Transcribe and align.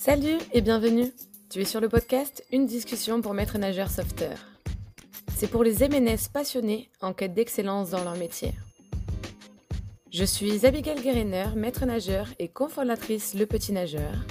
Salut 0.00 0.38
et 0.54 0.62
bienvenue. 0.62 1.12
Tu 1.50 1.60
es 1.60 1.66
sur 1.66 1.78
le 1.78 1.90
podcast 1.90 2.42
Une 2.52 2.64
discussion 2.64 3.20
pour 3.20 3.34
maître 3.34 3.58
nageur 3.58 3.90
sauveteur. 3.90 4.38
C'est 5.36 5.46
pour 5.46 5.62
les 5.62 5.86
MNS 5.86 6.30
passionnés 6.32 6.88
en 7.02 7.12
quête 7.12 7.34
d'excellence 7.34 7.90
dans 7.90 8.02
leur 8.02 8.16
métier. 8.16 8.54
Je 10.10 10.24
suis 10.24 10.64
Abigail 10.64 11.02
Guérener, 11.02 11.48
maître 11.54 11.84
nageur 11.84 12.28
et 12.38 12.48
cofondatrice 12.48 13.34
Le 13.34 13.44
Petit 13.44 13.74
Nageur. 13.74 14.24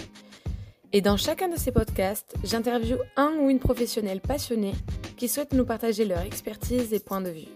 Et 0.92 1.02
dans 1.02 1.18
chacun 1.18 1.50
de 1.50 1.56
ces 1.56 1.72
podcasts, 1.72 2.34
j'interviewe 2.44 2.98
un 3.16 3.36
ou 3.40 3.52
une 3.52 3.60
professionnelle 3.60 4.22
passionnée 4.22 4.74
qui 5.18 5.30
souhaite 5.30 5.54
nous 5.54 5.66
partager 5.66 6.04
leur 6.04 6.22
expertise 6.22 6.96
et 6.96 7.00
points 7.00 7.22
de 7.22 7.30
vue. 7.30 7.54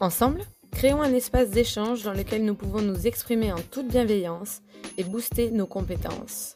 Ensemble, 0.00 0.40
créons 0.74 1.00
un 1.00 1.14
espace 1.14 1.50
d'échange 1.50 2.02
dans 2.02 2.12
lequel 2.12 2.44
nous 2.44 2.54
pouvons 2.54 2.82
nous 2.82 3.06
exprimer 3.06 3.52
en 3.52 3.60
toute 3.70 3.86
bienveillance 3.86 4.60
et 4.98 5.04
booster 5.04 5.50
nos 5.50 5.66
compétences. 5.66 6.54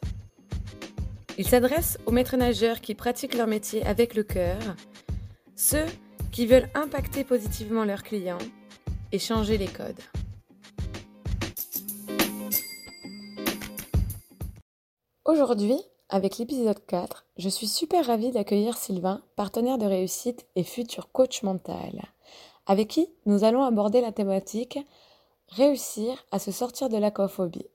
Il 1.37 1.47
s'adresse 1.47 1.97
aux 2.05 2.11
maîtres 2.11 2.35
nageurs 2.35 2.81
qui 2.81 2.95
pratiquent 2.95 3.35
leur 3.35 3.47
métier 3.47 3.83
avec 3.85 4.13
le 4.13 4.23
cœur, 4.23 4.59
ceux 5.55 5.85
qui 6.31 6.45
veulent 6.45 6.69
impacter 6.75 7.23
positivement 7.23 7.85
leurs 7.85 8.03
clients 8.03 8.37
et 9.11 9.19
changer 9.19 9.57
les 9.57 9.67
codes. 9.67 10.01
Aujourd'hui, 15.25 15.77
avec 16.09 16.39
l'épisode 16.39 16.85
4, 16.87 17.25
je 17.37 17.49
suis 17.49 17.67
super 17.67 18.05
ravie 18.07 18.31
d'accueillir 18.31 18.77
Sylvain, 18.77 19.21
partenaire 19.35 19.77
de 19.77 19.85
réussite 19.85 20.45
et 20.55 20.63
futur 20.63 21.11
coach 21.11 21.43
mental, 21.43 22.01
avec 22.69 22.87
qui 22.87 23.09
nous 23.25 23.43
allons 23.43 23.63
aborder 23.63 23.99
la 23.99 24.13
thématique 24.13 24.79
Réussir 25.47 26.23
à 26.31 26.37
se 26.37 26.51
sortir 26.51 26.89
de 26.89 26.97
l'aquaphobie. 26.97 27.65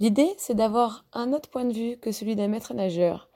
L'idée, 0.00 0.34
c'est 0.38 0.54
d'avoir 0.54 1.04
un 1.12 1.34
autre 1.34 1.50
point 1.50 1.66
de 1.66 1.74
vue 1.74 1.98
que 1.98 2.12
celui 2.12 2.34
d'un 2.34 2.48
maître 2.48 2.72
nageur. 2.72 3.28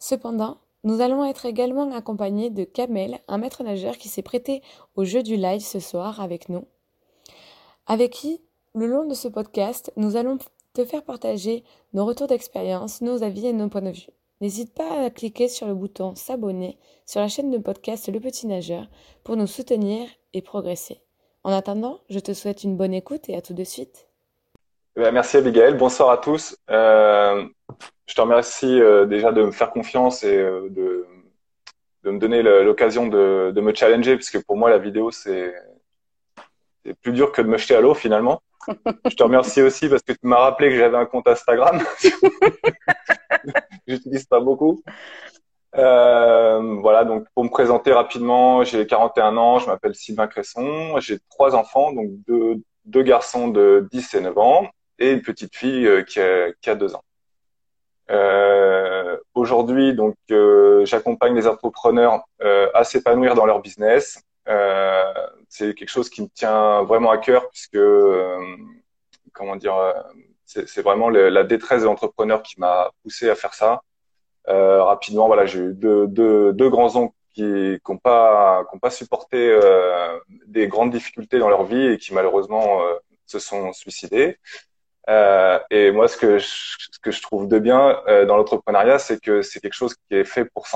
Cependant, 0.00 0.58
nous 0.82 1.00
allons 1.00 1.24
être 1.24 1.46
également 1.46 1.92
accompagnés 1.92 2.50
de 2.50 2.64
Kamel, 2.64 3.20
un 3.28 3.38
maître 3.38 3.62
nageur 3.62 3.96
qui 3.96 4.08
s'est 4.08 4.22
prêté 4.22 4.62
au 4.96 5.04
jeu 5.04 5.22
du 5.22 5.36
live 5.36 5.60
ce 5.60 5.78
soir 5.78 6.20
avec 6.20 6.48
nous, 6.48 6.64
avec 7.86 8.10
qui, 8.10 8.42
le 8.74 8.88
long 8.88 9.06
de 9.06 9.14
ce 9.14 9.28
podcast, 9.28 9.92
nous 9.96 10.16
allons 10.16 10.38
te 10.72 10.84
faire 10.84 11.04
partager 11.04 11.62
nos 11.92 12.04
retours 12.04 12.26
d'expérience, 12.26 13.00
nos 13.00 13.22
avis 13.22 13.46
et 13.46 13.52
nos 13.52 13.68
points 13.68 13.82
de 13.82 13.90
vue. 13.90 14.19
N'hésite 14.40 14.74
pas 14.74 15.04
à 15.04 15.10
cliquer 15.10 15.48
sur 15.48 15.66
le 15.66 15.74
bouton 15.74 16.14
s'abonner 16.14 16.78
sur 17.04 17.20
la 17.20 17.28
chaîne 17.28 17.50
de 17.50 17.58
podcast 17.58 18.10
Le 18.10 18.20
Petit 18.20 18.46
Nageur 18.46 18.86
pour 19.22 19.36
nous 19.36 19.46
soutenir 19.46 20.08
et 20.32 20.40
progresser. 20.40 21.02
En 21.44 21.52
attendant, 21.52 22.00
je 22.08 22.20
te 22.20 22.32
souhaite 22.32 22.64
une 22.64 22.74
bonne 22.74 22.94
écoute 22.94 23.28
et 23.28 23.36
à 23.36 23.42
tout 23.42 23.52
de 23.52 23.64
suite. 23.64 24.08
Eh 24.96 25.00
ben, 25.00 25.12
merci 25.12 25.36
Abigail, 25.36 25.74
bonsoir 25.74 26.08
à 26.08 26.16
tous. 26.16 26.56
Euh, 26.70 27.44
je 28.06 28.14
te 28.14 28.20
remercie 28.22 28.80
euh, 28.80 29.04
déjà 29.04 29.30
de 29.30 29.42
me 29.42 29.50
faire 29.50 29.72
confiance 29.72 30.24
et 30.24 30.38
euh, 30.38 30.70
de, 30.70 31.06
me 32.04 32.18
donner 32.18 32.42
l'occasion 32.42 33.08
de, 33.08 33.60
me 33.60 33.74
challenger, 33.74 34.16
puisque 34.16 34.42
pour 34.46 34.56
moi 34.56 34.70
la 34.70 34.78
vidéo 34.78 35.10
c'est 35.10 35.54
plus 37.02 37.12
dur 37.12 37.30
que 37.30 37.42
de 37.42 37.46
me 37.46 37.58
jeter 37.58 37.74
à 37.74 37.82
l'eau 37.82 37.92
finalement. 37.92 38.40
Je 38.68 39.14
te 39.16 39.22
remercie 39.22 39.62
aussi 39.62 39.88
parce 39.88 40.02
que 40.02 40.12
tu 40.12 40.18
m'as 40.22 40.38
rappelé 40.38 40.70
que 40.70 40.76
j'avais 40.76 40.96
un 40.96 41.06
compte 41.06 41.28
Instagram. 41.28 41.80
J'utilise 43.86 44.26
pas 44.26 44.40
beaucoup. 44.40 44.82
Euh, 45.76 46.78
voilà, 46.80 47.04
donc 47.04 47.26
pour 47.34 47.44
me 47.44 47.48
présenter 47.48 47.92
rapidement, 47.92 48.64
j'ai 48.64 48.86
41 48.86 49.36
ans, 49.36 49.58
je 49.60 49.66
m'appelle 49.66 49.94
Sylvain 49.94 50.26
Cresson, 50.26 50.98
j'ai 50.98 51.18
trois 51.30 51.54
enfants, 51.54 51.92
donc 51.92 52.10
deux, 52.26 52.56
deux 52.84 53.02
garçons 53.02 53.48
de 53.48 53.88
10 53.92 54.14
et 54.14 54.20
9 54.20 54.38
ans 54.38 54.68
et 54.98 55.12
une 55.12 55.22
petite 55.22 55.54
fille 55.54 55.86
euh, 55.86 56.02
qui 56.02 56.20
a, 56.20 56.52
qui 56.60 56.70
a 56.70 56.74
deux 56.74 56.94
ans. 56.94 57.04
Euh, 58.10 59.16
Aujourd'hui, 59.34 59.94
donc, 59.94 60.16
euh, 60.32 60.84
j'accompagne 60.84 61.34
les 61.34 61.46
entrepreneurs 61.46 62.24
euh, 62.42 62.68
à 62.74 62.84
s'épanouir 62.84 63.34
dans 63.34 63.46
leur 63.46 63.60
business. 63.60 64.20
Euh, 64.50 65.12
c'est 65.48 65.74
quelque 65.74 65.88
chose 65.88 66.10
qui 66.10 66.22
me 66.22 66.28
tient 66.28 66.82
vraiment 66.82 67.10
à 67.10 67.18
cœur 67.18 67.48
puisque, 67.50 67.78
comment 69.32 69.56
dire, 69.56 69.76
c'est 70.44 70.82
vraiment 70.82 71.08
la 71.10 71.44
détresse 71.44 71.82
de 71.82 71.86
l'entrepreneur 71.86 72.42
qui 72.42 72.58
m'a 72.60 72.90
poussé 73.02 73.30
à 73.30 73.34
faire 73.34 73.54
ça. 73.54 73.82
rapidement, 74.46 75.26
voilà, 75.26 75.46
j'ai 75.46 75.60
eu 75.60 75.74
deux, 75.74 76.06
deux, 76.08 76.52
deux 76.52 76.70
grands 76.70 76.96
oncles 76.96 77.14
qui 77.34 77.78
n'ont 77.88 77.98
pas, 77.98 78.64
qui 78.72 78.78
pas 78.78 78.90
supporté 78.90 79.58
des 80.46 80.68
grandes 80.68 80.90
difficultés 80.90 81.38
dans 81.38 81.48
leur 81.48 81.64
vie 81.64 81.86
et 81.86 81.98
qui 81.98 82.12
malheureusement 82.14 82.80
se 83.26 83.38
sont 83.38 83.72
suicidés. 83.72 84.38
Euh, 85.08 85.58
et 85.70 85.90
moi, 85.90 86.08
ce 86.08 86.16
que 86.16 86.38
je, 86.38 86.46
ce 86.46 86.98
que 87.02 87.10
je 87.10 87.22
trouve 87.22 87.48
de 87.48 87.58
bien 87.58 88.00
euh, 88.06 88.26
dans 88.26 88.36
l'entrepreneuriat, 88.36 88.98
c'est 88.98 89.20
que 89.20 89.42
c'est 89.42 89.60
quelque 89.60 89.74
chose 89.74 89.94
qui 89.94 90.14
est 90.16 90.24
fait 90.24 90.44
pour 90.44 90.66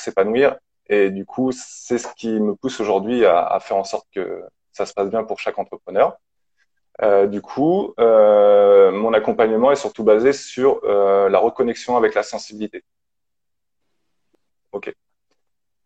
s'épanouir. 0.00 0.56
Et 0.88 1.10
du 1.10 1.24
coup, 1.24 1.50
c'est 1.52 1.98
ce 1.98 2.08
qui 2.14 2.28
me 2.40 2.54
pousse 2.54 2.80
aujourd'hui 2.80 3.24
à, 3.24 3.46
à, 3.46 3.60
faire 3.60 3.76
en 3.76 3.84
sorte 3.84 4.06
que 4.14 4.42
ça 4.72 4.86
se 4.86 4.92
passe 4.92 5.08
bien 5.08 5.24
pour 5.24 5.38
chaque 5.38 5.58
entrepreneur. 5.58 6.18
Euh, 7.02 7.26
du 7.26 7.40
coup, 7.42 7.94
euh, 7.98 8.92
mon 8.92 9.12
accompagnement 9.12 9.72
est 9.72 9.76
surtout 9.76 10.04
basé 10.04 10.32
sur 10.32 10.80
euh, 10.84 11.28
la 11.28 11.38
reconnexion 11.38 11.96
avec 11.96 12.14
la 12.14 12.22
sensibilité. 12.22 12.84
Ok. 14.72 14.92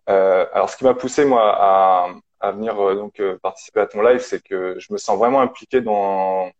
alors, 0.07 0.71
ce 0.71 0.77
qui 0.77 0.85
m'a 0.85 0.95
poussé 0.95 1.25
moi 1.25 1.55
à, 1.55 2.09
à 2.41 2.53
venir 2.53 2.75
donc 2.97 3.23
participer 3.43 3.81
à 3.81 3.87
ton 3.87 4.03
live, 4.03 4.21
c'est 4.21 4.43
que 4.43 4.79
je 4.79 4.93
me 4.93 4.99
sens 4.99 5.19
vraiment 5.19 5.41
impliqué 5.41 5.81
dans 5.81 6.51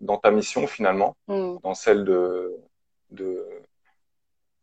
dans 0.00 0.18
ta 0.18 0.30
mission 0.30 0.66
finalement, 0.66 1.16
mm. 1.28 1.56
dans 1.62 1.74
celle 1.74 2.04
de 2.04 2.56
de 3.10 3.46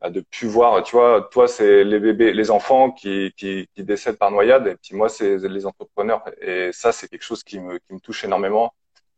de 0.10 0.22
plus 0.22 0.48
voir. 0.48 0.82
Tu 0.84 0.96
vois, 0.96 1.28
toi 1.32 1.48
c'est 1.48 1.84
les 1.84 2.00
bébés, 2.00 2.34
les 2.34 2.50
enfants 2.52 2.92
qui, 2.92 3.34
qui, 3.38 3.68
qui 3.76 3.84
décèdent 3.84 4.18
par 4.18 4.32
noyade, 4.32 4.68
et 4.68 4.76
puis 4.76 4.96
moi 4.96 5.10
c'est 5.10 5.38
les 5.38 5.66
entrepreneurs. 5.66 6.24
Et 6.42 6.72
ça 6.74 6.92
c'est 6.92 7.08
quelque 7.08 7.24
chose 7.24 7.44
qui 7.44 7.60
me 7.60 7.78
qui 7.78 7.94
me 7.94 8.00
touche 8.00 8.24
énormément. 8.24 8.74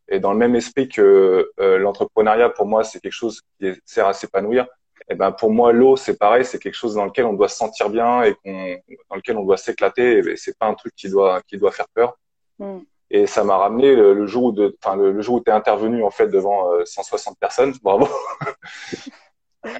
Et 0.09 0.19
dans 0.19 0.33
le 0.33 0.39
même 0.39 0.55
esprit 0.55 0.89
que 0.89 1.51
euh, 1.59 1.77
l'entrepreneuriat 1.77 2.49
pour 2.49 2.65
moi 2.65 2.83
c'est 2.83 2.99
quelque 2.99 3.13
chose 3.13 3.41
qui 3.59 3.71
sert 3.85 4.07
à 4.07 4.13
s'épanouir. 4.13 4.67
Et 5.09 5.15
ben 5.15 5.31
pour 5.31 5.51
moi 5.51 5.71
l'eau 5.71 5.95
c'est 5.95 6.17
pareil, 6.17 6.43
c'est 6.45 6.59
quelque 6.59 6.75
chose 6.75 6.95
dans 6.95 7.05
lequel 7.05 7.25
on 7.25 7.33
doit 7.33 7.49
se 7.49 7.57
sentir 7.57 7.89
bien 7.89 8.23
et 8.23 8.35
qu'on 8.35 8.75
dans 9.09 9.15
lequel 9.15 9.37
on 9.37 9.45
doit 9.45 9.57
s'éclater. 9.57 10.19
Et 10.19 10.35
c'est 10.37 10.57
pas 10.57 10.67
un 10.67 10.73
truc 10.73 10.93
qui 10.95 11.09
doit 11.09 11.41
qui 11.47 11.57
doit 11.57 11.71
faire 11.71 11.87
peur. 11.93 12.17
Mm. 12.59 12.79
Et 13.15 13.27
ça 13.27 13.43
m'a 13.43 13.57
ramené 13.57 13.95
le, 13.95 14.25
jour 14.25 14.45
où, 14.45 14.51
de, 14.51 14.75
enfin, 14.83 14.95
le, 14.95 15.21
jour 15.21 15.35
où 15.35 15.39
tu 15.39 15.51
es 15.51 15.53
intervenu 15.53 16.03
en 16.03 16.09
fait 16.09 16.29
devant 16.29 16.67
160 16.83 17.33
euh, 17.33 17.35
personnes, 17.39 17.73
bravo. 17.83 18.07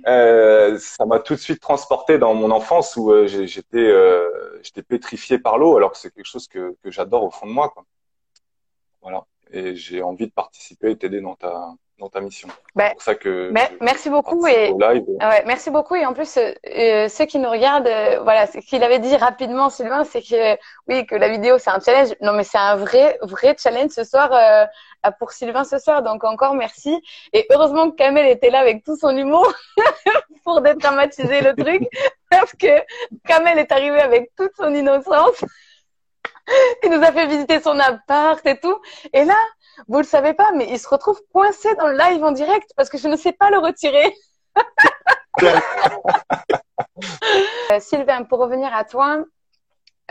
euh, 0.07 0.77
ça 0.79 1.05
m'a 1.05 1.19
tout 1.19 1.35
de 1.35 1.39
suite 1.39 1.59
transporté 1.59 2.17
dans 2.17 2.33
mon 2.33 2.51
enfance 2.51 2.95
où 2.95 3.11
euh, 3.11 3.27
j'étais 3.27 3.77
euh, 3.77 4.59
j'étais 4.63 4.83
pétrifié 4.83 5.39
par 5.39 5.57
l'eau 5.57 5.75
alors 5.77 5.91
que 5.91 5.97
c'est 5.97 6.13
quelque 6.13 6.25
chose 6.25 6.47
que, 6.47 6.75
que 6.81 6.91
j'adore 6.91 7.23
au 7.23 7.31
fond 7.31 7.47
de 7.47 7.51
moi. 7.51 7.69
Quoi. 7.69 7.85
Voilà. 9.01 9.25
Et 9.51 9.75
j'ai 9.75 10.01
envie 10.01 10.27
de 10.27 10.31
participer 10.31 10.91
et 10.91 10.97
t'aider 10.97 11.21
dans 11.21 11.35
ta 11.35 11.75
dans 11.99 12.09
ta 12.09 12.21
mission. 12.21 12.49
C'est 12.75 12.93
pour 12.93 13.01
ça 13.01 13.15
que 13.15 13.51
merci 13.81 14.09
beaucoup 14.09 14.47
et 14.47 14.71
ouais, 14.71 15.43
merci 15.45 15.69
beaucoup 15.69 15.95
et 15.95 16.05
en 16.05 16.13
plus 16.13 16.37
euh, 16.37 16.51
euh, 16.67 17.07
ceux 17.07 17.25
qui 17.25 17.37
nous 17.37 17.49
regardent, 17.49 17.87
euh, 17.87 18.19
voilà, 18.23 18.47
ce 18.47 18.57
qu'il 18.59 18.83
avait 18.83 18.99
dit 18.99 19.15
rapidement 19.15 19.69
Sylvain, 19.69 20.03
c'est 20.03 20.21
que 20.21 20.57
oui 20.87 21.05
que 21.05 21.15
la 21.15 21.29
vidéo 21.29 21.57
c'est 21.59 21.69
un 21.69 21.79
challenge. 21.79 22.15
Non 22.21 22.33
mais 22.33 22.43
c'est 22.43 22.57
un 22.57 22.75
vrai 22.75 23.17
vrai 23.21 23.55
challenge 23.57 23.91
ce 23.91 24.03
soir 24.03 24.31
pour 25.19 25.31
Sylvain 25.31 25.63
ce 25.63 25.77
soir. 25.77 26.01
Donc 26.01 26.23
encore 26.23 26.55
merci 26.55 26.99
et 27.31 27.45
heureusement 27.51 27.91
que 27.91 27.95
Kamel 27.95 28.27
était 28.27 28.49
là 28.49 28.59
avec 28.59 28.83
tout 28.83 28.97
son 28.97 29.15
humour 29.15 29.53
pour 30.43 30.61
dédramatiser 30.61 31.41
le 31.41 31.55
truc 31.55 31.83
parce 32.29 32.53
que 32.53 32.81
Kamel 33.25 33.59
est 33.59 33.71
arrivé 33.71 33.99
avec 33.99 34.31
toute 34.35 34.51
son 34.57 34.73
innocence. 34.73 35.43
Il 36.83 36.89
nous 36.89 37.03
a 37.03 37.11
fait 37.11 37.27
visiter 37.27 37.61
son 37.61 37.79
appart 37.79 38.45
et 38.45 38.57
tout. 38.57 38.77
Et 39.13 39.23
là, 39.23 39.37
vous 39.87 39.97
le 39.97 40.03
savez 40.03 40.33
pas, 40.33 40.51
mais 40.53 40.67
il 40.69 40.79
se 40.79 40.87
retrouve 40.87 41.21
coincé 41.31 41.73
dans 41.75 41.87
le 41.87 41.97
live 41.97 42.23
en 42.23 42.31
direct 42.31 42.71
parce 42.75 42.89
que 42.89 42.97
je 42.97 43.07
ne 43.07 43.15
sais 43.15 43.33
pas 43.33 43.49
le 43.49 43.59
retirer. 43.59 44.13
Euh, 47.71 47.79
Sylvain, 47.79 48.23
pour 48.23 48.39
revenir 48.39 48.73
à 48.73 48.83
toi, 48.83 49.23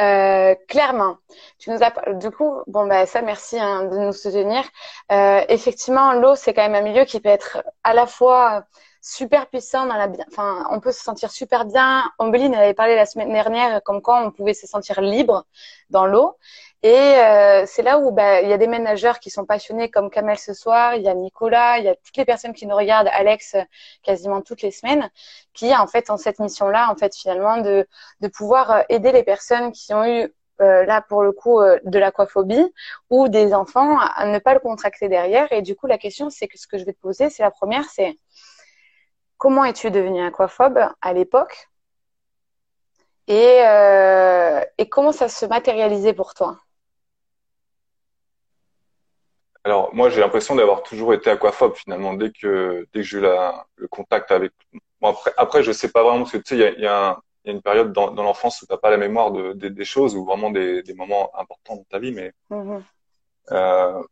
euh, 0.00 0.54
clairement, 0.68 1.18
tu 1.58 1.70
nous 1.70 1.82
as 1.82 1.92
du 2.14 2.30
coup, 2.30 2.62
bon 2.66 2.86
ben 2.86 3.06
ça, 3.06 3.22
merci 3.22 3.58
hein, 3.58 3.84
de 3.84 3.98
nous 3.98 4.12
soutenir. 4.12 4.64
Euh, 5.10 5.42
effectivement, 5.48 6.12
l'eau 6.14 6.34
c'est 6.34 6.54
quand 6.54 6.62
même 6.62 6.74
un 6.74 6.86
milieu 6.86 7.04
qui 7.04 7.20
peut 7.20 7.28
être 7.28 7.62
à 7.84 7.94
la 7.94 8.06
fois 8.06 8.64
super 9.00 9.48
puissant 9.48 9.86
dans 9.86 9.96
la 9.96 10.06
bien, 10.06 10.24
enfin 10.30 10.66
on 10.70 10.80
peut 10.80 10.92
se 10.92 11.02
sentir 11.02 11.30
super 11.30 11.66
bien. 11.66 12.04
Ombeline 12.18 12.54
avait 12.54 12.74
parlé 12.74 12.96
la 12.96 13.06
semaine 13.06 13.32
dernière 13.32 13.82
comme 13.82 14.00
quoi 14.00 14.22
on 14.22 14.30
pouvait 14.30 14.54
se 14.54 14.66
sentir 14.66 15.00
libre 15.00 15.44
dans 15.90 16.06
l'eau 16.06 16.36
et 16.82 16.96
euh, 16.96 17.64
c'est 17.66 17.82
là 17.82 17.98
où 17.98 18.10
bah, 18.10 18.42
il 18.42 18.48
y 18.48 18.52
a 18.52 18.58
des 18.58 18.66
ménageurs 18.66 19.20
qui 19.20 19.30
sont 19.30 19.44
passionnés 19.44 19.90
comme 19.90 20.10
Kamel 20.10 20.38
ce 20.38 20.52
soir, 20.52 20.96
il 20.96 21.02
y 21.02 21.08
a 21.08 21.14
Nicolas, 21.14 21.78
il 21.78 21.84
y 21.84 21.88
a 21.88 21.94
toutes 21.94 22.16
les 22.16 22.24
personnes 22.24 22.52
qui 22.52 22.66
nous 22.66 22.74
regardent, 22.74 23.08
Alex 23.12 23.56
quasiment 24.02 24.40
toutes 24.42 24.62
les 24.62 24.72
semaines, 24.72 25.08
qui 25.52 25.74
en 25.76 25.86
fait 25.86 26.10
ont 26.10 26.16
cette 26.16 26.40
mission-là, 26.40 26.90
en 26.90 26.96
fait 26.96 27.14
finalement 27.14 27.58
de, 27.58 27.86
pouvoir 28.34 28.70
euh, 28.70 28.82
aider 28.88 29.12
les 29.12 29.22
personnes 29.22 29.70
qui 29.72 29.94
ont 29.94 30.04
eu 30.04 30.32
euh, 30.60 30.84
là 30.84 31.02
pour 31.02 31.22
le 31.22 31.32
coup 31.32 31.60
de 31.60 31.98
l'aquaphobie 31.98 32.72
ou 33.10 33.28
des 33.28 33.54
enfants 33.54 33.98
à 33.98 34.26
ne 34.26 34.38
pas 34.38 34.54
le 34.54 34.60
contracter 34.60 35.08
derrière. 35.08 35.52
Et 35.52 35.62
du 35.62 35.76
coup 35.76 35.86
la 35.86 35.98
question 35.98 36.30
c'est 36.30 36.48
que 36.48 36.58
ce 36.58 36.66
que 36.66 36.78
je 36.78 36.84
vais 36.84 36.92
te 36.92 37.00
poser, 37.00 37.30
c'est 37.30 37.42
la 37.44 37.52
première, 37.52 37.84
c'est 37.84 38.16
comment 39.38 39.64
es-tu 39.64 39.90
devenu 39.90 40.24
aquaphobe 40.24 40.80
à 41.00 41.12
l'époque? 41.12 41.68
Et, 43.28 43.62
euh, 43.66 44.60
et 44.78 44.88
comment 44.88 45.12
ça 45.12 45.28
se 45.28 45.46
matérialisait 45.46 46.12
pour 46.12 46.34
toi? 46.34 46.58
Alors 49.64 49.94
moi 49.94 50.10
j'ai 50.10 50.20
l'impression 50.20 50.56
d'avoir 50.56 50.82
toujours 50.82 51.14
été 51.14 51.30
aquaphobe 51.30 51.74
finalement 51.76 52.14
dès 52.14 52.32
que 52.32 52.86
dès 52.92 53.00
que 53.00 53.06
j'ai 53.06 53.18
eu 53.18 53.20
la, 53.20 53.66
le 53.76 53.86
contact 53.88 54.30
avec. 54.32 54.52
Bon, 55.00 55.10
après 55.10 55.32
après 55.36 55.62
je 55.62 55.70
sais 55.72 55.90
pas 55.90 56.02
vraiment 56.02 56.20
parce 56.20 56.32
que 56.32 56.38
tu 56.38 56.56
sais 56.56 56.56
il 56.56 56.60
y 56.60 56.64
a, 56.64 56.70
y, 56.80 56.86
a 56.86 57.20
y 57.44 57.50
a, 57.50 57.52
une 57.52 57.62
période 57.62 57.92
dans, 57.92 58.10
dans 58.10 58.24
l'enfance 58.24 58.62
où 58.62 58.66
t'as 58.66 58.76
pas 58.76 58.90
la 58.90 58.96
mémoire 58.96 59.30
de, 59.30 59.52
de, 59.52 59.68
des 59.68 59.84
choses 59.84 60.16
ou 60.16 60.24
vraiment 60.24 60.50
des, 60.50 60.82
des 60.82 60.94
moments 60.94 61.30
importants 61.38 61.76
dans 61.76 61.84
ta 61.84 61.98
vie 62.00 62.12
mais 62.12 62.32
mmh. 62.50 62.78
euh, 63.52 64.02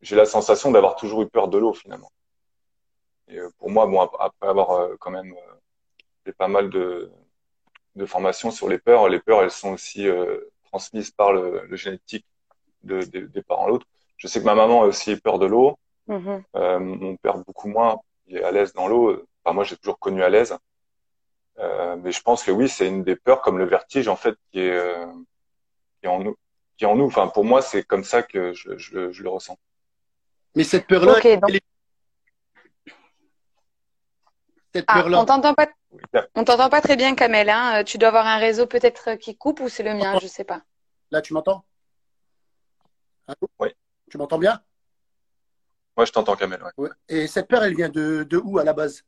j'ai 0.00 0.16
la 0.16 0.24
sensation 0.24 0.70
d'avoir 0.70 0.96
toujours 0.96 1.22
eu 1.22 1.28
peur 1.28 1.48
de 1.48 1.58
l'eau 1.58 1.74
finalement. 1.74 2.10
Et 3.28 3.38
euh, 3.38 3.50
pour 3.58 3.70
moi 3.70 3.86
bon 3.86 4.00
après 4.00 4.48
avoir 4.48 4.70
euh, 4.72 4.96
quand 4.98 5.10
même 5.10 5.32
euh, 5.32 5.54
fait 6.24 6.32
pas 6.32 6.48
mal 6.48 6.70
de 6.70 7.10
de 7.96 8.06
formations 8.06 8.50
sur 8.50 8.68
les 8.68 8.78
peurs, 8.78 9.08
les 9.08 9.20
peurs 9.20 9.42
elles 9.42 9.50
sont 9.50 9.72
aussi 9.72 10.06
transmises 10.64 11.10
par 11.10 11.32
le, 11.32 11.64
le 11.66 11.76
génétique 11.76 12.26
de, 12.82 13.02
de, 13.04 13.20
des 13.20 13.42
parents 13.42 13.68
l'autre. 13.68 13.86
Je 14.16 14.26
sais 14.26 14.40
que 14.40 14.44
ma 14.44 14.54
maman 14.54 14.82
a 14.82 14.86
aussi 14.86 15.16
peur 15.16 15.38
de 15.38 15.46
l'eau. 15.46 15.78
Mmh. 16.06 16.38
Euh, 16.56 16.78
mon 16.78 17.16
père 17.16 17.38
beaucoup 17.38 17.68
moins. 17.68 18.00
Il 18.26 18.36
est 18.38 18.44
à 18.44 18.50
l'aise 18.50 18.72
dans 18.72 18.88
l'eau. 18.88 19.24
Enfin, 19.44 19.54
moi, 19.54 19.64
j'ai 19.64 19.76
toujours 19.76 19.98
connu 19.98 20.22
à 20.22 20.28
l'aise. 20.28 20.56
Euh, 21.58 21.96
mais 21.96 22.12
je 22.12 22.20
pense 22.22 22.42
que 22.42 22.50
oui, 22.50 22.68
c'est 22.68 22.86
une 22.86 23.02
des 23.02 23.16
peurs 23.16 23.40
comme 23.40 23.58
le 23.58 23.64
vertige 23.64 24.08
en 24.08 24.16
fait 24.16 24.36
qui 24.50 24.60
est, 24.60 24.76
euh, 24.76 25.06
qui 26.00 26.06
est 26.06 26.08
en 26.08 26.20
nous. 26.20 26.36
Qui 26.76 26.84
est 26.84 26.86
en 26.86 26.96
nous. 26.96 27.06
Enfin, 27.06 27.28
pour 27.28 27.44
moi, 27.44 27.62
c'est 27.62 27.82
comme 27.82 28.04
ça 28.04 28.22
que 28.22 28.52
je, 28.52 28.76
je, 28.76 29.10
je, 29.10 29.22
le 29.22 29.28
ressens. 29.28 29.58
Mais 30.54 30.64
cette 30.64 30.86
peur-là, 30.86 31.16
okay, 31.16 31.38
donc... 31.38 31.50
cette 34.74 34.84
ah, 34.88 35.00
peur-là. 35.00 35.20
On 35.20 35.24
t'entend 35.24 35.54
pas. 35.54 35.68
On 36.34 36.44
t'entend 36.44 36.68
pas 36.68 36.82
très 36.82 36.96
bien, 36.96 37.14
Kamel. 37.14 37.48
Hein 37.48 37.84
tu 37.84 37.96
dois 37.96 38.08
avoir 38.08 38.26
un 38.26 38.36
réseau 38.36 38.66
peut-être 38.66 39.14
qui 39.14 39.36
coupe 39.36 39.60
ou 39.60 39.70
c'est 39.70 39.82
le 39.82 39.94
mien, 39.94 40.18
je 40.20 40.26
sais 40.26 40.44
pas. 40.44 40.60
Là, 41.10 41.22
tu 41.22 41.32
m'entends? 41.32 41.64
Oui. 43.58 43.70
Tu 44.10 44.18
m'entends 44.18 44.38
bien? 44.38 44.60
Moi, 45.96 46.04
je 46.04 46.12
t'entends, 46.12 46.36
Kamel. 46.36 46.62
Ouais. 46.62 46.70
Ouais. 46.76 46.90
Et 47.08 47.26
cette 47.26 47.48
peur, 47.48 47.64
elle 47.64 47.74
vient 47.74 47.88
de, 47.88 48.22
de 48.24 48.36
où 48.36 48.58
à 48.58 48.64
la 48.64 48.72
base? 48.72 49.02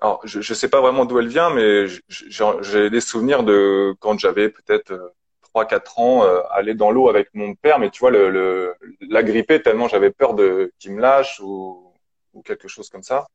Alors, 0.00 0.20
je 0.24 0.38
ne 0.38 0.54
sais 0.54 0.68
pas 0.68 0.80
vraiment 0.80 1.04
d'où 1.04 1.18
elle 1.18 1.28
vient, 1.28 1.50
mais 1.50 1.86
j'ai 2.08 2.90
des 2.90 3.00
souvenirs 3.02 3.42
de 3.42 3.94
quand 4.00 4.18
j'avais 4.18 4.48
peut-être 4.48 5.12
3-4 5.54 5.74
euh, 5.74 6.00
ans, 6.00 6.24
euh, 6.24 6.40
aller 6.50 6.74
dans 6.74 6.90
l'eau 6.90 7.10
avec 7.10 7.28
mon 7.34 7.54
père, 7.54 7.78
mais 7.78 7.90
tu 7.90 8.00
vois, 8.00 8.10
le, 8.10 8.30
le, 8.30 8.74
la 9.02 9.22
gripper 9.22 9.60
tellement 9.60 9.88
j'avais 9.88 10.10
peur 10.10 10.32
de 10.32 10.72
qu'il 10.78 10.92
me 10.92 11.02
lâche 11.02 11.38
ou, 11.40 11.92
ou, 12.32 12.40
quelque 12.40 12.66
chose 12.66 12.88
comme 12.88 13.02
ça. 13.02 13.26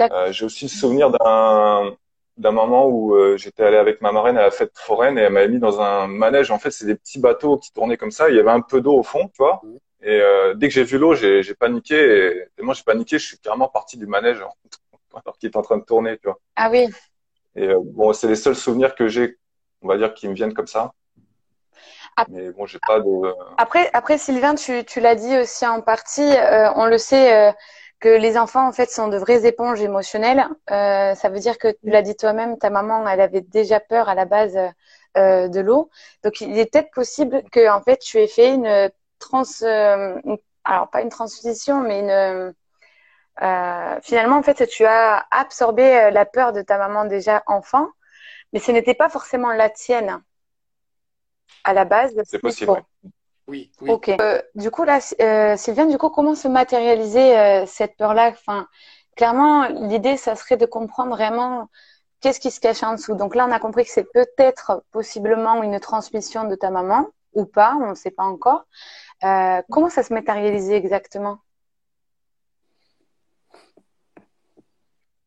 Euh, 0.00 0.32
j'ai 0.32 0.46
aussi 0.46 0.64
le 0.64 0.70
souvenir 0.70 1.10
d'un 1.10 1.94
d'un 2.38 2.52
moment 2.52 2.86
où 2.86 3.14
euh, 3.14 3.36
j'étais 3.36 3.64
allé 3.64 3.76
avec 3.76 4.00
ma 4.00 4.12
marraine 4.12 4.38
à 4.38 4.42
la 4.42 4.50
fête 4.50 4.76
foraine 4.78 5.18
et 5.18 5.22
elle 5.22 5.32
m'avait 5.32 5.48
mis 5.48 5.58
dans 5.58 5.80
un 5.80 6.06
manège. 6.06 6.50
En 6.50 6.58
fait, 6.58 6.70
c'est 6.70 6.86
des 6.86 6.94
petits 6.94 7.18
bateaux 7.18 7.58
qui 7.58 7.72
tournaient 7.72 7.96
comme 7.96 8.12
ça. 8.12 8.30
Il 8.30 8.36
y 8.36 8.40
avait 8.40 8.50
un 8.50 8.60
peu 8.60 8.80
d'eau 8.80 8.98
au 8.98 9.02
fond, 9.02 9.28
tu 9.28 9.38
vois. 9.38 9.60
Mmh. 9.62 9.76
Et 10.02 10.20
euh, 10.20 10.54
dès 10.54 10.68
que 10.68 10.74
j'ai 10.74 10.84
vu 10.84 10.98
l'eau, 10.98 11.14
j'ai, 11.14 11.42
j'ai 11.42 11.54
paniqué. 11.54 11.96
Et, 11.96 12.44
et 12.58 12.62
moi, 12.62 12.74
j'ai 12.74 12.84
paniqué. 12.84 13.18
Je 13.18 13.26
suis 13.26 13.38
carrément 13.38 13.68
parti 13.68 13.96
du 13.96 14.06
manège 14.06 14.38
alors 15.24 15.36
qu'il 15.38 15.50
est 15.50 15.56
en 15.56 15.62
train 15.62 15.78
de 15.78 15.84
tourner, 15.84 16.16
tu 16.18 16.28
vois. 16.28 16.38
Ah 16.56 16.70
oui. 16.70 16.86
Et 17.56 17.68
euh, 17.68 17.80
bon, 17.82 18.12
c'est 18.12 18.28
les 18.28 18.36
seuls 18.36 18.54
souvenirs 18.54 18.94
que 18.94 19.08
j'ai, 19.08 19.36
on 19.82 19.88
va 19.88 19.98
dire, 19.98 20.14
qui 20.14 20.28
me 20.28 20.34
viennent 20.34 20.54
comme 20.54 20.68
ça. 20.68 20.92
Mais 22.28 22.50
bon, 22.50 22.66
j'ai 22.66 22.80
pas 22.84 22.98
de. 22.98 23.34
Après, 23.58 23.90
après 23.92 24.18
Sylvain, 24.18 24.56
tu, 24.56 24.84
tu 24.84 24.98
l'as 25.00 25.14
dit 25.14 25.38
aussi 25.38 25.64
en 25.66 25.80
partie. 25.80 26.20
Euh, 26.36 26.72
on 26.74 26.86
le 26.86 26.98
sait 26.98 27.54
que 28.00 28.08
les 28.08 28.38
enfants 28.38 28.66
en 28.66 28.72
fait 28.72 28.90
sont 28.90 29.08
de 29.08 29.16
vraies 29.16 29.46
éponges 29.46 29.80
émotionnelles. 29.80 30.46
Euh, 30.70 31.14
ça 31.14 31.28
veut 31.28 31.40
dire 31.40 31.58
que 31.58 31.68
tu 31.68 31.90
l'as 31.90 32.02
dit 32.02 32.16
toi-même, 32.16 32.58
ta 32.58 32.70
maman, 32.70 33.06
elle 33.08 33.20
avait 33.20 33.40
déjà 33.40 33.80
peur 33.80 34.08
à 34.08 34.14
la 34.14 34.24
base 34.24 34.56
euh, 35.16 35.48
de 35.48 35.60
l'eau. 35.60 35.90
Donc 36.22 36.40
il 36.40 36.58
est 36.58 36.72
peut-être 36.72 36.90
possible 36.92 37.42
que 37.50 37.68
en 37.68 37.82
fait 37.82 37.98
tu 37.98 38.18
aies 38.18 38.28
fait 38.28 38.54
une 38.54 38.90
trans, 39.18 39.42
euh, 39.62 40.20
alors 40.64 40.90
pas 40.90 41.02
une 41.02 41.08
transition, 41.08 41.80
mais 41.80 42.00
une 42.00 42.54
euh, 43.40 44.00
finalement 44.02 44.38
en 44.38 44.42
fait 44.42 44.66
tu 44.66 44.84
as 44.84 45.24
absorbé 45.30 45.82
euh, 45.82 46.10
la 46.10 46.24
peur 46.24 46.52
de 46.52 46.60
ta 46.60 46.76
maman 46.76 47.04
déjà 47.04 47.44
enfant, 47.46 47.88
mais 48.52 48.58
ce 48.58 48.72
n'était 48.72 48.94
pas 48.94 49.08
forcément 49.08 49.52
la 49.52 49.70
tienne 49.70 50.20
à 51.62 51.72
la 51.72 51.84
base. 51.84 52.14
C'est 52.24 52.40
possible. 52.40 52.82
Oui, 53.48 53.70
oui. 53.80 53.90
Ok. 53.90 54.10
Euh, 54.10 54.42
du 54.54 54.70
coup, 54.70 54.84
là, 54.84 55.00
euh, 55.20 55.56
Sylviane, 55.56 55.90
du 55.90 55.96
coup, 55.96 56.10
comment 56.10 56.34
se 56.34 56.48
matérialiser 56.48 57.36
euh, 57.38 57.64
cette 57.66 57.96
peur-là? 57.96 58.28
Enfin, 58.28 58.68
clairement, 59.16 59.66
l'idée, 59.68 60.18
ça 60.18 60.36
serait 60.36 60.58
de 60.58 60.66
comprendre 60.66 61.16
vraiment 61.16 61.70
qu'est-ce 62.20 62.40
qui 62.40 62.50
se 62.50 62.60
cache 62.60 62.82
en 62.82 62.92
dessous. 62.92 63.14
Donc 63.14 63.34
là, 63.34 63.46
on 63.48 63.50
a 63.50 63.58
compris 63.58 63.84
que 63.84 63.90
c'est 63.90 64.12
peut-être 64.12 64.84
possiblement 64.92 65.62
une 65.62 65.80
transmission 65.80 66.44
de 66.44 66.54
ta 66.56 66.70
maman 66.70 67.08
ou 67.32 67.46
pas, 67.46 67.74
on 67.80 67.90
ne 67.90 67.94
sait 67.94 68.10
pas 68.10 68.24
encore. 68.24 68.66
Euh, 69.24 69.62
comment 69.70 69.88
ça 69.88 70.02
se 70.02 70.12
matérialisait 70.12 70.76
exactement? 70.76 71.38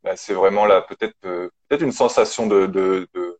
Bah, 0.03 0.15
C'est 0.15 0.33
vraiment 0.33 0.65
là, 0.65 0.81
peut-être 0.81 1.15
peut-être 1.21 1.81
une 1.81 1.91
sensation 1.91 2.45
de 2.45 2.67
de, 2.67 3.07
de, 3.13 3.39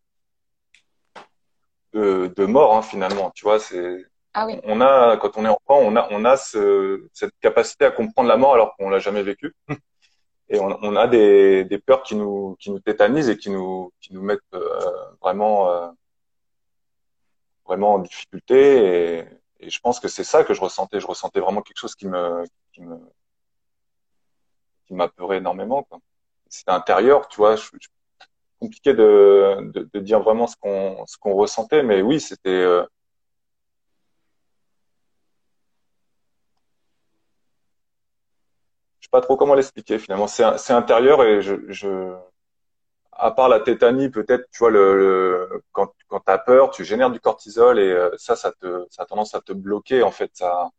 de, 1.94 2.34
de 2.36 2.46
mort 2.46 2.76
hein, 2.76 2.82
finalement. 2.82 3.32
Tu 3.32 3.44
vois, 3.44 3.60
c'est 3.60 4.06
ah 4.34 4.46
oui. 4.46 4.60
On 4.64 4.80
a, 4.80 5.18
quand 5.18 5.38
on 5.38 5.46
est 5.46 5.50
enfant, 5.50 5.80
on 5.80 5.96
a, 5.96 6.08
on 6.12 6.24
a 6.24 6.38
ce, 6.38 7.06
cette 7.14 7.34
capacité 7.42 7.86
à 7.86 7.92
comprendre 7.92 8.30
la 8.30 8.38
mort 8.38 8.54
alors 8.54 8.76
qu'on 8.76 8.90
l'a 8.90 9.00
jamais 9.00 9.24
vécu. 9.24 9.54
Et 10.50 10.60
on, 10.60 10.78
on, 10.82 10.96
a 10.98 11.08
des, 11.08 11.64
des 11.64 11.80
peurs 11.80 12.04
qui 12.04 12.16
nous, 12.16 12.58
qui 12.60 12.72
nous 12.72 12.80
tétanisent 12.80 13.30
et 13.30 13.38
qui 13.38 13.50
nous, 13.50 13.94
qui 14.02 14.14
nous 14.14 14.22
mettent 14.22 14.42
euh, 14.54 15.12
vraiment, 15.22 15.70
euh, 15.70 15.88
vraiment 17.66 17.96
en 17.96 18.00
difficulté. 18.00 19.20
Et, 19.60 19.70
je 19.70 19.80
pense 19.80 20.00
que 20.00 20.08
c'est 20.08 20.24
ça 20.24 20.44
que 20.44 20.54
je 20.54 20.60
ressentais. 20.60 21.00
Je 21.00 21.08
ressentais 21.08 21.40
vraiment 21.40 21.62
quelque 21.62 21.78
chose 21.78 21.96
qui 21.96 22.08
me, 22.08 22.44
qui 22.74 22.82
me, 22.82 22.98
qui 24.86 24.94
m'apeurait 24.94 25.38
énormément. 25.38 25.88
C'était 26.50 26.72
intérieur, 26.72 27.28
tu 27.28 27.38
vois. 27.38 27.56
Compliqué 28.60 28.94
de, 28.94 29.72
de, 29.74 29.90
de, 29.94 30.00
dire 30.00 30.20
vraiment 30.20 30.48
ce 30.48 30.56
qu'on, 30.58 31.06
ce 31.06 31.18
qu'on 31.18 31.34
ressentait, 31.34 31.82
mais 31.82 32.02
oui, 32.02 32.20
c'était 32.20 32.50
euh, 32.50 32.86
pas 39.10 39.22
trop 39.22 39.38
comment 39.38 39.56
l'expliquer 39.56 40.00
finalement. 40.00 40.28
C'est 40.28 40.74
intérieur 40.74 41.24
et 41.24 41.42
je, 41.42 41.56
je, 41.70 42.14
à 43.12 43.32
part 43.32 43.50
la 43.50 43.60
tétanie, 43.60 44.10
peut-être, 44.10 44.50
tu 44.52 44.60
vois, 44.60 44.72
le, 44.72 44.98
le 44.98 45.64
quand, 45.72 45.92
quand 46.08 46.20
tu 46.20 46.32
as 46.32 46.38
peur, 46.38 46.72
tu 46.72 46.86
génères 46.86 47.12
du 47.12 47.20
cortisol 47.20 47.80
et 47.80 47.92
euh, 47.92 48.10
ça, 48.18 48.36
ça, 48.36 48.52
te, 48.52 48.86
ça 48.90 49.04
a 49.04 49.06
tendance 49.06 49.36
à 49.36 49.42
te 49.42 49.54
bloquer 49.54 50.04
en 50.04 50.12
fait. 50.12 50.32
Ça, 50.34 50.70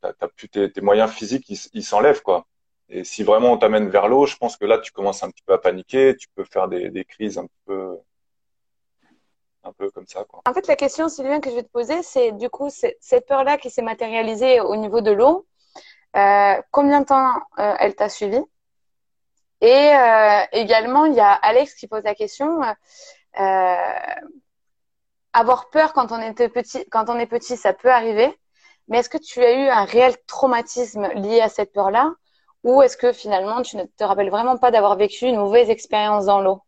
t'as 0.00 0.28
plus 0.28 0.48
tes, 0.48 0.70
tes, 0.70 0.80
moyens 0.80 1.10
physiques, 1.10 1.48
ils 1.48 1.84
s'enlèvent 1.84 2.22
quoi. 2.22 2.46
Et 2.88 3.04
si 3.04 3.22
vraiment 3.22 3.52
on 3.52 3.56
t'amène 3.56 3.88
vers 3.88 4.08
l'eau, 4.08 4.26
je 4.26 4.36
pense 4.36 4.56
que 4.56 4.66
là, 4.66 4.78
tu 4.78 4.92
commences 4.92 5.22
un 5.22 5.30
petit 5.30 5.42
peu 5.46 5.54
à 5.54 5.58
paniquer, 5.58 6.16
tu 6.16 6.28
peux 6.34 6.44
faire 6.44 6.68
des, 6.68 6.90
des 6.90 7.04
crises 7.04 7.38
un 7.38 7.46
peu, 7.64 7.98
un 9.64 9.72
peu 9.72 9.90
comme 9.90 10.06
ça. 10.06 10.24
Quoi. 10.24 10.42
En 10.46 10.52
fait, 10.52 10.66
la 10.66 10.76
question, 10.76 11.08
Sylvain, 11.08 11.40
que 11.40 11.50
je 11.50 11.56
vais 11.56 11.62
te 11.62 11.70
poser, 11.70 12.02
c'est 12.02 12.32
du 12.32 12.50
coup, 12.50 12.68
cette 12.70 13.26
peur-là 13.26 13.56
qui 13.58 13.70
s'est 13.70 13.82
matérialisée 13.82 14.60
au 14.60 14.76
niveau 14.76 15.00
de 15.00 15.10
l'eau, 15.10 15.46
euh, 16.16 16.60
combien 16.70 17.00
de 17.00 17.06
temps 17.06 17.34
euh, 17.58 17.74
elle 17.78 17.94
t'a 17.94 18.08
suivi? 18.08 18.38
Et 19.60 19.94
euh, 19.94 20.40
également, 20.52 21.06
il 21.06 21.14
y 21.14 21.20
a 21.20 21.32
Alex 21.32 21.74
qui 21.74 21.88
pose 21.88 22.02
la 22.04 22.14
question 22.14 22.60
avoir 25.36 25.68
peur 25.70 25.92
quand 25.92 26.12
on 26.12 26.20
est 26.20 26.32
petit, 26.48 26.86
quand 26.90 27.10
on 27.10 27.18
est 27.18 27.26
petit, 27.26 27.56
ça 27.56 27.72
peut 27.72 27.90
arriver. 27.90 28.32
Mais 28.86 28.98
est-ce 28.98 29.08
que 29.08 29.18
tu 29.18 29.42
as 29.42 29.52
eu 29.52 29.68
un 29.68 29.84
réel 29.84 30.14
traumatisme 30.26 31.08
lié 31.14 31.40
à 31.40 31.48
cette 31.48 31.72
peur-là, 31.72 32.12
ou 32.62 32.82
est-ce 32.82 32.96
que 32.96 33.12
finalement 33.12 33.62
tu 33.62 33.76
ne 33.76 33.82
te 33.82 34.04
rappelles 34.04 34.30
vraiment 34.30 34.56
pas 34.56 34.70
d'avoir 34.70 34.96
vécu 34.96 35.24
une 35.26 35.38
mauvaise 35.38 35.70
expérience 35.70 36.26
dans 36.26 36.40
l'eau? 36.40 36.62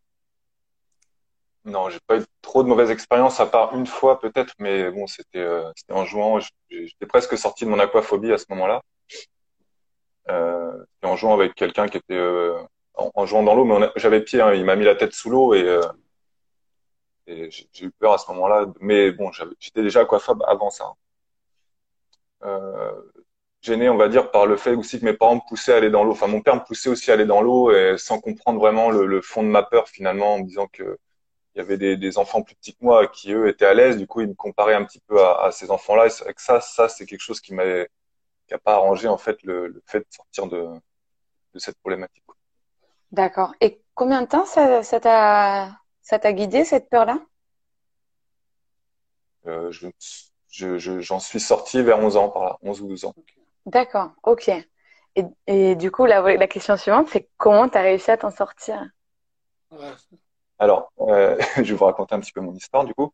Non, 1.65 1.91
j'ai 1.91 2.01
pas 2.09 2.17
eu 2.17 2.25
trop 2.43 2.65
de 2.65 2.69
mauvaises 2.69 2.91
expériences 2.91 3.39
à 3.39 3.47
part 3.47 3.73
une 3.77 3.87
fois 3.87 4.19
peut-être, 4.19 4.55
mais 4.59 4.91
bon, 4.91 5.07
c'était 5.07 5.47
en 5.91 6.05
jouant. 6.05 6.41
J'étais 6.69 7.07
presque 7.07 7.39
sorti 7.39 7.65
de 7.65 7.71
mon 7.71 7.79
aquaphobie 7.79 8.33
à 8.33 8.39
ce 8.39 8.47
moment-là 8.51 8.83
euh, 10.29 10.85
en 11.03 11.17
jouant 11.17 11.35
avec 11.35 11.55
quelqu'un 11.55 11.89
qui 11.89 11.99
était 11.99 12.15
euh, 12.15 12.59
en, 12.95 13.27
jouant 13.27 13.43
dans 13.43 13.55
l'eau, 13.55 13.65
mais 13.65 13.91
j'avais 13.97 14.23
pied, 14.23 14.41
hein, 14.41 14.53
il 14.55 14.65
m'a 14.65 14.77
mis 14.77 14.85
la 14.85 14.95
tête 14.95 15.13
sous 15.13 15.31
l'eau 15.31 15.55
et, 15.55 15.63
euh, 15.63 15.83
et 17.27 17.51
j'ai 17.51 17.85
eu 17.85 17.91
peur 17.91 18.15
à 18.15 18.19
ce 18.19 18.31
moment-là. 18.33 18.67
Mais 18.81 19.13
bon, 19.13 19.31
j'étais 19.61 19.83
déjà 19.83 20.01
aquaphobe 20.01 20.43
avant 20.47 20.71
ça. 20.71 20.95
Euh, 22.45 22.93
gêné, 23.63 23.89
on 23.89 23.97
va 23.97 24.09
dire, 24.09 24.31
par 24.31 24.47
le 24.47 24.57
fait 24.57 24.75
aussi 24.75 25.01
que 25.01 25.05
mes 25.05 25.13
parents 25.15 25.37
me 25.37 25.49
poussaient 25.49 25.73
à 25.73 25.77
aller 25.77 25.91
dans 25.91 26.05
l'eau. 26.05 26.13
Enfin, 26.13 26.27
mon 26.29 26.43
père 26.43 26.57
me 26.57 26.65
poussait 26.65 26.89
aussi 26.91 27.11
à 27.11 27.15
aller 27.15 27.27
dans 27.27 27.43
l'eau 27.43 27.71
et 27.73 27.97
sans 27.99 28.21
comprendre 28.21 28.61
vraiment 28.61 28.91
le, 28.91 29.07
le, 29.07 29.21
fond 29.23 29.43
de 29.43 29.49
ma 29.49 29.63
peur 29.63 29.89
finalement, 29.89 30.35
en 30.35 30.39
me 30.41 30.45
disant 30.45 30.67
que 30.69 30.99
il 31.55 31.59
y 31.59 31.63
avait 31.63 31.79
des, 31.79 31.97
des, 31.97 32.19
enfants 32.19 32.43
plus 32.43 32.55
petits 32.55 32.75
que 32.75 32.85
moi 32.85 33.07
qui 33.09 33.33
eux 33.33 33.49
étaient 33.49 33.67
à 33.67 33.75
l'aise. 33.75 33.97
Du 33.97 34.07
coup, 34.07 34.21
il 34.21 34.29
me 34.29 34.35
comparait 34.35 34.75
un 34.75 34.85
petit 34.85 35.01
peu 35.01 35.23
à, 35.23 35.45
à 35.45 35.53
ces 35.53 35.71
enfants-là. 35.71 36.07
Et 36.07 36.11
ça, 36.37 36.61
ça 36.61 36.89
c'est 36.89 37.07
quelque 37.07 37.21
chose 37.21 37.41
qui 37.41 37.55
m'avait 37.55 37.89
qui 38.47 38.55
a 38.55 38.59
pas 38.59 38.75
arrangé 38.75 39.09
en 39.09 39.19
fait 39.19 39.43
le, 39.43 39.69
le 39.69 39.83
fait 39.87 40.01
de 40.01 40.07
sortir 40.11 40.47
de, 40.49 40.69
de 41.55 41.59
cette 41.59 41.79
problématique. 41.79 42.25
D'accord. 43.11 43.53
Et 43.61 43.83
combien 43.95 44.23
de 44.23 44.29
temps 44.29 44.45
ça, 44.47 44.83
ça 44.85 45.01
t'a 45.01 45.77
ça 46.03 46.19
t'a 46.21 46.33
guidé 46.33 46.65
cette 46.65 46.89
peur-là? 46.89 47.19
Euh, 49.47 49.71
je, 49.71 49.89
je, 50.51 50.79
je- 50.79 51.01
j'en 51.01 51.21
suis 51.21 51.41
sorti 51.41 51.83
vers 51.83 51.99
11 52.01 52.17
ans 52.17 52.29
par 52.29 52.45
là, 52.45 52.59
11 52.63 52.81
ou 52.83 52.89
12 52.89 53.05
ans. 53.05 53.15
D'accord, 53.67 54.11
ok. 54.25 54.49
Et, 54.49 55.25
et 55.47 55.77
du 55.77 55.91
coup, 55.91 56.05
la, 56.07 56.21
la 56.21 56.47
question 56.49 56.77
suivante, 56.77 57.09
c'est 57.11 57.29
comment 57.37 57.69
tu 57.69 57.79
as 57.79 57.83
réussi 57.83 58.11
à 58.11 58.17
t'en 58.17 58.31
sortir? 58.31 58.83
Ouais. 59.71 59.93
Alors, 60.59 60.93
euh, 61.01 61.39
je 61.59 61.63
vais 61.63 61.75
vous 61.75 61.85
raconter 61.85 62.15
un 62.15 62.21
petit 62.21 62.33
peu 62.33 62.41
mon 62.41 62.55
histoire 62.55 62.85
du 62.85 62.95
coup. 62.95 63.13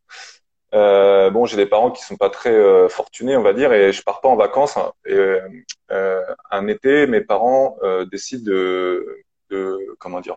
Euh, 0.73 1.29
bon, 1.29 1.45
j'ai 1.45 1.57
des 1.57 1.67
parents 1.67 1.91
qui 1.91 2.03
sont 2.03 2.17
pas 2.17 2.29
très 2.31 2.51
euh, 2.51 2.89
fortunés, 2.89 3.37
on 3.37 3.43
va 3.43 3.53
dire, 3.53 3.71
et 3.73 3.91
je 3.93 4.01
pars 4.03 4.21
pas 4.21 4.29
en 4.29 4.35
vacances. 4.35 4.75
hein. 4.77 4.91
et 5.05 5.13
euh, 5.91 6.21
un 6.49 6.67
été, 6.67 7.05
mes 7.07 7.21
parents 7.21 7.77
euh, 7.83 8.05
décident 8.05 8.43
de, 8.51 9.23
de, 9.51 9.77
comment 9.99 10.19
dire, 10.19 10.35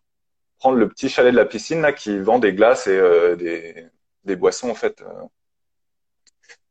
prendre 0.58 0.76
le 0.76 0.88
petit 0.88 1.08
chalet 1.08 1.32
de 1.32 1.36
la 1.38 1.46
piscine 1.46 1.80
là 1.80 1.92
qui 1.92 2.18
vend 2.18 2.38
des 2.38 2.52
glaces 2.52 2.86
et 2.86 2.98
euh, 2.98 3.34
des, 3.36 3.86
des 4.24 4.36
boissons 4.36 4.68
en 4.70 4.74
fait. 4.74 5.02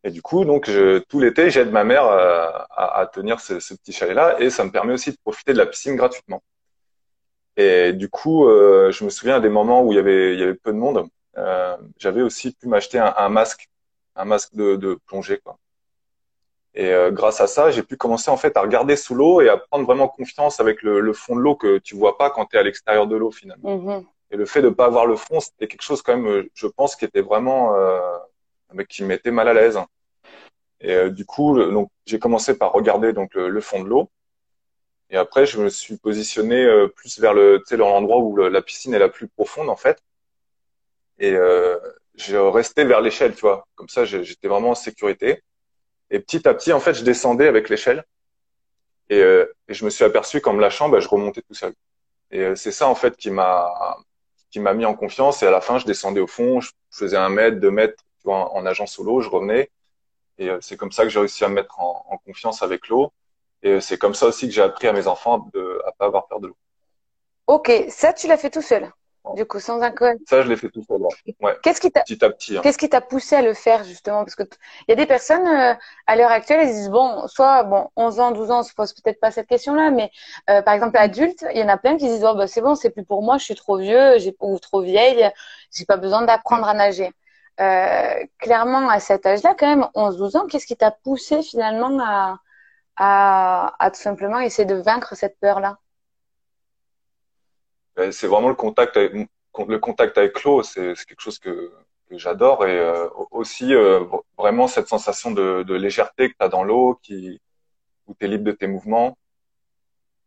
Et 0.03 0.11
du 0.11 0.21
coup, 0.21 0.45
donc, 0.45 0.69
je, 0.69 0.99
tout 0.99 1.19
l'été, 1.19 1.49
j'aide 1.49 1.71
ma 1.71 1.83
mère 1.83 2.03
à, 2.05 2.99
à 2.99 3.07
tenir 3.07 3.39
ce, 3.39 3.59
ce 3.59 3.73
petit 3.73 3.91
chalet-là, 3.91 4.35
et 4.39 4.51
ça 4.51 4.63
me 4.63 4.71
permet 4.71 4.93
aussi 4.93 5.11
de 5.11 5.17
profiter 5.23 5.53
de 5.53 5.57
la 5.57 5.65
piscine 5.65 5.95
gratuitement. 5.95 6.43
Et 7.57 7.93
du 7.93 8.09
coup, 8.09 8.47
je 8.47 9.03
me 9.03 9.09
souviens 9.09 9.39
des 9.39 9.49
moments 9.49 9.81
où 9.83 9.91
il 9.91 9.95
y 9.95 9.99
avait, 9.99 10.33
il 10.33 10.39
y 10.39 10.43
avait 10.43 10.53
peu 10.53 10.71
de 10.71 10.77
monde. 10.77 11.07
Euh, 11.37 11.77
j'avais 11.97 12.21
aussi 12.21 12.53
pu 12.53 12.67
m'acheter 12.67 12.99
un, 12.99 13.13
un 13.17 13.29
masque, 13.29 13.69
un 14.15 14.25
masque 14.25 14.55
de, 14.55 14.75
de 14.75 14.97
plongée, 15.07 15.39
quoi. 15.39 15.57
Et 16.77 16.91
euh, 16.91 17.09
grâce 17.09 17.39
à 17.39 17.47
ça, 17.47 17.71
j'ai 17.71 17.83
pu 17.83 17.95
commencer 17.95 18.29
en 18.29 18.35
fait 18.37 18.57
à 18.57 18.61
regarder 18.61 18.97
sous 18.97 19.15
l'eau 19.15 19.39
et 19.41 19.47
à 19.47 19.55
prendre 19.57 19.85
vraiment 19.85 20.09
confiance 20.09 20.59
avec 20.59 20.81
le, 20.81 20.99
le 20.99 21.13
fond 21.13 21.35
de 21.35 21.39
l'eau 21.41 21.55
que 21.55 21.77
tu 21.77 21.95
vois 21.95 22.17
pas 22.17 22.29
quand 22.29 22.45
tu 22.47 22.57
es 22.57 22.59
à 22.59 22.63
l'extérieur 22.63 23.07
de 23.07 23.15
l'eau 23.15 23.31
finalement. 23.31 23.77
Mhm. 23.77 24.05
Et 24.31 24.35
le 24.37 24.45
fait 24.45 24.61
de 24.61 24.69
pas 24.69 24.85
avoir 24.85 25.05
le 25.05 25.15
fond, 25.15 25.39
c'était 25.39 25.67
quelque 25.67 25.83
chose 25.83 26.01
quand 26.01 26.17
même, 26.17 26.27
euh, 26.27 26.49
je 26.53 26.67
pense, 26.67 26.97
qui 26.97 27.05
était 27.05 27.21
vraiment, 27.21 27.75
euh, 27.75 28.01
qui 28.89 29.03
me 29.03 29.07
mettait 29.07 29.31
mal 29.31 29.47
à 29.47 29.53
l'aise. 29.53 29.79
Et 30.81 30.93
euh, 30.93 31.09
du 31.09 31.25
coup, 31.25 31.57
donc 31.57 31.89
j'ai 32.05 32.19
commencé 32.19 32.57
par 32.57 32.73
regarder 32.73 33.13
donc 33.13 33.33
le, 33.35 33.47
le 33.47 33.61
fond 33.61 33.81
de 33.81 33.87
l'eau. 33.87 34.09
Et 35.09 35.15
après, 35.17 35.45
je 35.45 35.61
me 35.61 35.69
suis 35.69 35.97
positionné 35.97 36.67
plus 36.95 37.19
vers 37.19 37.33
le, 37.33 37.63
l'endroit 37.71 38.17
où 38.17 38.35
le- 38.35 38.49
la 38.49 38.61
piscine 38.61 38.93
est 38.93 38.99
la 38.99 39.07
plus 39.07 39.27
profonde 39.29 39.69
en 39.69 39.75
fait. 39.77 40.01
Et 41.19 41.33
euh, 41.33 41.77
j'ai 42.15 42.37
resté 42.37 42.83
vers 42.83 43.01
l'échelle, 43.01 43.33
tu 43.33 43.41
vois. 43.41 43.67
Comme 43.75 43.89
ça, 43.89 44.05
j'étais 44.05 44.47
vraiment 44.47 44.71
en 44.71 44.75
sécurité. 44.75 45.43
Et 46.09 46.19
petit 46.19 46.47
à 46.47 46.53
petit, 46.53 46.73
en 46.73 46.79
fait, 46.79 46.93
je 46.93 47.03
descendais 47.03 47.47
avec 47.47 47.69
l'échelle. 47.69 48.03
Et, 49.09 49.21
euh, 49.21 49.45
et 49.67 49.73
je 49.73 49.85
me 49.85 49.89
suis 49.89 50.03
aperçu 50.03 50.41
qu'en 50.41 50.53
me 50.53 50.61
lâchant, 50.61 50.89
bah, 50.89 50.99
je 50.99 51.07
remontais 51.07 51.41
tout 51.41 51.53
seul. 51.53 51.73
Et 52.31 52.41
euh, 52.41 52.55
c'est 52.55 52.71
ça, 52.71 52.87
en 52.87 52.95
fait, 52.95 53.15
qui 53.17 53.31
m'a 53.31 53.97
qui 54.51 54.59
m'a 54.59 54.73
mis 54.73 54.85
en 54.85 54.95
confiance. 54.95 55.43
Et 55.43 55.47
à 55.47 55.51
la 55.51 55.61
fin, 55.61 55.79
je 55.79 55.85
descendais 55.85 56.21
au 56.21 56.27
fond, 56.27 56.61
je 56.61 56.71
faisais 56.89 57.17
un 57.17 57.29
mètre, 57.29 57.59
deux 57.59 57.71
mètres, 57.71 58.01
tu 58.19 58.23
vois, 58.25 58.53
en, 58.53 58.57
en 58.57 58.61
nageant 58.61 58.85
sous 58.85 59.03
l'eau, 59.03 59.21
je 59.21 59.29
revenais. 59.29 59.69
Et 60.37 60.49
euh, 60.49 60.59
c'est 60.61 60.77
comme 60.77 60.91
ça 60.91 61.03
que 61.03 61.09
j'ai 61.09 61.19
réussi 61.19 61.43
à 61.43 61.49
me 61.49 61.55
mettre 61.55 61.79
en, 61.79 62.05
en 62.09 62.17
confiance 62.17 62.61
avec 62.61 62.87
l'eau. 62.87 63.11
Et 63.63 63.71
euh, 63.71 63.79
c'est 63.81 63.97
comme 63.97 64.13
ça 64.13 64.27
aussi 64.27 64.47
que 64.47 64.53
j'ai 64.53 64.61
appris 64.61 64.87
à 64.87 64.93
mes 64.93 65.07
enfants 65.07 65.49
de, 65.53 65.81
à 65.85 65.91
pas 65.91 66.05
avoir 66.05 66.27
peur 66.27 66.39
de 66.39 66.47
l'eau. 66.47 66.57
Ok, 67.47 67.71
ça, 67.89 68.13
tu 68.13 68.27
l'as 68.27 68.37
fait 68.37 68.49
tout 68.49 68.61
seul, 68.61 68.91
du 69.33 69.45
coup, 69.45 69.59
sans 69.59 69.81
un 69.81 69.91
coach. 69.91 70.17
Ça, 70.25 70.41
je 70.41 70.49
l'ai 70.49 70.55
fait 70.57 70.69
tout 70.69 70.83
seul, 70.83 71.01
ouais. 71.01 71.35
Ouais, 71.41 71.57
Qu'est-ce 71.61 71.81
qui 71.81 71.91
t'a 71.91 72.01
petit 72.01 72.23
à 72.23 72.29
petit. 72.29 72.57
hein. 72.57 72.61
Qu'est-ce 72.63 72.77
qui 72.77 72.89
t'a 72.89 73.01
poussé 73.01 73.35
à 73.35 73.41
le 73.41 73.53
faire 73.53 73.83
justement? 73.83 74.23
Parce 74.23 74.35
que 74.35 74.43
t- 74.43 74.57
il 74.87 74.91
y 74.91 74.93
a 74.93 74.95
des 74.95 75.05
personnes 75.05 75.47
euh, 75.47 75.73
à 76.07 76.15
l'heure 76.15 76.31
actuelle, 76.31 76.61
elles 76.61 76.73
disent 76.73 76.89
bon, 76.89 77.27
soit 77.27 77.63
bon, 77.63 77.89
11 77.95 78.19
ans, 78.19 78.31
12 78.31 78.49
ans, 78.51 78.59
on 78.59 78.63
se 78.63 78.73
pose 78.73 78.93
peut-être 78.93 79.19
pas 79.19 79.31
cette 79.31 79.47
question-là, 79.47 79.91
mais 79.91 80.11
euh, 80.49 80.61
par 80.61 80.73
exemple 80.73 80.97
adulte, 80.97 81.45
il 81.53 81.59
y 81.59 81.63
en 81.63 81.67
a 81.69 81.77
plein 81.77 81.97
qui 81.97 82.05
disent 82.07 82.23
oh, 82.25 82.35
bah, 82.35 82.47
c'est 82.47 82.61
bon, 82.61 82.75
c'est 82.75 82.89
plus 82.91 83.03
pour 83.05 83.21
moi, 83.23 83.37
je 83.37 83.43
suis 83.45 83.55
trop 83.55 83.77
vieux, 83.77 84.17
j'ai 84.19 84.35
ou 84.39 84.57
trop 84.59 84.81
vieille, 84.81 85.29
j'ai 85.75 85.85
pas 85.85 85.97
besoin 85.97 86.23
d'apprendre 86.23 86.67
à 86.67 86.73
nager. 86.73 87.11
Euh, 87.61 88.13
clairement, 88.39 88.89
à 88.89 88.99
cet 88.99 89.25
âge-là, 89.25 89.55
quand 89.57 89.67
même, 89.67 89.87
11-12 89.93 90.35
ans, 90.35 90.45
qu'est-ce 90.47 90.65
qui 90.67 90.75
t'a 90.77 90.91
poussé 90.91 91.41
finalement 91.43 91.99
à, 92.03 92.39
à, 92.97 93.75
à 93.79 93.91
tout 93.91 94.01
simplement 94.01 94.39
essayer 94.39 94.65
de 94.65 94.75
vaincre 94.75 95.15
cette 95.15 95.39
peur-là? 95.39 95.77
Euh, 97.99 98.11
C'est 98.11 98.27
vraiment 98.27 98.49
le 98.49 98.55
contact 98.55 98.97
avec, 98.97 99.13
le 99.67 99.77
contact 99.79 100.17
avec 100.17 100.43
l'eau, 100.43 100.63
c'est 100.63 100.93
quelque 101.05 101.21
chose 101.21 101.39
que, 101.39 101.71
que 102.09 102.17
j'adore 102.17 102.65
et 102.65 102.77
euh, 102.77 103.07
aussi 103.31 103.73
euh, 103.73 104.03
vraiment 104.37 104.67
cette 104.67 104.87
sensation 104.87 105.31
de, 105.31 105.63
de 105.63 105.73
légèreté 105.75 106.29
que 106.29 106.33
tu 106.37 106.43
as 106.45 106.49
dans 106.49 106.63
l'eau, 106.63 106.99
qui 107.01 107.41
où 108.07 108.15
tu 108.15 108.25
es 108.25 108.29
libre 108.29 108.45
de 108.45 108.51
tes 108.53 108.67
mouvements. 108.67 109.17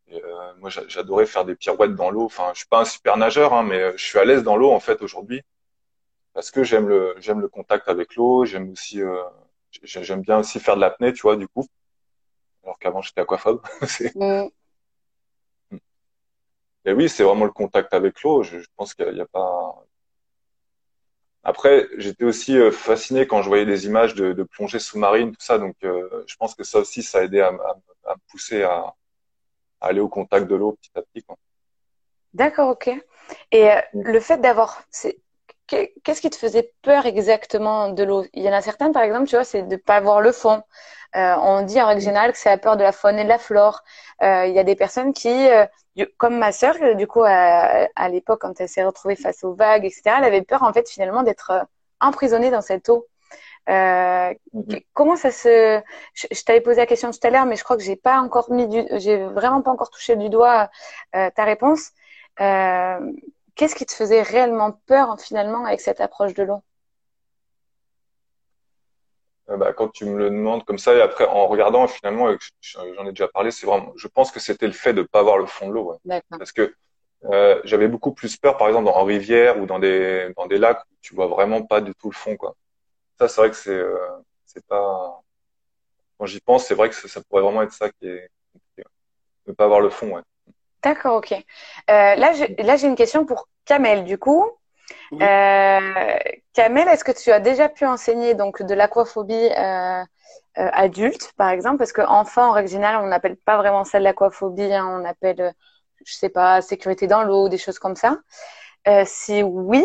Et, 0.09 0.23
euh, 0.23 0.55
moi, 0.59 0.71
j'a- 0.71 0.87
j'adorais 0.89 1.27
faire 1.27 1.45
des 1.45 1.55
pirouettes 1.55 1.95
dans 1.95 2.11
l'eau. 2.11 2.25
Enfin, 2.25 2.51
je 2.55 2.61
suis 2.61 2.69
pas 2.69 2.81
un 2.81 2.85
super 2.85 3.17
nageur, 3.17 3.53
hein, 3.53 3.63
mais 3.63 3.93
je 3.97 4.05
suis 4.05 4.19
à 4.19 4.25
l'aise 4.25 4.43
dans 4.43 4.57
l'eau 4.57 4.71
en 4.73 4.81
fait 4.81 5.03
aujourd'hui 5.03 5.43
parce 6.35 6.51
que 6.51 6.65
j'aime 6.65 6.89
le 6.89 7.15
j'aime 7.21 7.41
le 7.41 7.49
contact 7.49 7.89
avec 7.89 8.17
l'eau. 8.17 8.45
J'aime 8.47 8.71
aussi 8.73 9.03
euh, 9.03 9.23
j'ai- 9.85 10.05
j'aime 10.05 10.23
bien 10.23 10.39
aussi 10.41 10.61
faire 10.61 10.77
de 10.77 10.83
l'apnée, 10.83 11.13
tu 11.13 11.23
vois, 11.23 11.37
du 11.37 11.49
coup. 11.49 11.67
Alors 12.65 12.79
qu'avant 12.79 13.03
j'étais 13.03 13.21
aquaphobe. 13.23 13.63
C'est- 13.89 14.15
Mm. 14.15 14.49
Et 16.89 16.93
oui, 16.95 17.11
c'est 17.11 17.23
vraiment 17.23 17.45
le 17.45 17.51
contact 17.51 17.93
avec 17.93 18.23
l'eau. 18.23 18.43
Je, 18.43 18.57
pense 18.75 18.95
qu'il 18.95 19.13
n'y 19.13 19.21
a, 19.21 19.27
pas. 19.27 19.85
Après, 21.45 21.87
j'étais 21.99 22.25
aussi 22.25 22.57
euh, 22.57 22.71
fasciné 22.71 23.27
quand 23.27 23.43
je 23.43 23.49
voyais 23.49 23.67
des 23.67 23.85
images 23.85 24.15
de, 24.15 24.33
de 24.33 24.43
plongée 24.43 24.79
sous-marine, 24.79 25.33
tout 25.33 25.45
ça. 25.45 25.59
Donc, 25.59 25.77
euh, 25.85 26.25
je 26.27 26.35
pense 26.37 26.55
que 26.55 26.65
ça 26.65 26.79
aussi, 26.79 27.03
ça 27.03 27.19
a 27.19 27.25
aidé 27.25 27.43
à, 27.43 27.53
me 27.53 27.59
pousser 28.31 28.63
à, 28.63 28.95
aller 29.83 30.01
au 30.01 30.09
contact 30.09 30.47
de 30.49 30.55
l'eau 30.55 30.79
petit 30.81 30.91
à 30.95 31.03
petit. 31.03 31.27
D'accord, 32.33 32.71
ok. 32.71 32.89
Et 33.53 33.71
euh, 33.71 33.81
le 33.93 34.19
fait 34.19 34.39
d'avoir, 34.39 34.83
qu'est-ce 35.69 36.21
qui 36.21 36.31
te 36.31 36.37
faisait 36.37 36.73
peur 36.83 37.07
exactement 37.07 37.91
de 37.91 38.03
l'eau? 38.05 38.25
Il 38.35 38.43
y 38.43 38.49
en 38.49 38.53
a 38.53 38.63
certains, 38.63 38.93
par 38.93 39.03
exemple, 39.03 39.27
tu 39.29 39.37
vois, 39.37 39.45
c'est 39.45 39.63
de 39.63 39.77
pas 39.77 40.01
voir 40.01 40.21
le 40.21 40.33
fond. 40.33 40.63
Euh, 41.17 41.35
on 41.43 41.63
dit 41.63 41.81
en 41.81 41.87
règle 41.87 42.03
générale 42.03 42.33
que 42.33 42.39
c'est 42.39 42.51
la 42.51 42.59
peur 42.59 42.77
de 42.77 42.83
la 42.83 42.93
faune 42.93 43.19
et 43.19 43.25
de 43.25 43.29
la 43.29 43.39
flore. 43.39 43.83
Euh, 44.23 44.47
il 44.47 44.55
y 44.55 44.59
a 44.59 44.65
des 44.65 44.77
personnes 44.77 45.13
qui, 45.13 45.29
euh, 45.51 45.67
du- 45.97 46.07
comme 46.19 46.39
ma 46.39 46.53
sœur, 46.53 46.77
du 46.97 47.07
coup, 47.07 47.23
à, 47.25 47.89
à 47.97 48.09
l'époque, 48.09 48.41
quand 48.43 48.61
elle 48.61 48.69
s'est 48.69 48.85
retrouvée 48.85 49.17
face 49.17 49.45
aux 49.45 49.55
vagues, 49.55 49.85
etc., 49.85 50.19
elle 50.19 50.25
avait 50.25 50.43
peur, 50.43 50.63
en 50.63 50.73
fait, 50.73 50.89
finalement, 50.89 51.23
d'être 51.23 51.51
euh, 51.51 51.63
emprisonnée 52.01 52.51
dans 52.51 52.61
cette 52.63 52.89
eau. 52.89 53.07
Euh, 53.69 54.35
Mhm. 54.55 54.81
comment 54.95 55.17
ça 55.17 55.31
se, 55.31 55.81
je, 56.15 56.27
je 56.31 56.43
t'avais 56.45 56.61
posé 56.63 56.79
la 56.79 56.87
question 56.87 57.11
tout 57.11 57.19
à 57.23 57.31
l'heure, 57.31 57.47
mais 57.47 57.57
je 57.57 57.65
crois 57.65 57.77
que 57.77 57.83
j'ai 57.83 57.97
pas 57.97 58.21
encore 58.21 58.51
mis 58.51 58.67
du, 58.69 58.83
j'ai 58.99 59.25
vraiment 59.27 59.63
pas 59.63 59.71
encore 59.71 59.91
touché 59.91 60.17
du 60.17 60.31
doigt 60.31 60.71
euh, 61.17 61.31
ta 61.35 61.45
réponse. 61.45 61.91
Euh, 62.41 62.99
qu'est-ce 63.59 63.75
qui 63.75 63.85
te 63.85 63.93
faisait 63.93 64.23
réellement 64.23 64.73
peur 64.87 65.21
finalement 65.21 65.67
avec 65.67 65.81
cette 65.81 66.01
approche 66.01 66.33
de 66.33 66.45
l'eau? 66.45 66.63
Euh, 69.51 69.57
bah, 69.57 69.73
quand 69.73 69.89
tu 69.89 70.05
me 70.05 70.17
le 70.17 70.31
demandes 70.31 70.65
comme 70.65 70.79
ça, 70.79 70.95
et 70.95 71.01
après, 71.01 71.27
en 71.27 71.47
regardant, 71.49 71.89
finalement, 71.89 72.29
j'en 72.61 73.07
ai 73.07 73.11
déjà 73.11 73.29
parlé, 73.29 73.51
c'est 73.51 73.67
vraiment, 73.67 73.93
je 73.97 74.07
pense 74.07 74.31
que 74.31 74.41
c'était 74.41 74.67
le 74.67 74.73
fait 74.73 74.93
de 74.95 75.03
pas 75.03 75.23
voir 75.23 75.39
le 75.39 75.47
fond 75.47 75.69
de 75.69 75.73
l'eau. 75.73 75.99
ouais. 76.05 76.23
Parce 76.31 76.53
que 76.53 76.73
euh, 77.25 77.61
j'avais 77.65 77.89
beaucoup 77.89 78.13
plus 78.13 78.37
peur, 78.37 78.57
par 78.57 78.69
exemple, 78.69 78.89
en 78.89 79.05
rivière 79.05 79.59
ou 79.59 79.67
dans 79.67 79.81
des, 79.81 80.33
dans 80.37 80.47
des 80.47 80.59
lacs 80.59 80.85
où 80.85 80.95
tu 81.01 81.17
vois 81.17 81.27
vraiment 81.27 81.63
pas 81.63 81.81
du 81.81 81.93
tout 81.97 82.11
le 82.11 82.15
fond, 82.15 82.37
quoi. 82.37 82.55
Ça, 83.19 83.27
c'est 83.27 83.41
vrai 83.41 83.51
que 83.51 83.57
c'est, 83.57 83.71
euh, 83.71 83.99
c'est 84.47 84.65
pas, 84.67 85.21
quand 86.17 86.27
j'y 86.27 86.41
pense, 86.41 86.67
c'est 86.67 86.77
vrai 86.77 86.89
que 86.91 86.95
ça, 86.95 87.09
ça 87.09 87.21
pourrait 87.29 87.43
vraiment 87.43 87.63
être 87.63 87.73
ça 87.73 87.91
qui 87.91 88.07
est. 88.07 88.31
Ne 89.47 89.55
pas 89.55 89.67
voir 89.67 89.81
le 89.81 89.89
fond, 89.89 90.15
ouais. 90.15 90.23
D'accord, 90.89 91.17
ok. 91.17 91.33
Euh, 91.33 92.15
là, 92.15 92.33
j'ai, 92.33 92.87
une 92.87 92.97
question 92.97 93.27
pour 93.27 93.47
Kamel, 93.67 94.05
du 94.05 94.17
coup. 94.17 94.47
Oui. 95.13 95.19
Euh, 95.21 96.17
Kamel, 96.55 96.89
est-ce 96.89 97.05
que 97.05 97.13
tu 97.13 97.31
as 97.31 97.41
déjà 97.41 97.69
pu 97.69 97.85
enseigner 97.85 98.35
donc 98.35 98.63
de 98.63 98.73
l'aquaphobie 98.73 99.35
euh, 99.35 100.03
adulte, 100.55 101.35
par 101.37 101.51
exemple? 101.51 101.77
Parce 101.77 101.93
que 101.93 102.01
enfant, 102.01 102.49
en 102.49 102.53
règle 102.53 102.71
générale, 102.71 103.05
on 103.05 103.09
n'appelle 103.09 103.37
pas 103.37 103.59
vraiment 103.59 103.85
ça 103.85 103.99
de 103.99 104.05
l'aquaphobie, 104.05 104.73
hein, 104.73 104.87
on 104.99 105.05
appelle, 105.05 105.53
je 106.07 106.13
sais 106.15 106.31
pas, 106.31 106.63
sécurité 106.63 107.07
dans 107.07 107.23
l'eau, 107.23 107.51
des 107.51 107.59
choses 107.59 107.79
comme 107.79 107.97
ça. 107.97 108.17
Si 109.05 109.43
oui, 109.43 109.85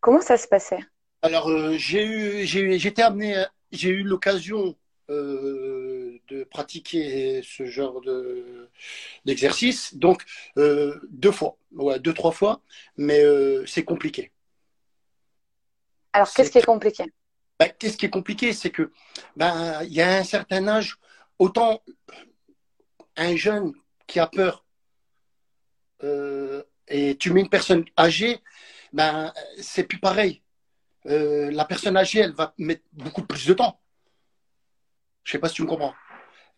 comment 0.00 0.20
ça 0.20 0.36
se 0.36 0.46
passait? 0.46 0.84
Alors, 1.22 1.50
j'ai 1.72 2.06
eu, 2.06 2.46
j'ai 2.46 2.78
j'étais 2.78 3.02
amené, 3.02 3.44
j'ai 3.72 3.88
eu 3.88 4.04
l'occasion 4.04 4.76
de 6.32 6.44
pratiquer 6.44 7.42
ce 7.42 7.64
genre 7.66 8.00
de 8.00 8.68
d'exercice, 9.24 9.94
donc 9.94 10.24
euh, 10.56 10.98
deux 11.10 11.32
fois, 11.32 11.56
ouais, 11.72 11.98
deux 12.00 12.14
trois 12.14 12.32
fois, 12.32 12.62
mais 12.96 13.20
euh, 13.22 13.64
c'est 13.66 13.84
compliqué. 13.84 14.32
Alors, 16.12 16.32
qu'est-ce 16.32 16.50
qui 16.50 16.58
est 16.58 16.64
compliqué? 16.74 17.04
Ben, 17.58 17.70
qu'est-ce 17.78 17.96
qui 17.96 18.06
est 18.06 18.10
compliqué, 18.18 18.52
c'est 18.52 18.70
que 18.70 18.90
ben 19.36 19.82
il 19.84 19.92
y 19.92 20.02
a 20.02 20.16
un 20.18 20.24
certain 20.24 20.66
âge, 20.68 20.98
autant 21.38 21.82
un 23.16 23.36
jeune 23.36 23.72
qui 24.06 24.18
a 24.18 24.26
peur 24.26 24.64
euh, 26.02 26.62
et 26.88 27.16
tu 27.16 27.32
mets 27.32 27.40
une 27.40 27.48
personne 27.48 27.84
âgée, 27.98 28.40
ben 28.92 29.32
c'est 29.60 29.84
plus 29.84 30.00
pareil. 30.00 30.42
Euh, 31.06 31.50
la 31.50 31.64
personne 31.64 31.96
âgée, 31.96 32.20
elle 32.20 32.32
va 32.32 32.54
mettre 32.58 32.84
beaucoup 32.92 33.24
plus 33.24 33.46
de 33.46 33.54
temps. 33.54 33.80
Je 35.24 35.32
sais 35.32 35.38
pas 35.38 35.48
si 35.48 35.56
tu 35.56 35.62
me 35.62 35.68
comprends. 35.68 35.94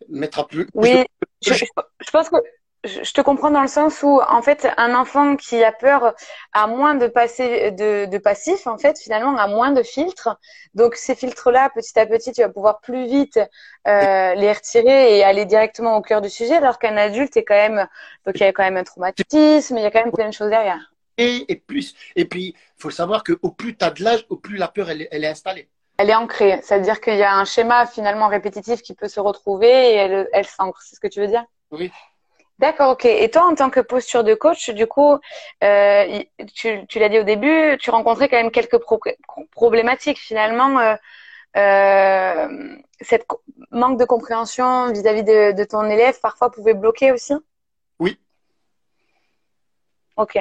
Mettra 0.09 0.47
plus. 0.47 0.67
Oui, 0.73 1.05
je, 1.45 1.53
je 1.53 2.11
pense 2.11 2.29
que 2.29 2.37
je 2.85 3.11
te 3.13 3.21
comprends 3.21 3.49
dans 3.49 3.61
le 3.61 3.67
sens 3.67 4.03
où, 4.03 4.21
en 4.27 4.41
fait, 4.41 4.67
un 4.77 4.93
enfant 4.93 5.35
qui 5.35 5.63
a 5.63 5.71
peur 5.71 6.13
a 6.53 6.67
moins 6.67 6.95
de, 6.95 7.07
passer, 7.07 7.71
de, 7.71 8.05
de 8.05 8.17
passif, 8.17 8.67
en 8.67 8.77
fait, 8.77 8.99
finalement, 8.99 9.35
a 9.37 9.47
moins 9.47 9.71
de 9.71 9.81
filtres. 9.81 10.37
Donc, 10.75 10.95
ces 10.95 11.15
filtres-là, 11.15 11.71
petit 11.73 11.97
à 11.97 12.05
petit, 12.05 12.31
tu 12.31 12.41
vas 12.41 12.49
pouvoir 12.49 12.81
plus 12.81 13.07
vite 13.07 13.39
euh, 13.87 14.35
les 14.35 14.51
retirer 14.51 15.17
et 15.17 15.23
aller 15.23 15.45
directement 15.45 15.97
au 15.97 16.01
cœur 16.01 16.21
du 16.21 16.29
sujet, 16.29 16.55
alors 16.55 16.77
qu'un 16.77 16.97
adulte 16.97 17.35
est 17.37 17.43
quand 17.43 17.55
même, 17.55 17.87
donc 18.25 18.35
il 18.35 18.41
y 18.41 18.45
a 18.45 18.53
quand 18.53 18.63
même 18.63 18.77
un 18.77 18.83
traumatisme, 18.83 19.77
il 19.77 19.83
y 19.83 19.85
a 19.85 19.91
quand 19.91 20.03
même 20.03 20.13
plein 20.13 20.29
de 20.29 20.33
choses 20.33 20.49
derrière. 20.49 20.91
Et, 21.17 21.45
et 21.51 21.55
plus, 21.55 21.95
et 22.15 22.25
puis, 22.25 22.55
il 22.55 22.81
faut 22.81 22.91
savoir 22.91 23.23
qu'au 23.23 23.49
plus 23.51 23.75
tu 23.75 23.85
as 23.85 23.89
de 23.89 24.03
l'âge, 24.03 24.25
au 24.29 24.35
plus 24.35 24.57
la 24.57 24.67
peur, 24.67 24.89
elle, 24.89 25.07
elle 25.09 25.23
est 25.23 25.29
installée. 25.29 25.69
Elle 25.97 26.09
est 26.09 26.15
ancrée, 26.15 26.59
c'est-à-dire 26.61 26.99
qu'il 26.99 27.15
y 27.15 27.23
a 27.23 27.35
un 27.35 27.45
schéma 27.45 27.85
finalement 27.85 28.27
répétitif 28.27 28.81
qui 28.81 28.93
peut 28.93 29.07
se 29.07 29.19
retrouver 29.19 29.69
et 29.69 29.93
elle, 29.93 30.29
elle 30.33 30.45
s'ancre. 30.45 30.81
C'est 30.81 30.95
ce 30.95 30.99
que 30.99 31.07
tu 31.07 31.21
veux 31.21 31.27
dire? 31.27 31.45
Oui. 31.71 31.91
D'accord, 32.59 32.91
ok. 32.91 33.05
Et 33.05 33.29
toi, 33.29 33.45
en 33.45 33.55
tant 33.55 33.69
que 33.69 33.81
posture 33.81 34.23
de 34.23 34.33
coach, 34.33 34.69
du 34.69 34.87
coup, 34.87 35.17
euh, 35.63 36.23
tu, 36.53 36.85
tu 36.87 36.99
l'as 36.99 37.09
dit 37.09 37.19
au 37.19 37.23
début, 37.23 37.77
tu 37.79 37.89
rencontrais 37.89 38.29
quand 38.29 38.37
même 38.37 38.51
quelques 38.51 38.79
problématiques. 39.51 40.19
Finalement, 40.19 40.79
euh, 40.79 40.95
euh, 41.57 42.77
cette 43.01 43.27
manque 43.71 43.99
de 43.99 44.05
compréhension 44.05 44.91
vis-à-vis 44.91 45.23
de, 45.23 45.51
de, 45.51 45.63
ton 45.65 45.83
élève, 45.89 46.17
parfois, 46.21 46.49
pouvait 46.49 46.73
bloquer 46.73 47.11
aussi? 47.11 47.33
Oui. 47.99 48.17
Ok. 50.15 50.37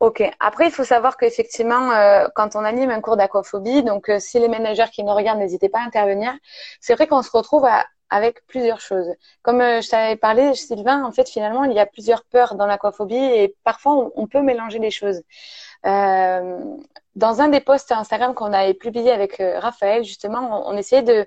Ok. 0.00 0.22
Après, 0.40 0.66
il 0.66 0.70
faut 0.70 0.84
savoir 0.84 1.16
qu'effectivement, 1.16 1.90
euh, 1.92 2.26
quand 2.34 2.54
on 2.54 2.64
anime 2.64 2.90
un 2.90 3.00
cours 3.00 3.16
d'aquaphobie, 3.16 3.82
donc 3.82 4.10
euh, 4.10 4.18
si 4.18 4.38
les 4.38 4.48
managers 4.48 4.90
qui 4.92 5.02
nous 5.02 5.14
regardent, 5.14 5.38
n'hésitez 5.38 5.70
pas 5.70 5.78
à 5.80 5.82
intervenir, 5.84 6.34
c'est 6.80 6.94
vrai 6.94 7.06
qu'on 7.06 7.22
se 7.22 7.30
retrouve 7.30 7.66
avec 8.10 8.46
plusieurs 8.46 8.80
choses. 8.80 9.08
Comme 9.42 9.60
euh, 9.60 9.80
je 9.80 9.88
t'avais 9.88 10.16
parlé, 10.16 10.54
Sylvain, 10.54 11.04
en 11.04 11.12
fait, 11.12 11.28
finalement, 11.28 11.64
il 11.64 11.72
y 11.72 11.78
a 11.78 11.86
plusieurs 11.86 12.24
peurs 12.24 12.54
dans 12.56 12.66
l'aquaphobie 12.66 13.16
et 13.16 13.56
parfois, 13.64 14.10
on, 14.14 14.26
peut 14.26 14.42
mélanger 14.42 14.78
les 14.78 14.90
choses. 14.90 15.22
Euh, 15.86 16.76
dans 17.14 17.40
un 17.40 17.48
des 17.48 17.60
posts 17.60 17.92
Instagram 17.92 18.34
qu'on 18.34 18.52
avait 18.52 18.74
publié 18.74 19.10
avec 19.10 19.40
euh, 19.40 19.58
Raphaël, 19.58 20.04
justement, 20.04 20.66
on, 20.68 20.74
on 20.74 20.76
essayait 20.76 21.02
de 21.02 21.26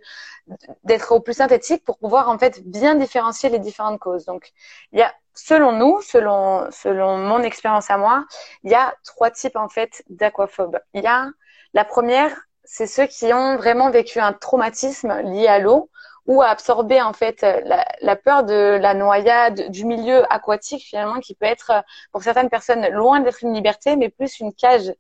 d'être 0.84 1.12
au 1.12 1.20
plus 1.20 1.36
synthétique 1.36 1.84
pour 1.86 1.98
pouvoir 2.00 2.30
en 2.30 2.38
fait 2.40 2.62
bien 2.68 2.96
différencier 2.96 3.50
les 3.50 3.60
différentes 3.60 4.00
causes. 4.00 4.26
Donc, 4.26 4.52
il 4.92 5.00
y 5.00 5.04
a, 5.04 5.14
selon 5.34 5.72
nous, 5.72 6.02
selon 6.02 6.70
selon 6.72 7.18
mon 7.18 7.42
expérience 7.42 7.90
à 7.90 7.98
moi, 7.98 8.26
il 8.64 8.72
y 8.72 8.76
a 8.76 8.94
trois 9.06 9.32
types 9.32 9.56
en 9.56 9.70
fait 9.70 10.04
d'aquaphobes. 10.10 10.80
Il 10.94 11.04
y 11.04 11.08
a 11.08 11.30
la 11.74 11.86
première, 11.86 12.36
c'est 12.64 12.88
ceux 12.88 13.06
qui 13.06 13.32
ont 13.34 13.58
vraiment 13.58 13.90
vécu 13.92 14.20
un 14.20 14.34
traumatisme 14.34 15.22
lié 15.22 15.48
à 15.48 15.60
l'eau 15.60 15.90
ou 16.30 16.44
à 16.44 16.50
absorber 16.50 17.02
en 17.02 17.12
fait 17.12 17.42
la, 17.42 17.84
la, 18.02 18.16
peur 18.16 18.44
de 18.44 18.78
la 18.80 18.94
noyade, 18.94 19.72
du 19.72 19.84
milieu 19.84 20.32
aquatique 20.32 20.84
finalement, 20.84 21.20
qui 21.20 21.34
peut 21.34 21.48
être 21.48 21.72
pour 22.12 22.22
certaines 22.22 22.50
personnes 22.50 22.88
loin 22.90 23.20
d'être 23.20 23.44
une 23.44 23.52
liberté, 23.52 23.96
mais 23.96 24.10
plus 24.10 24.40
une 24.40 24.54
cage 24.54 24.94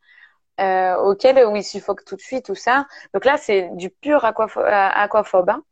euh, 0.59 0.95
auquel 0.95 1.45
où 1.45 1.55
il 1.55 1.63
suffoque 1.63 2.03
tout 2.03 2.15
de 2.15 2.21
suite, 2.21 2.45
tout 2.45 2.55
ça. 2.55 2.87
Donc 3.13 3.25
là, 3.25 3.37
c'est 3.37 3.69
du 3.73 3.91
pur. 3.91 4.25
Euh, 4.25 4.29
aquaphobe 4.57 5.51
hein. 5.51 5.63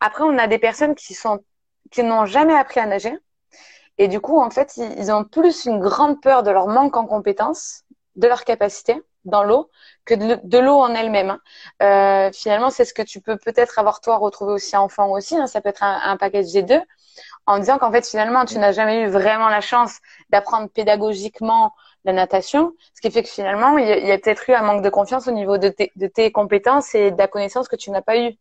Après, 0.00 0.24
on 0.24 0.38
a 0.38 0.46
des 0.46 0.58
personnes 0.58 0.94
qui 0.94 1.12
sont 1.12 1.44
qui 1.90 2.02
n'ont 2.02 2.24
jamais 2.24 2.54
appris 2.56 2.80
à 2.80 2.86
nager. 2.86 3.14
Et 3.98 4.08
du 4.08 4.20
coup, 4.20 4.40
en 4.40 4.50
fait, 4.50 4.78
ils 4.78 5.12
ont 5.12 5.24
plus 5.24 5.66
une 5.66 5.80
grande 5.80 6.22
peur 6.22 6.42
de 6.42 6.50
leur 6.50 6.66
manque 6.66 6.96
en 6.96 7.06
compétences, 7.06 7.84
de 8.16 8.26
leur 8.26 8.44
capacité 8.44 9.02
dans 9.24 9.44
l'eau 9.44 9.70
que 10.04 10.14
de, 10.14 10.58
l'eau 10.58 10.80
en 10.80 10.94
elle-même. 10.94 11.30
Hein. 11.30 11.40
Euh, 11.82 12.32
finalement, 12.32 12.70
c'est 12.70 12.84
ce 12.84 12.94
que 12.94 13.02
tu 13.02 13.20
peux 13.20 13.36
peut-être 13.36 13.78
avoir 13.78 14.00
toi 14.00 14.16
retrouvé 14.16 14.52
aussi 14.52 14.76
enfant 14.76 15.10
aussi. 15.10 15.36
Hein. 15.36 15.46
Ça 15.46 15.60
peut 15.60 15.70
être 15.70 15.82
un, 15.82 16.00
un 16.04 16.16
package 16.16 16.52
des 16.52 16.62
deux, 16.62 16.80
en 17.46 17.58
disant 17.58 17.78
qu'en 17.78 17.92
fait 17.92 18.06
finalement 18.06 18.44
tu 18.44 18.58
n'as 18.58 18.72
jamais 18.72 19.02
eu 19.02 19.06
vraiment 19.06 19.48
la 19.48 19.60
chance 19.60 19.98
d'apprendre 20.30 20.68
pédagogiquement 20.68 21.72
la 22.04 22.12
natation, 22.12 22.74
ce 22.94 23.00
qui 23.00 23.10
fait 23.10 23.22
que 23.22 23.28
finalement 23.28 23.78
il 23.78 23.86
y 23.86 24.12
a, 24.12 24.18
peut-être 24.18 24.48
eu 24.50 24.54
un 24.54 24.62
manque 24.62 24.82
de 24.82 24.90
confiance 24.90 25.26
au 25.26 25.32
niveau 25.32 25.58
de 25.58 25.74
de 25.96 26.06
tes 26.06 26.32
compétences 26.32 26.94
et 26.94 27.10
de 27.10 27.18
la 27.18 27.28
connaissance 27.28 27.68
que 27.68 27.76
tu 27.76 27.90
n'as 27.90 28.02
pas 28.02 28.18
eu. 28.18 28.36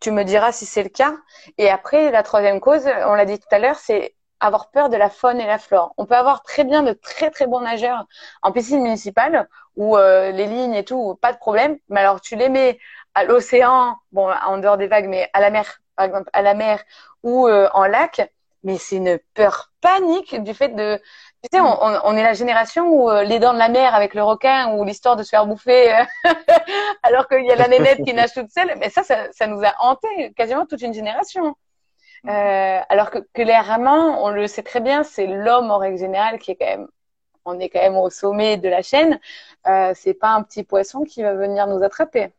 Tu 0.00 0.10
me 0.10 0.24
diras 0.24 0.50
si 0.50 0.66
c'est 0.66 0.82
le 0.82 0.88
cas. 0.88 1.14
Et 1.58 1.70
après, 1.70 2.10
la 2.10 2.24
troisième 2.24 2.58
cause, 2.58 2.84
on 3.06 3.14
l'a 3.14 3.24
dit 3.24 3.38
tout 3.38 3.46
à 3.52 3.60
l'heure, 3.60 3.76
c'est 3.76 4.16
avoir 4.42 4.70
peur 4.70 4.88
de 4.88 4.96
la 4.96 5.08
faune 5.08 5.40
et 5.40 5.46
la 5.46 5.58
flore. 5.58 5.94
On 5.96 6.04
peut 6.04 6.16
avoir 6.16 6.42
très 6.42 6.64
bien 6.64 6.82
de 6.82 6.92
très 6.92 7.30
très 7.30 7.46
bons 7.46 7.60
nageurs 7.60 8.06
en 8.42 8.52
piscine 8.52 8.82
municipale 8.82 9.48
où 9.76 9.96
euh, 9.96 10.32
les 10.32 10.46
lignes 10.46 10.74
et 10.74 10.84
tout, 10.84 11.18
pas 11.22 11.32
de 11.32 11.38
problème. 11.38 11.78
Mais 11.88 12.00
alors 12.00 12.20
tu 12.20 12.36
les 12.36 12.48
mets 12.48 12.78
à 13.14 13.24
l'océan, 13.24 13.96
bon 14.10 14.28
en 14.30 14.58
dehors 14.58 14.76
des 14.76 14.88
vagues, 14.88 15.08
mais 15.08 15.30
à 15.32 15.40
la 15.40 15.50
mer, 15.50 15.80
par 15.96 16.06
exemple 16.06 16.28
à 16.32 16.42
la 16.42 16.54
mer 16.54 16.82
ou 17.22 17.46
euh, 17.46 17.68
en 17.72 17.86
lac, 17.86 18.28
mais 18.64 18.78
c'est 18.78 18.96
une 18.96 19.18
peur 19.34 19.70
panique 19.80 20.42
du 20.42 20.54
fait 20.54 20.70
de 20.70 21.00
tu 21.42 21.48
sais, 21.52 21.60
on, 21.60 21.76
on, 22.04 22.16
est 22.16 22.22
la 22.22 22.34
génération 22.34 22.86
où 22.86 23.10
euh, 23.10 23.24
les 23.24 23.40
dents 23.40 23.52
de 23.52 23.58
la 23.58 23.68
mer 23.68 23.96
avec 23.96 24.14
le 24.14 24.22
requin 24.22 24.72
ou 24.74 24.84
l'histoire 24.84 25.16
de 25.16 25.24
se 25.24 25.30
faire 25.30 25.44
bouffer 25.44 25.92
alors 27.02 27.26
qu'il 27.26 27.44
y 27.44 27.50
a 27.50 27.56
la 27.56 27.66
nénette 27.66 28.04
qui 28.04 28.14
nage 28.14 28.32
toute 28.32 28.50
seule. 28.52 28.74
Mais 28.78 28.90
ça, 28.90 29.02
ça, 29.02 29.26
ça, 29.32 29.48
nous 29.48 29.60
a 29.64 29.74
hanté 29.80 30.32
quasiment 30.36 30.66
toute 30.66 30.82
une 30.82 30.94
génération. 30.94 31.56
Euh, 32.28 32.80
alors 32.88 33.10
que, 33.10 33.18
clairement, 33.34 34.24
on 34.24 34.30
le 34.30 34.46
sait 34.46 34.62
très 34.62 34.80
bien, 34.80 35.02
c'est 35.02 35.26
l'homme 35.26 35.70
en 35.70 35.78
règle 35.78 35.98
générale 35.98 36.38
qui 36.38 36.52
est 36.52 36.56
quand 36.56 36.66
même, 36.66 36.88
on 37.44 37.58
est 37.58 37.68
quand 37.68 37.80
même 37.80 37.96
au 37.96 38.10
sommet 38.10 38.56
de 38.56 38.68
la 38.68 38.82
chaîne. 38.82 39.18
Euh, 39.66 39.92
c'est 39.94 40.14
pas 40.14 40.30
un 40.30 40.42
petit 40.42 40.62
poisson 40.62 41.04
qui 41.04 41.22
va 41.22 41.34
venir 41.34 41.66
nous 41.66 41.82
attraper. 41.82 42.32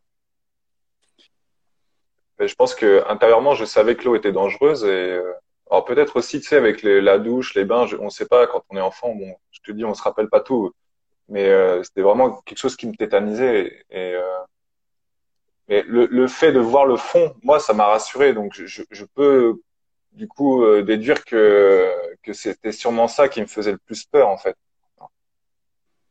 Je 2.39 2.55
pense 2.55 2.75
que 2.75 3.03
intérieurement, 3.09 3.55
je 3.55 3.65
savais 3.65 3.95
que 3.95 4.05
l'eau 4.05 4.15
était 4.15 4.31
dangereuse 4.31 4.83
et 4.85 4.87
euh, 4.87 5.33
alors 5.69 5.85
peut-être 5.85 6.17
aussi, 6.17 6.39
tu 6.39 6.47
sais, 6.47 6.57
avec 6.57 6.81
les, 6.81 7.01
la 7.01 7.17
douche, 7.17 7.53
les 7.53 7.65
bains, 7.65 7.85
on 7.99 8.05
ne 8.05 8.09
sait 8.09 8.25
pas 8.25 8.47
quand 8.47 8.63
on 8.69 8.77
est 8.77 8.81
enfant. 8.81 9.13
Bon, 9.15 9.35
je 9.51 9.59
te 9.61 9.71
dis, 9.71 9.85
on 9.85 9.93
se 9.93 10.03
rappelle 10.03 10.29
pas 10.29 10.41
tout, 10.41 10.73
mais 11.27 11.47
euh, 11.49 11.83
c'était 11.83 12.01
vraiment 12.01 12.41
quelque 12.45 12.57
chose 12.57 12.75
qui 12.75 12.87
me 12.87 12.95
tétanisait 12.95 13.85
mais 15.69 15.81
le, 15.87 16.27
fait 16.27 16.51
de 16.51 16.59
voir 16.59 16.85
le 16.85 16.97
fond, 16.97 17.33
moi, 17.41 17.57
ça 17.57 17.73
m'a 17.73 17.85
rassuré. 17.85 18.33
Donc, 18.33 18.53
je 18.53 19.05
peux 19.15 19.61
du 20.13 20.27
coup 20.27 20.63
euh, 20.63 20.83
déduire 20.83 21.25
que 21.25 21.91
que 22.21 22.33
c'était 22.33 22.71
sûrement 22.71 23.07
ça 23.07 23.27
qui 23.27 23.41
me 23.41 23.47
faisait 23.47 23.71
le 23.71 23.77
plus 23.77 24.05
peur 24.05 24.29
en 24.29 24.37
fait. 24.37 24.55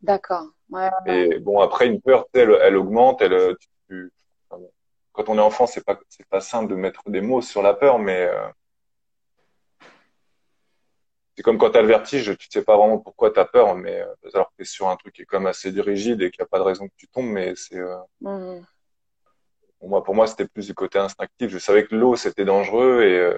D'accord. 0.02 0.48
Ouais, 0.70 0.90
Et 1.06 1.38
bon 1.38 1.60
après 1.60 1.86
une 1.86 2.00
peur, 2.00 2.26
elle, 2.34 2.58
elle 2.60 2.76
augmente, 2.76 3.22
elle 3.22 3.56
tu, 3.88 4.12
quand 5.12 5.28
on 5.28 5.38
est 5.38 5.42
enfant, 5.42 5.66
c'est 5.66 5.84
pas 5.84 5.98
c'est 6.08 6.26
pas 6.26 6.40
simple 6.40 6.70
de 6.70 6.76
mettre 6.76 7.02
des 7.08 7.20
mots 7.20 7.42
sur 7.42 7.62
la 7.62 7.74
peur, 7.74 7.98
mais 7.98 8.22
euh, 8.22 8.48
c'est 11.36 11.42
comme 11.42 11.58
quand 11.58 11.70
tu 11.70 11.78
as 11.78 11.82
le 11.82 11.88
vertige, 11.88 12.36
tu 12.38 12.48
sais 12.50 12.64
pas 12.64 12.76
vraiment 12.76 12.98
pourquoi 12.98 13.30
tu 13.30 13.38
as 13.38 13.44
peur, 13.44 13.76
mais 13.76 14.00
euh, 14.00 14.30
alors 14.34 14.48
que 14.50 14.56
tu 14.56 14.62
es 14.62 14.64
sur 14.64 14.88
un 14.88 14.96
truc 14.96 15.14
qui 15.14 15.22
est 15.22 15.26
comme 15.26 15.46
assez 15.46 15.70
rigide 15.80 16.20
et 16.22 16.30
qu'il 16.30 16.42
n'y 16.42 16.46
a 16.46 16.48
pas 16.48 16.58
de 16.58 16.64
raison 16.64 16.88
que 16.88 16.94
tu 16.96 17.06
tombes, 17.08 17.26
mais 17.26 17.54
c'est 17.54 17.80
mmh. 18.22 18.60
moi 19.82 20.02
pour 20.02 20.14
moi 20.14 20.26
c'était 20.26 20.48
plus 20.48 20.66
du 20.66 20.74
côté 20.74 20.98
instinctif. 20.98 21.50
Je 21.50 21.58
savais 21.58 21.86
que 21.86 21.94
l'eau 21.94 22.16
c'était 22.16 22.44
dangereux 22.44 23.02
et 23.02 23.32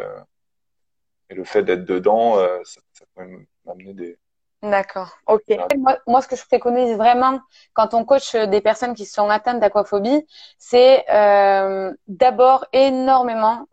et 1.31 1.35
le 1.35 1.45
fait 1.45 1.63
d'être 1.63 1.85
dedans, 1.85 2.39
euh, 2.39 2.59
ça, 2.65 2.81
ça, 2.93 3.05
peut 3.15 3.25
m'amener 3.65 3.95
des. 3.95 4.19
D'accord. 4.63 5.19
Ok. 5.27 5.43
Moi, 5.77 5.99
moi, 6.07 6.23
ce 6.23 6.29
que 6.29 6.37
je 6.37 6.45
préconise 6.47 6.97
vraiment 6.97 7.41
quand 7.75 7.93
on 7.93 8.05
coach 8.05 8.35
des 8.35 8.61
personnes 8.63 8.95
qui 8.95 9.05
sont 9.05 9.29
atteintes 9.29 9.61
d'aquaphobie, 9.61 10.27
c'est 10.59 11.05
euh, 11.11 11.93
d'abord 12.09 12.65
énormément 12.73 13.67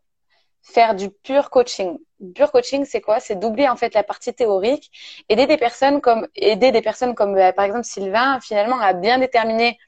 faire 0.62 0.96
du 0.96 1.10
pur 1.10 1.50
coaching. 1.50 1.98
Pur 2.36 2.52
coaching, 2.52 2.86
c'est 2.86 3.02
quoi? 3.02 3.20
C'est 3.20 3.36
doubler 3.36 3.68
en 3.70 3.76
fait 3.76 3.94
la 3.94 4.04
partie 4.04 4.34
théorique, 4.34 4.92
aider 5.30 5.48
des 5.48 5.58
personnes 5.58 6.02
comme 6.02 6.28
aider 6.36 6.72
des 6.72 6.82
personnes 6.82 7.16
comme 7.16 7.36
bah, 7.36 7.54
par 7.54 7.66
exemple 7.66 7.86
Sylvain 7.86 8.40
finalement 8.42 8.80
à 8.80 8.94
bien 8.94 9.18
déterminer 9.18 9.80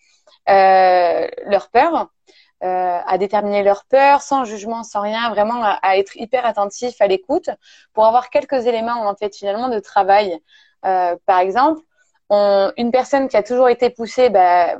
euh, 0.49 1.27
leur 1.45 1.69
peur, 1.69 2.09
euh, 2.63 2.99
à 3.05 3.17
déterminer 3.17 3.61
leur 3.61 3.83
peur 3.85 4.21
sans 4.21 4.45
jugement, 4.45 4.83
sans 4.83 5.01
rien, 5.01 5.29
vraiment 5.29 5.61
à, 5.63 5.97
être 5.97 6.15
hyper 6.15 6.45
attentif 6.45 6.95
à 7.01 7.07
l'écoute 7.07 7.49
pour 7.93 8.05
avoir 8.05 8.29
quelques 8.29 8.67
éléments 8.67 9.05
en 9.05 9.15
fait 9.15 9.35
finalement 9.35 9.69
de 9.69 9.79
travail. 9.79 10.39
Euh, 10.85 11.15
par 11.25 11.39
exemple, 11.39 11.81
une 12.29 12.91
personne 12.91 13.27
qui 13.27 13.37
a 13.37 13.43
toujours 13.43 13.69
été 13.69 13.89
poussée, 13.89 14.29
bah, 14.29 14.75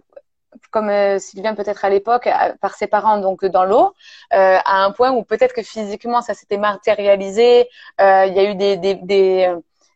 comme 0.72 0.90
euh, 0.90 1.20
Sylvain 1.20 1.56
peut-être 1.56 1.84
à 1.86 1.90
l'époque, 1.90 2.30
par 2.62 2.76
ses 2.76 2.88
parents 2.88 3.18
donc 3.18 3.46
dans 3.46 3.66
l'eau, 3.66 3.94
euh, 4.34 4.58
à 4.66 4.84
un 4.84 4.92
point 4.92 5.12
où 5.12 5.24
peut-être 5.24 5.54
que 5.54 5.62
physiquement 5.62 6.22
ça 6.22 6.34
s'était 6.34 6.58
matérialisé, 6.58 7.68
il 8.00 8.34
y 8.34 8.40
a 8.40 8.44
eu 8.50 8.56
des 8.56 8.78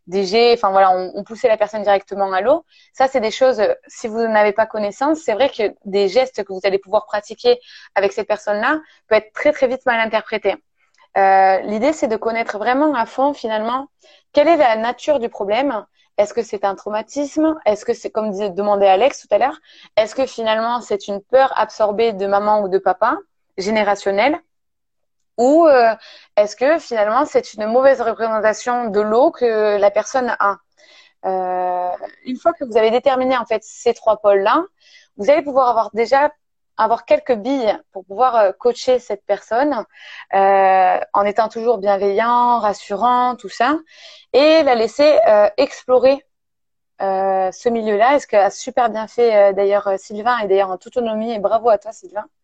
des 0.08 0.26
jets, 0.26 0.54
enfin 0.54 0.72
voilà, 0.72 0.91
on, 0.91 1.24
poussait 1.24 1.48
la 1.48 1.58
personne 1.58 1.84
directement 1.84 2.32
à 2.32 2.41
l'eau. 2.41 2.65
Ça, 2.93 3.08
c'est 3.08 3.20
des 3.20 3.32
choses, 3.32 3.62
si 3.88 4.08
vous 4.08 4.20
n'avez 4.20 4.54
pas 4.54 4.65
connaissance, 4.65 5.20
c'est 5.20 5.34
vrai 5.34 5.50
que 5.50 5.74
des 5.86 6.08
gestes 6.08 6.43
que 6.43 6.54
vous 6.54 6.62
allez 6.63 6.80
pouvoir 6.80 7.06
pratiquer 7.06 7.60
avec 7.93 8.13
cette 8.13 8.28
personne-là 8.28 8.80
peut 9.08 9.15
être 9.15 9.34
très 9.34 9.52
très 9.52 9.67
vite 9.67 9.86
mal 9.86 10.00
interprétés. 10.00 10.56
Euh, 11.17 11.60
L'idée, 11.62 11.93
c'est 11.93 12.08
de 12.08 12.15
connaître 12.15 12.58
vraiment 12.58 12.93
à 12.96 13.06
fond 13.06 13.34
finalement 13.34 13.88
quelle 14.34 14.48
est 14.48 14.58
la 14.58 14.76
nature 14.78 15.20
du 15.20 15.30
problème. 15.30 15.86
Est-ce 16.17 16.34
que 16.34 16.41
c'est 16.41 16.63
un 16.63 16.76
traumatisme? 16.76 17.60
Est-ce 17.65 17.86
que 17.86 17.93
c'est 17.93 18.10
comme 18.10 18.32
demandait 18.32 18.88
Alex 18.88 19.22
tout 19.22 19.36
à 19.36 19.38
l'heure 19.38 19.60
Est-ce 19.98 20.15
que 20.15 20.26
finalement 20.26 20.82
c'est 20.82 21.08
une 21.08 21.22
peur 21.22 21.54
absorbée 21.56 22.13
de 22.13 22.26
maman 22.26 22.62
ou 22.62 22.70
de 22.70 22.78
papa, 22.78 23.17
générationnelle? 23.58 24.39
Ou 25.38 25.67
euh, 25.67 25.93
est-ce 26.36 26.56
que 26.56 26.80
finalement 26.80 27.26
c'est 27.26 27.54
une 27.54 27.67
mauvaise 27.67 28.02
représentation 28.02 28.89
de 28.89 29.02
l'eau 29.02 29.32
que 29.32 29.78
la 29.78 29.91
personne 29.91 30.36
a? 30.39 30.58
Euh, 31.26 31.91
Une 32.26 32.38
fois 32.38 32.54
que 32.54 32.63
vous 32.63 32.78
avez 32.78 32.91
déterminé 32.91 33.38
en 33.38 33.45
fait 33.45 33.63
ces 33.63 33.93
trois 33.93 34.17
pôles-là, 34.17 34.63
vous 35.17 35.30
allez 35.30 35.41
pouvoir 35.41 35.69
avoir 35.69 35.89
déjà 35.93 36.32
avoir 36.78 37.06
quelques 37.06 37.36
billes 37.36 37.76
pour 37.91 38.06
pouvoir 38.06 38.36
euh, 38.36 38.52
coacher 38.52 39.00
cette 39.00 39.26
personne 39.26 39.84
euh, 40.34 41.00
en 41.13 41.26
étant 41.26 41.50
toujours 41.50 41.80
bienveillant, 41.80 42.60
rassurant, 42.60 43.36
tout 43.36 43.50
ça, 43.50 43.78
et 44.34 44.62
la 44.63 44.76
laisser 44.76 45.19
euh, 45.28 45.50
explorer 45.58 46.23
euh, 47.02 47.52
ce 47.52 47.69
milieu-là. 47.69 48.15
Et 48.15 48.19
ce 48.19 48.28
qu'a 48.28 48.52
super 48.52 48.89
bien 48.89 49.08
fait 49.08 49.54
d'ailleurs 49.54 49.89
Sylvain, 49.97 50.38
et 50.39 50.47
d'ailleurs 50.47 50.69
en 50.71 50.78
toute 50.78 50.97
autonomie, 50.97 51.34
et 51.34 51.39
bravo 51.39 51.69
à 51.69 51.80
toi 51.80 51.91
Sylvain, 51.91 52.26
euh, 52.26 52.37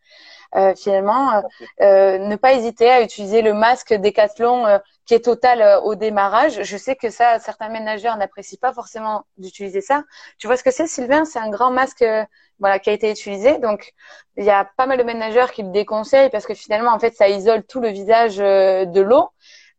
finalement, 0.77 1.33
euh, 1.33 1.41
euh, 1.81 2.17
ne 2.17 2.35
pas 2.35 2.53
hésiter 2.53 2.89
à 2.89 3.01
utiliser 3.01 3.41
le 3.41 3.53
masque 3.53 3.93
Décathlon 3.93 4.65
euh, 4.65 4.79
qui 5.05 5.13
est 5.13 5.25
total 5.25 5.81
au 5.83 5.95
démarrage. 5.95 6.63
Je 6.63 6.77
sais 6.77 6.95
que 6.95 7.09
ça, 7.09 7.39
certains 7.39 7.69
ménageurs 7.69 8.15
n'apprécient 8.17 8.59
pas 8.61 8.73
forcément 8.73 9.25
d'utiliser 9.37 9.81
ça. 9.81 10.03
Tu 10.37 10.47
vois 10.47 10.55
ce 10.57 10.63
que 10.63 10.71
c'est, 10.71 10.87
Sylvain? 10.87 11.25
C'est 11.25 11.39
un 11.39 11.49
grand 11.49 11.71
masque 11.71 12.05
voilà, 12.59 12.79
qui 12.79 12.89
a 12.89 12.93
été 12.93 13.11
utilisé. 13.11 13.57
Donc, 13.57 13.93
il 14.37 14.45
y 14.45 14.49
a 14.49 14.63
pas 14.77 14.85
mal 14.85 14.97
de 14.97 15.03
ménageurs 15.03 15.51
qui 15.51 15.63
le 15.63 15.71
déconseillent 15.71 16.29
parce 16.29 16.45
que 16.45 16.53
finalement, 16.53 16.91
en 16.91 16.99
fait, 16.99 17.13
ça 17.15 17.27
isole 17.27 17.63
tout 17.63 17.81
le 17.81 17.89
visage 17.89 18.37
de 18.37 19.01
l'eau. 19.01 19.29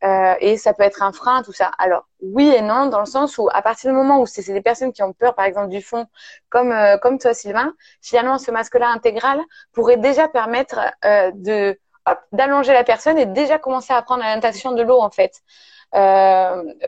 Euh, 0.02 0.34
et 0.40 0.56
ça 0.56 0.74
peut 0.74 0.82
être 0.82 1.02
un 1.02 1.12
frein, 1.12 1.42
tout 1.42 1.52
ça. 1.52 1.70
Alors 1.78 2.06
oui 2.20 2.48
et 2.48 2.60
non, 2.60 2.86
dans 2.86 3.00
le 3.00 3.06
sens 3.06 3.38
où 3.38 3.48
à 3.52 3.62
partir 3.62 3.90
du 3.90 3.96
moment 3.96 4.20
où 4.20 4.26
c'est 4.26 4.52
des 4.52 4.60
personnes 4.60 4.92
qui 4.92 5.02
ont 5.02 5.12
peur, 5.12 5.34
par 5.34 5.44
exemple 5.46 5.68
du 5.68 5.80
fond, 5.80 6.06
comme 6.50 6.72
euh, 6.72 6.98
comme 6.98 7.18
toi 7.18 7.32
Sylvain, 7.32 7.72
finalement 8.02 8.38
ce 8.38 8.50
masque-là 8.50 8.88
intégral 8.88 9.40
pourrait 9.72 9.96
déjà 9.96 10.28
permettre 10.28 10.80
euh, 11.04 11.30
de 11.34 11.78
d'allonger 12.32 12.74
la 12.74 12.84
personne 12.84 13.16
et 13.16 13.24
déjà 13.24 13.58
commencer 13.58 13.94
à 13.94 13.96
apprendre 13.96 14.22
la 14.22 14.34
natation 14.34 14.72
de 14.72 14.82
l'eau 14.82 15.00
en 15.00 15.10
fait. 15.10 15.42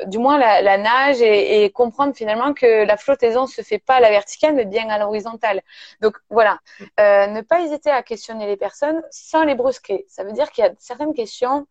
du 0.07 0.19
moins 0.19 0.37
la, 0.37 0.61
la 0.61 0.77
nage 0.77 1.23
et, 1.23 1.65
et, 1.65 1.71
comprendre 1.71 2.15
finalement 2.15 2.53
que 2.53 2.85
la 2.85 2.97
flottaison 2.99 3.47
se 3.47 3.63
fait 3.63 3.79
pas 3.79 3.95
à 3.95 4.01
la 4.01 4.11
verticale 4.11 4.55
mais 4.55 4.67
bien 4.67 4.91
à 4.91 4.99
l'horizontale. 4.99 5.63
Donc 6.03 6.19
voilà, 6.29 6.59
ne 6.99 7.41
pas 7.41 7.61
hésiter 7.61 7.91
à 7.91 8.03
questionner 8.03 8.47
les 8.47 8.59
personnes 8.59 9.01
sans 9.11 9.45
les 9.45 9.55
brusquer. 9.55 10.05
Ça 10.09 10.23
veut 10.23 10.33
dire 10.33 10.51
qu'il 10.51 10.65
y 10.65 10.67
a 10.67 10.73
certaines 10.79 11.15
questions 11.15 11.67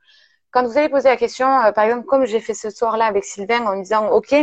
quand 0.56 0.66
vous 0.66 0.78
allez 0.78 0.88
poser 0.88 1.10
la 1.10 1.18
question, 1.18 1.48
euh, 1.60 1.74
par 1.74 1.84
exemple, 1.84 2.06
comme 2.06 2.26
j'ai 2.26 2.40
fait 2.40 2.54
ce 2.54 2.70
soir-là 2.70 3.06
avec 3.08 3.26
Sylvain 3.26 3.66
en 3.66 3.76
disant, 3.76 4.08
OK, 4.12 4.34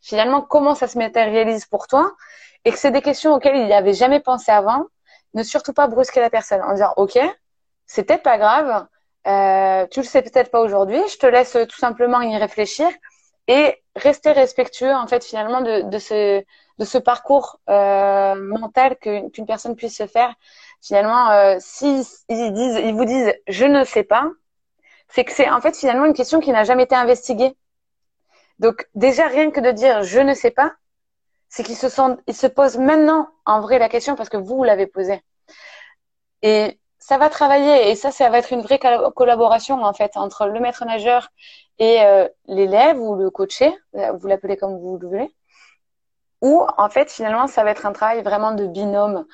finalement, 0.00 0.42
comment 0.42 0.74
ça 0.74 0.88
se 0.88 0.98
matérialise 0.98 1.66
pour 1.66 1.86
toi? 1.86 2.12
Et 2.64 2.72
que 2.72 2.78
c'est 2.78 2.90
des 2.90 3.00
questions 3.00 3.32
auxquelles 3.32 3.56
il 3.56 3.72
avait 3.72 3.92
jamais 3.92 4.18
pensé 4.18 4.50
avant, 4.50 4.86
ne 5.34 5.44
surtout 5.44 5.72
pas 5.72 5.86
brusquer 5.86 6.18
la 6.18 6.30
personne 6.30 6.60
en 6.62 6.72
disant, 6.72 6.92
OK, 6.96 7.16
c'est 7.86 8.02
peut-être 8.02 8.24
pas 8.24 8.38
grave, 8.38 8.86
euh, 9.28 9.86
tu 9.92 10.00
le 10.00 10.04
sais 10.04 10.22
peut-être 10.22 10.50
pas 10.50 10.60
aujourd'hui, 10.60 11.00
je 11.08 11.16
te 11.16 11.26
laisse 11.26 11.56
tout 11.68 11.78
simplement 11.78 12.20
y 12.22 12.36
réfléchir 12.36 12.88
et 13.46 13.80
rester 13.94 14.32
respectueux, 14.32 14.92
en 14.92 15.06
fait, 15.06 15.24
finalement, 15.24 15.60
de, 15.60 15.82
de 15.82 15.98
ce, 15.98 16.42
de 16.78 16.84
ce 16.84 16.98
parcours 16.98 17.60
euh, 17.70 18.34
mental 18.34 18.96
qu'une 18.96 19.46
personne 19.46 19.76
puisse 19.76 19.96
se 19.96 20.08
faire. 20.08 20.34
Finalement, 20.80 21.30
euh, 21.30 21.56
si 21.60 22.04
ils 22.28 22.94
vous 22.96 23.04
disent, 23.04 23.32
je 23.46 23.64
ne 23.64 23.84
sais 23.84 24.02
pas, 24.02 24.24
c'est 25.12 25.24
que 25.24 25.32
c'est 25.32 25.48
en 25.50 25.60
fait 25.60 25.76
finalement 25.76 26.06
une 26.06 26.14
question 26.14 26.40
qui 26.40 26.50
n'a 26.50 26.64
jamais 26.64 26.84
été 26.84 26.94
investiguée. 26.94 27.54
Donc 28.58 28.88
déjà 28.94 29.26
rien 29.26 29.50
que 29.50 29.60
de 29.60 29.70
dire 29.70 30.02
je 30.02 30.20
ne 30.20 30.34
sais 30.34 30.50
pas, 30.50 30.74
c'est 31.48 31.62
qu'ils 31.62 31.76
se 31.76 31.88
sont, 31.88 32.18
ils 32.26 32.34
se 32.34 32.46
posent 32.46 32.78
maintenant 32.78 33.28
en 33.44 33.60
vrai 33.60 33.78
la 33.78 33.88
question 33.88 34.16
parce 34.16 34.30
que 34.30 34.38
vous 34.38 34.64
l'avez 34.64 34.86
posée. 34.86 35.22
Et 36.42 36.80
ça 36.98 37.18
va 37.18 37.28
travailler 37.28 37.90
et 37.90 37.94
ça, 37.94 38.10
ça 38.10 38.30
va 38.30 38.38
être 38.38 38.52
une 38.52 38.62
vraie 38.62 38.80
collaboration 39.14 39.82
en 39.82 39.92
fait 39.92 40.16
entre 40.16 40.46
le 40.46 40.60
maître 40.60 40.84
nageur 40.84 41.28
et 41.78 42.02
euh, 42.02 42.28
l'élève 42.46 43.00
ou 43.00 43.16
le 43.16 43.30
coaché, 43.30 43.74
vous 43.92 44.26
l'appelez 44.26 44.56
comme 44.56 44.78
vous 44.78 44.98
le 44.98 45.08
voulez. 45.08 45.34
Ou 46.42 46.66
en 46.76 46.90
fait 46.90 47.10
finalement 47.10 47.46
ça 47.46 47.64
va 47.64 47.70
être 47.70 47.86
un 47.86 47.92
travail 47.92 48.22
vraiment 48.22 48.52
de 48.52 48.66
binôme 48.66 49.24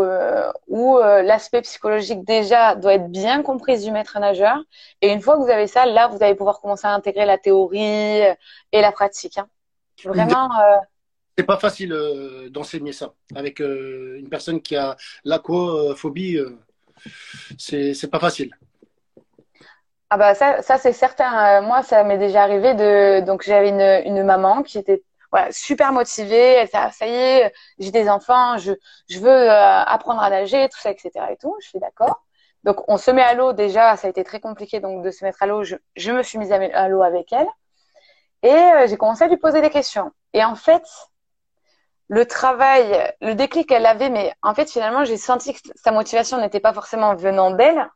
euh, 0.00 0.50
où 0.68 0.96
euh, 0.96 1.22
l'aspect 1.22 1.60
psychologique 1.62 2.24
déjà 2.24 2.76
doit 2.76 2.94
être 2.94 3.08
bien 3.10 3.42
compris 3.42 3.82
du 3.82 3.90
maître 3.90 4.18
nageur. 4.18 4.58
Et 5.00 5.12
une 5.12 5.20
fois 5.20 5.36
que 5.36 5.42
vous 5.42 5.50
avez 5.50 5.66
ça, 5.66 5.86
là, 5.86 6.08
vous 6.08 6.22
allez 6.22 6.34
pouvoir 6.34 6.60
commencer 6.60 6.86
à 6.86 6.92
intégrer 6.94 7.26
la 7.26 7.36
théorie 7.38 8.22
euh, 8.22 8.34
et 8.72 8.80
la 8.80 8.92
pratique. 8.92 9.38
Hein. 9.38 9.48
Vraiment. 10.04 10.48
C'est 11.36 11.44
pas 11.44 11.58
facile 11.58 11.96
d'enseigner 12.50 12.92
ça 12.92 13.14
avec 13.34 13.60
une 13.60 14.28
personne 14.28 14.60
qui 14.60 14.76
a 14.76 14.96
l'aquaphobie. 15.24 16.38
c'est 17.58 17.94
c'est 17.94 18.08
pas 18.08 18.18
facile. 18.18 18.50
Ah 20.10 20.18
bah 20.18 20.34
ça, 20.34 20.60
ça 20.60 20.76
c'est 20.76 20.92
certain. 20.92 21.62
moi, 21.62 21.82
ça 21.82 22.04
m'est 22.04 22.18
déjà 22.18 22.42
arrivé 22.42 22.74
de. 22.74 23.24
Donc 23.24 23.44
j'avais 23.44 23.70
une, 23.70 24.02
une 24.10 24.24
maman 24.24 24.62
qui 24.62 24.76
était 24.76 25.02
voilà, 25.32 25.50
super 25.52 25.92
motivée. 25.92 26.54
Elle 26.54 26.68
fait, 26.68 26.90
ça 26.92 27.06
y 27.06 27.14
est, 27.14 27.52
j'ai 27.78 27.90
des 27.90 28.08
enfants, 28.08 28.58
je, 28.58 28.72
veux 29.18 29.28
euh, 29.28 29.82
apprendre 29.84 30.22
à 30.22 30.30
nager, 30.30 30.68
tout 30.68 30.78
ça, 30.80 30.90
etc. 30.90 31.10
Et 31.30 31.36
tout. 31.36 31.56
Je 31.60 31.68
suis 31.68 31.80
d'accord. 31.80 32.22
Donc, 32.64 32.88
on 32.88 32.96
se 32.98 33.10
met 33.10 33.22
à 33.22 33.34
l'eau 33.34 33.52
déjà. 33.52 33.96
Ça 33.96 34.06
a 34.06 34.10
été 34.10 34.24
très 34.24 34.40
compliqué 34.40 34.80
donc 34.80 35.02
de 35.02 35.10
se 35.10 35.24
mettre 35.24 35.42
à 35.42 35.46
l'eau. 35.46 35.64
Je, 35.64 35.76
je 35.96 36.12
me 36.12 36.22
suis 36.22 36.38
mise 36.38 36.52
à 36.52 36.88
l'eau 36.88 37.02
avec 37.02 37.32
elle 37.32 37.48
et 38.42 38.50
euh, 38.50 38.86
j'ai 38.86 38.96
commencé 38.96 39.24
à 39.24 39.28
lui 39.28 39.36
poser 39.36 39.60
des 39.60 39.70
questions. 39.70 40.12
Et 40.32 40.44
en 40.44 40.54
fait, 40.56 40.84
le 42.08 42.26
travail, 42.26 43.14
le 43.20 43.34
déclic 43.34 43.68
qu'elle 43.68 43.86
avait, 43.86 44.10
mais 44.10 44.34
en 44.42 44.54
fait, 44.54 44.70
finalement, 44.70 45.04
j'ai 45.04 45.16
senti 45.16 45.54
que 45.54 45.60
sa 45.76 45.92
motivation 45.92 46.38
n'était 46.38 46.60
pas 46.60 46.72
forcément 46.72 47.14
venant 47.14 47.52
d'elle, 47.52 47.88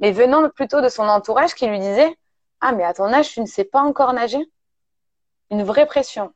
mais 0.00 0.12
venant 0.12 0.48
plutôt 0.50 0.80
de 0.80 0.88
son 0.88 1.08
entourage 1.08 1.54
qui 1.54 1.66
lui 1.66 1.78
disait 1.78 2.16
Ah, 2.60 2.72
mais 2.72 2.84
à 2.84 2.94
ton 2.94 3.12
âge, 3.12 3.30
tu 3.30 3.40
ne 3.40 3.46
sais 3.46 3.64
pas 3.64 3.80
encore 3.80 4.12
nager 4.12 4.44
Une 5.50 5.62
vraie 5.62 5.86
pression. 5.86 6.32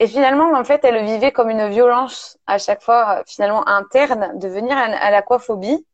Et 0.00 0.06
finalement, 0.06 0.52
en 0.52 0.64
fait, 0.64 0.84
elle 0.84 1.04
vivait 1.04 1.32
comme 1.32 1.50
une 1.50 1.68
violence 1.68 2.38
à 2.46 2.58
chaque 2.58 2.82
fois, 2.82 3.24
finalement 3.26 3.66
interne, 3.68 4.38
de 4.38 4.48
venir 4.48 4.76
à 4.76 5.10
l'aquaphobie. 5.10 5.84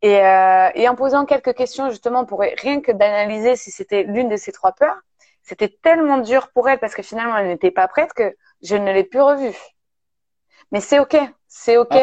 Et, 0.00 0.24
euh, 0.24 0.70
et 0.74 0.88
en 0.88 0.94
posant 0.94 1.26
quelques 1.26 1.54
questions 1.54 1.90
justement 1.90 2.24
pour 2.24 2.40
rien 2.40 2.80
que 2.80 2.92
d'analyser 2.92 3.56
si 3.56 3.72
c'était 3.72 4.04
l'une 4.04 4.28
de 4.28 4.36
ces 4.36 4.52
trois 4.52 4.72
peurs, 4.72 4.96
c'était 5.42 5.76
tellement 5.82 6.18
dur 6.18 6.50
pour 6.54 6.68
elle 6.68 6.78
parce 6.78 6.94
que 6.94 7.02
finalement 7.02 7.36
elle 7.36 7.48
n'était 7.48 7.72
pas 7.72 7.88
prête 7.88 8.12
que 8.12 8.36
je 8.62 8.76
ne 8.76 8.92
l'ai 8.92 9.02
plus 9.02 9.20
revue. 9.20 9.56
Mais 10.70 10.80
c'est 10.80 11.00
ok, 11.00 11.16
c'est 11.48 11.78
ok. 11.78 11.96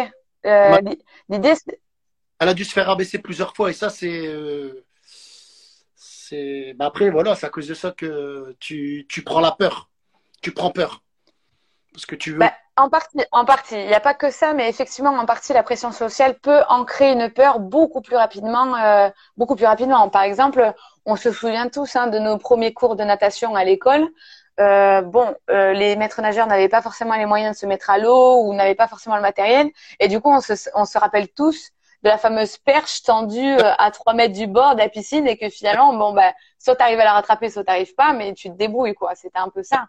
Ah. 0.44 0.76
Euh, 0.76 0.82
L'idée, 1.30 1.54
elle 2.40 2.50
a 2.50 2.54
dû 2.54 2.66
se 2.66 2.74
faire 2.74 2.90
abaisser 2.90 3.20
plusieurs 3.20 3.56
fois 3.56 3.70
et 3.70 3.74
ça 3.74 3.90
c'est, 3.90 4.28
euh, 4.28 4.86
c'est. 5.96 6.74
Bah 6.76 6.88
après 6.88 7.10
voilà, 7.10 7.34
c'est 7.36 7.46
à 7.46 7.50
cause 7.50 7.70
de 7.70 7.74
ça 7.74 7.92
que 7.92 8.58
tu, 8.60 9.06
tu 9.08 9.24
prends 9.24 9.40
la 9.40 9.52
peur, 9.52 9.90
tu 10.42 10.52
prends 10.52 10.72
peur 10.72 11.05
Bah, 12.40 12.54
en 12.78 12.90
partie, 12.90 13.18
en 13.32 13.46
partie. 13.46 13.76
Il 13.76 13.88
n'y 13.88 13.94
a 13.94 14.00
pas 14.00 14.14
que 14.14 14.30
ça, 14.32 14.54
mais 14.54 14.70
effectivement, 14.70 15.12
en 15.12 15.26
partie, 15.26 15.54
la 15.54 15.64
pression 15.64 15.92
sociale 15.92 16.38
peut 16.40 16.62
ancrer 16.70 17.12
une 17.12 17.30
peur 17.30 17.60
beaucoup 17.60 18.02
plus 18.02 18.16
rapidement, 18.16 18.76
euh, 18.76 19.10
beaucoup 19.38 19.56
plus 19.56 19.66
rapidement. 19.66 20.10
Par 20.10 20.24
exemple, 20.24 20.74
on 21.06 21.16
se 21.16 21.32
souvient 21.32 21.70
tous 21.70 21.96
hein, 21.96 22.08
de 22.08 22.20
nos 22.20 22.38
premiers 22.38 22.74
cours 22.74 22.96
de 22.96 23.04
natation 23.04 23.56
à 23.56 23.64
l'école. 23.64 24.08
Euh, 24.60 25.02
bon, 25.02 25.36
euh, 25.50 25.74
les 25.74 25.96
maîtres 25.96 26.22
nageurs 26.22 26.48
n'avaient 26.48 26.70
pas 26.70 26.82
forcément 26.82 27.16
les 27.16 27.26
moyens 27.26 27.56
de 27.56 27.60
se 27.60 27.66
mettre 27.66 27.90
à 27.90 27.98
l'eau 27.98 28.42
ou 28.44 28.54
n'avaient 28.54 28.76
pas 28.76 28.88
forcément 28.88 29.18
le 29.18 29.22
matériel, 29.22 29.70
et 30.00 30.08
du 30.08 30.22
coup, 30.22 30.32
on 30.32 30.40
se, 30.40 30.54
on 30.76 30.86
se 30.86 30.98
rappelle 30.98 31.28
tous 31.30 31.72
de 32.06 32.10
la 32.10 32.20
fameuse 32.20 32.58
perche 32.58 33.02
tendue 33.02 33.40
euh, 33.40 33.74
à 33.80 33.90
3 33.90 34.14
mètres 34.14 34.36
du 34.36 34.46
bord 34.46 34.76
de 34.76 34.80
la 34.80 34.90
piscine 34.90 35.28
et 35.28 35.38
que 35.38 35.50
finalement, 35.50 35.98
bon, 35.98 36.14
bah, 36.14 36.34
soit 36.60 36.76
tu 36.76 36.84
arrives 36.84 37.00
à 37.00 37.04
la 37.04 37.14
rattraper, 37.14 37.50
soit 37.50 37.64
tu 37.64 37.94
pas, 37.96 38.14
mais 38.14 38.36
tu 38.36 38.50
te 38.50 38.56
débrouilles, 38.56 38.94
quoi. 38.94 39.16
C'était 39.16 39.40
un 39.40 39.50
peu 39.50 39.64
ça. 39.64 39.88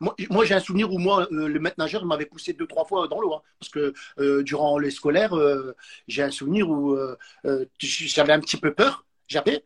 Moi, 0.00 0.44
j'ai 0.44 0.54
un 0.54 0.60
souvenir 0.60 0.92
où 0.92 0.98
moi, 0.98 1.26
euh, 1.32 1.48
le 1.48 1.58
maître 1.58 1.76
nageur 1.78 2.04
m'avait 2.04 2.26
poussé 2.26 2.52
deux, 2.52 2.66
trois 2.66 2.84
fois 2.84 3.08
dans 3.08 3.22
l'eau. 3.22 3.32
Hein, 3.32 3.42
parce 3.58 3.70
que 3.70 3.94
euh, 4.18 4.42
durant 4.42 4.78
les 4.78 4.90
scolaires, 4.90 5.34
j'ai 6.08 6.22
un 6.22 6.30
souvenir 6.30 6.68
où 6.68 6.98
j'avais 7.78 8.34
un 8.34 8.40
petit 8.40 8.58
peu 8.58 8.74
peur, 8.74 9.06
j'avais. 9.26 9.64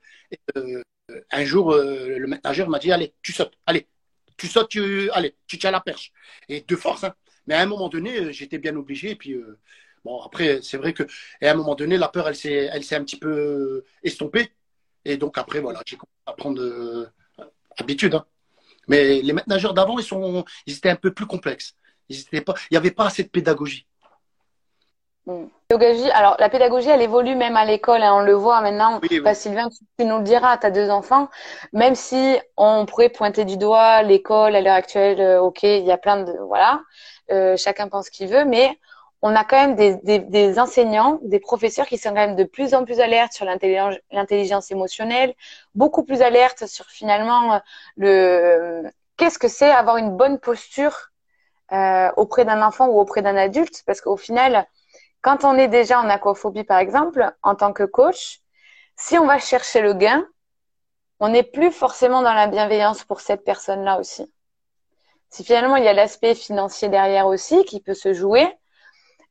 un 1.32 1.44
jour, 1.44 1.74
le 1.74 2.24
maître 2.26 2.42
nageur 2.44 2.68
m'a 2.68 2.78
dit 2.78 2.92
Allez, 2.92 3.14
tu 3.20 3.32
sautes, 3.32 3.54
allez, 3.66 3.88
tu 4.36 4.46
sautes, 4.46 4.68
tu, 4.68 5.10
allez, 5.10 5.34
tu 5.48 5.58
tiens 5.58 5.72
la 5.72 5.80
perche. 5.80 6.12
Et 6.48 6.60
de 6.60 6.76
force, 6.76 7.02
hein. 7.02 7.14
Mais 7.48 7.54
à 7.54 7.60
un 7.60 7.66
moment 7.66 7.88
donné, 7.88 8.32
j'étais 8.32 8.58
bien 8.58 8.76
obligé. 8.76 9.16
Puis, 9.16 9.36
Bon, 10.04 10.20
après, 10.20 10.60
c'est 10.62 10.76
vrai 10.76 10.92
que, 10.92 11.04
à 11.42 11.50
un 11.50 11.54
moment 11.54 11.74
donné, 11.74 11.96
la 11.96 12.08
peur, 12.08 12.28
elle 12.28 12.36
s'est, 12.36 12.68
elle 12.72 12.84
s'est 12.84 12.96
un 12.96 13.04
petit 13.04 13.18
peu 13.18 13.84
estompée. 14.02 14.52
Et 15.04 15.16
donc, 15.16 15.38
après, 15.38 15.60
voilà, 15.60 15.80
j'ai 15.86 15.96
commencé 15.96 16.12
à 16.26 16.32
prendre 16.32 16.60
euh, 16.60 17.10
habitude. 17.78 18.14
Hein. 18.14 18.24
Mais 18.88 19.22
les 19.22 19.32
maîtres 19.32 19.48
nageurs 19.48 19.74
d'avant, 19.74 19.98
ils, 19.98 20.04
sont, 20.04 20.44
ils 20.66 20.76
étaient 20.76 20.90
un 20.90 20.96
peu 20.96 21.12
plus 21.12 21.26
complexes. 21.26 21.74
Ils 22.08 22.44
pas, 22.44 22.54
il 22.70 22.74
n'y 22.74 22.76
avait 22.76 22.90
pas 22.90 23.06
assez 23.06 23.22
de 23.22 23.28
pédagogie. 23.28 23.86
Hmm. 25.26 25.46
Pédagogie, 25.68 26.10
alors 26.10 26.36
la 26.38 26.50
pédagogie, 26.50 26.90
elle 26.90 27.00
évolue 27.00 27.34
même 27.34 27.56
à 27.56 27.64
l'école, 27.64 28.02
hein, 28.02 28.14
on 28.14 28.20
le 28.20 28.34
voit 28.34 28.60
maintenant. 28.60 29.00
Oui, 29.02 29.22
Sylvain, 29.34 29.70
tu 29.98 30.04
nous 30.04 30.18
le 30.18 30.22
diras, 30.22 30.58
tu 30.58 30.66
as 30.66 30.70
deux 30.70 30.90
enfants. 30.90 31.30
Même 31.72 31.94
si 31.94 32.38
on 32.58 32.84
pourrait 32.84 33.08
pointer 33.08 33.46
du 33.46 33.56
doigt 33.56 34.02
l'école 34.02 34.54
à 34.54 34.60
l'heure 34.60 34.74
actuelle, 34.74 35.20
euh, 35.22 35.40
ok, 35.40 35.62
il 35.62 35.84
y 35.84 35.92
a 35.92 35.96
plein 35.96 36.24
de, 36.24 36.32
voilà, 36.46 36.82
euh, 37.30 37.56
chacun 37.56 37.88
pense 37.88 38.06
ce 38.06 38.10
qu'il 38.10 38.28
veut, 38.28 38.44
mais 38.44 38.78
on 39.26 39.34
a 39.34 39.42
quand 39.42 39.56
même 39.56 39.74
des, 39.74 40.58
enseignants, 40.58 41.18
des 41.22 41.40
professeurs 41.40 41.86
qui 41.86 41.96
sont 41.96 42.10
quand 42.10 42.26
même 42.26 42.36
de 42.36 42.44
plus 42.44 42.74
en 42.74 42.84
plus 42.84 43.00
alertes 43.00 43.32
sur 43.32 43.46
l'intelligence 43.46 44.70
émotionnelle, 44.70 45.34
beaucoup 45.74 46.04
plus 46.04 46.20
alertes 46.20 46.66
sur 46.66 46.84
finalement 46.90 47.58
le 47.96 48.82
qu'est-ce 49.16 49.38
que 49.38 49.48
c'est 49.48 49.70
avoir 49.70 49.96
une 49.96 50.14
bonne 50.14 50.38
posture 50.38 51.10
euh, 51.72 52.10
auprès 52.18 52.44
d'un 52.44 52.60
enfant 52.60 52.88
ou 52.88 53.00
auprès 53.00 53.22
d'un 53.22 53.34
adulte, 53.34 53.82
parce 53.86 54.02
qu'au 54.02 54.18
final, 54.18 54.66
quand 55.22 55.44
on 55.44 55.56
est 55.56 55.68
déjà 55.68 56.00
en 56.00 56.08
aquaphobie 56.10 56.64
par 56.64 56.78
exemple, 56.78 57.32
en 57.42 57.54
tant 57.54 57.72
que 57.72 57.84
coach, 57.84 58.40
si 58.94 59.16
on 59.16 59.24
va 59.24 59.38
chercher 59.38 59.80
le 59.80 59.94
gain, 59.94 60.26
on 61.18 61.30
n'est 61.30 61.44
plus 61.44 61.72
forcément 61.72 62.20
dans 62.20 62.34
la 62.34 62.46
bienveillance 62.46 63.04
pour 63.04 63.22
cette 63.22 63.42
personne-là 63.42 63.98
aussi. 63.98 64.30
Si 65.30 65.44
finalement 65.44 65.76
il 65.76 65.84
y 65.84 65.88
a 65.88 65.94
l'aspect 65.94 66.34
financier 66.34 66.90
derrière 66.90 67.26
aussi 67.26 67.64
qui 67.64 67.80
peut 67.80 67.94
se 67.94 68.12
jouer, 68.12 68.46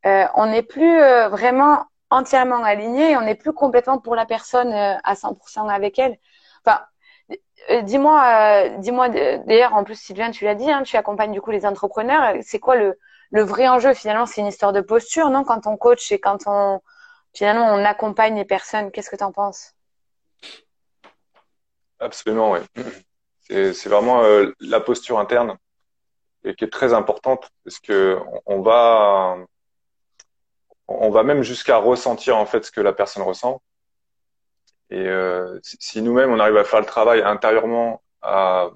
euh, 0.05 0.25
on 0.35 0.47
n'est 0.47 0.63
plus 0.63 1.01
euh, 1.01 1.29
vraiment 1.29 1.85
entièrement 2.09 2.63
aligné, 2.63 3.15
on 3.17 3.21
n'est 3.21 3.35
plus 3.35 3.53
complètement 3.53 3.99
pour 3.99 4.15
la 4.15 4.25
personne 4.25 4.71
euh, 4.71 4.97
à 5.03 5.15
100% 5.15 5.69
avec 5.69 5.97
elle. 5.97 6.17
Enfin, 6.65 6.81
dis-moi, 7.83 8.69
dis-moi 8.79 9.09
d'ailleurs 9.09 9.73
en 9.73 9.83
plus 9.83 9.95
Sylvain, 9.95 10.31
tu 10.31 10.45
l'as 10.45 10.55
dit, 10.55 10.69
hein, 10.69 10.83
tu 10.83 10.97
accompagnes 10.97 11.31
du 11.31 11.41
coup 11.41 11.51
les 11.51 11.65
entrepreneurs. 11.65 12.35
C'est 12.41 12.59
quoi 12.59 12.75
le, 12.75 12.97
vrai 13.31 13.67
enjeu 13.67 13.93
finalement? 13.93 14.25
C'est 14.25 14.41
une 14.41 14.47
histoire 14.47 14.73
de 14.73 14.81
posture, 14.81 15.29
non? 15.29 15.43
Quand 15.43 15.65
on 15.67 15.77
coach 15.77 16.11
et 16.11 16.19
quand 16.19 16.39
on 16.45 16.81
finalement 17.33 17.73
on 17.73 17.83
accompagne 17.83 18.35
les 18.35 18.45
personnes, 18.45 18.91
qu'est-ce 18.91 19.09
que 19.09 19.15
tu 19.15 19.23
en 19.23 19.31
penses? 19.31 19.73
Absolument, 21.99 22.51
oui. 22.51 22.59
C'est 23.49 23.89
vraiment 23.89 24.23
la 24.59 24.79
posture 24.79 25.19
interne 25.19 25.57
et 26.43 26.55
qui 26.55 26.65
est 26.65 26.69
très 26.69 26.93
importante 26.93 27.49
parce 27.63 27.79
que 27.79 28.19
on 28.45 28.61
va 28.61 29.37
on 30.87 31.09
va 31.09 31.23
même 31.23 31.43
jusqu'à 31.43 31.77
ressentir 31.77 32.37
en 32.37 32.45
fait 32.45 32.65
ce 32.65 32.71
que 32.71 32.81
la 32.81 32.93
personne 32.93 33.23
ressent. 33.23 33.61
Et 34.89 35.07
euh, 35.07 35.59
si 35.63 36.01
nous-mêmes 36.01 36.31
on 36.31 36.39
arrive 36.39 36.57
à 36.57 36.63
faire 36.63 36.79
le 36.81 36.85
travail 36.85 37.21
intérieurement, 37.21 38.01
à, 38.21 38.69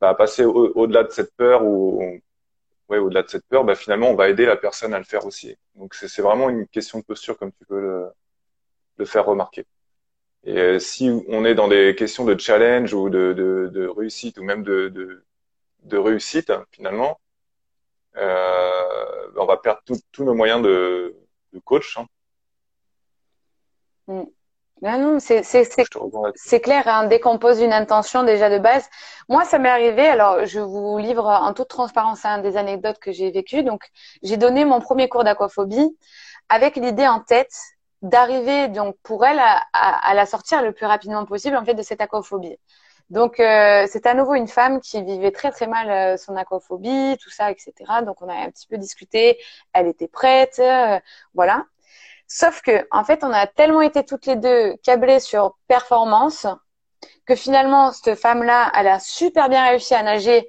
à 0.00 0.14
passer 0.14 0.44
au-delà 0.44 1.04
de 1.04 1.10
cette 1.10 1.34
peur 1.36 1.64
ou 1.64 2.02
ouais, 2.88 2.98
au-delà 2.98 3.22
de 3.22 3.28
cette 3.28 3.46
peur, 3.46 3.64
bah, 3.64 3.74
finalement 3.74 4.08
on 4.10 4.14
va 4.16 4.28
aider 4.28 4.46
la 4.46 4.56
personne 4.56 4.94
à 4.94 4.98
le 4.98 5.04
faire 5.04 5.24
aussi. 5.26 5.56
Donc 5.74 5.94
c'est 5.94 6.22
vraiment 6.22 6.50
une 6.50 6.66
question 6.66 6.98
de 6.98 7.04
posture 7.04 7.38
comme 7.38 7.52
tu 7.52 7.64
peux 7.66 7.80
le, 7.80 8.08
le 8.96 9.04
faire 9.04 9.24
remarquer. 9.26 9.64
Et 10.44 10.58
euh, 10.58 10.78
si 10.78 11.10
on 11.28 11.44
est 11.44 11.54
dans 11.54 11.68
des 11.68 11.94
questions 11.94 12.24
de 12.24 12.38
challenge 12.38 12.92
ou 12.92 13.08
de, 13.08 13.32
de, 13.32 13.70
de 13.72 13.86
réussite 13.86 14.38
ou 14.38 14.42
même 14.44 14.62
de, 14.62 14.88
de, 14.88 15.24
de 15.84 15.96
réussite 15.96 16.52
finalement, 16.70 17.12
euh, 17.12 17.23
on 18.16 19.46
va 19.46 19.56
perdre 19.56 19.80
tous 19.84 20.24
nos 20.24 20.34
moyens 20.34 20.62
de, 20.62 21.16
de 21.52 21.58
coach. 21.60 21.98
Hein. 21.98 22.06
Mm. 24.06 24.24
non, 24.82 25.18
c'est 25.18 26.60
clair, 26.60 26.86
hein, 26.86 27.06
dès 27.06 27.20
qu'on 27.20 27.38
pose 27.38 27.60
une 27.60 27.72
intention 27.72 28.22
déjà 28.22 28.50
de 28.50 28.58
base. 28.58 28.88
Moi, 29.28 29.44
ça 29.44 29.58
m'est 29.58 29.70
arrivé, 29.70 30.06
alors 30.06 30.44
je 30.44 30.60
vous 30.60 30.98
livre 30.98 31.26
en 31.26 31.52
toute 31.54 31.68
transparence 31.68 32.24
hein, 32.24 32.38
des 32.38 32.56
anecdotes 32.56 32.98
que 32.98 33.12
j'ai 33.12 33.30
vécues. 33.30 33.62
Donc, 33.62 33.82
j'ai 34.22 34.36
donné 34.36 34.64
mon 34.64 34.80
premier 34.80 35.08
cours 35.08 35.24
d'aquaphobie 35.24 35.96
avec 36.48 36.76
l'idée 36.76 37.06
en 37.06 37.20
tête 37.20 37.54
d'arriver 38.02 38.68
donc 38.68 38.96
pour 39.02 39.24
elle 39.24 39.38
à, 39.38 39.62
à, 39.72 40.10
à, 40.10 40.14
la 40.14 40.26
sortir 40.26 40.62
le 40.62 40.72
plus 40.72 40.84
rapidement 40.84 41.24
possible 41.24 41.56
en 41.56 41.64
fait 41.64 41.74
de 41.74 41.82
cette 41.82 42.02
aquaphobie. 42.02 42.58
Donc, 43.10 43.38
euh, 43.38 43.86
c'est 43.90 44.06
à 44.06 44.14
nouveau 44.14 44.34
une 44.34 44.48
femme 44.48 44.80
qui 44.80 45.02
vivait 45.02 45.30
très 45.30 45.50
très 45.50 45.66
mal 45.66 45.90
euh, 45.90 46.16
son 46.16 46.36
aquaphobie, 46.36 47.16
tout 47.20 47.30
ça, 47.30 47.50
etc. 47.50 47.72
Donc, 48.04 48.22
on 48.22 48.28
a 48.28 48.34
un 48.34 48.50
petit 48.50 48.66
peu 48.66 48.78
discuté. 48.78 49.38
Elle 49.72 49.86
était 49.88 50.08
prête, 50.08 50.58
euh, 50.58 50.98
voilà. 51.34 51.64
Sauf 52.26 52.62
que, 52.62 52.86
en 52.90 53.04
fait, 53.04 53.22
on 53.22 53.32
a 53.32 53.46
tellement 53.46 53.82
été 53.82 54.04
toutes 54.04 54.26
les 54.26 54.36
deux 54.36 54.76
câblées 54.82 55.20
sur 55.20 55.56
performance 55.68 56.46
que 57.26 57.34
finalement, 57.36 57.92
cette 57.92 58.18
femme-là, 58.18 58.72
elle 58.74 58.88
a 58.88 58.98
super 59.00 59.48
bien 59.48 59.66
réussi 59.66 59.94
à 59.94 60.02
nager. 60.02 60.48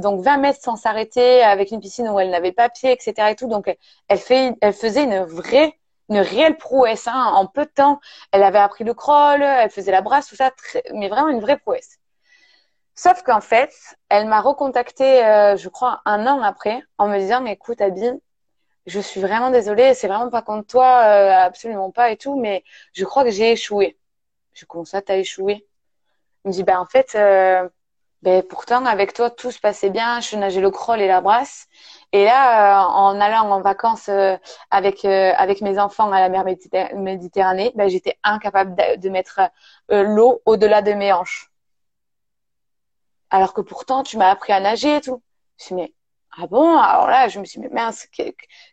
donc 0.00 0.20
20 0.22 0.38
mètres 0.38 0.60
sans 0.62 0.76
s'arrêter 0.76 1.42
avec 1.42 1.70
une 1.70 1.80
piscine 1.80 2.08
où 2.08 2.20
elle 2.20 2.30
n'avait 2.30 2.52
pas 2.52 2.68
pied, 2.68 2.92
etc. 2.92 3.30
Et 3.30 3.36
tout. 3.36 3.48
Donc 3.48 3.74
elle, 4.08 4.18
fait, 4.18 4.54
elle 4.60 4.72
faisait 4.72 5.04
une 5.04 5.24
vraie 5.24 5.78
une 6.08 6.18
réelle 6.18 6.56
prouesse. 6.56 7.08
Hein. 7.08 7.32
En 7.34 7.46
peu 7.46 7.64
de 7.64 7.70
temps, 7.70 8.00
elle 8.32 8.42
avait 8.42 8.58
appris 8.58 8.84
le 8.84 8.94
crawl, 8.94 9.42
elle 9.42 9.70
faisait 9.70 9.92
la 9.92 10.02
brasse, 10.02 10.28
tout 10.28 10.36
ça, 10.36 10.52
mais 10.92 11.08
vraiment 11.08 11.28
une 11.28 11.40
vraie 11.40 11.58
prouesse. 11.58 11.98
Sauf 12.94 13.22
qu'en 13.22 13.40
fait, 13.40 13.72
elle 14.08 14.26
m'a 14.28 14.40
recontacté, 14.40 15.24
euh, 15.24 15.56
je 15.56 15.68
crois, 15.68 16.00
un 16.04 16.26
an 16.26 16.42
après, 16.42 16.80
en 16.98 17.08
me 17.08 17.18
disant, 17.18 17.44
écoute, 17.46 17.80
Abby, 17.80 18.08
je 18.86 19.00
suis 19.00 19.20
vraiment 19.20 19.50
désolée, 19.50 19.94
c'est 19.94 20.08
vraiment 20.08 20.30
pas 20.30 20.42
contre 20.42 20.66
toi, 20.68 21.02
euh, 21.04 21.32
absolument 21.32 21.90
pas 21.90 22.10
et 22.10 22.16
tout, 22.16 22.38
mais 22.38 22.64
je 22.92 23.04
crois 23.04 23.24
que 23.24 23.30
j'ai 23.30 23.52
échoué. 23.52 23.98
Je 24.54 24.64
commence 24.66 24.94
à 24.94 25.02
t'as 25.02 25.16
échoué 25.16 25.66
Il 26.44 26.48
me 26.48 26.52
dit, 26.52 26.64
ben 26.64 26.78
en 26.78 26.86
fait, 26.86 27.14
euh, 27.16 27.68
ben 28.24 28.42
pourtant 28.42 28.86
avec 28.86 29.12
toi 29.12 29.30
tout 29.30 29.50
se 29.50 29.60
passait 29.60 29.90
bien, 29.90 30.20
je 30.20 30.36
nageais 30.36 30.62
le 30.62 30.70
crawl 30.70 31.00
et 31.00 31.06
la 31.06 31.20
brasse, 31.20 31.68
et 32.12 32.24
là, 32.24 32.80
euh, 32.80 32.86
en 32.86 33.20
allant 33.20 33.50
en 33.50 33.60
vacances 33.60 34.08
euh, 34.08 34.36
avec 34.70 35.04
euh, 35.04 35.32
avec 35.36 35.60
mes 35.60 35.78
enfants 35.80 36.12
à 36.12 36.20
la 36.20 36.28
mer 36.28 36.44
Méditerranée, 36.44 37.72
ben, 37.74 37.88
j'étais 37.88 38.16
incapable 38.22 38.76
de, 38.98 39.08
mettre 39.08 39.40
l'eau 39.90 40.40
au-delà 40.46 40.80
de 40.80 40.92
mes 40.92 41.12
hanches. 41.12 41.50
Alors 43.30 43.52
que 43.52 43.60
pourtant, 43.60 44.04
tu 44.04 44.16
m'as 44.16 44.30
appris 44.30 44.52
à 44.52 44.60
nager 44.60 44.96
et 44.96 45.00
tout. 45.00 45.22
Je 45.58 45.64
suis 45.64 45.74
dit, 45.74 45.94
ah 46.36 46.46
bon? 46.46 46.78
Alors 46.78 47.06
là, 47.08 47.28
je 47.28 47.38
me 47.38 47.44
suis 47.44 47.60
dit, 47.60 47.66
mais 47.66 47.74
mince, 47.74 48.06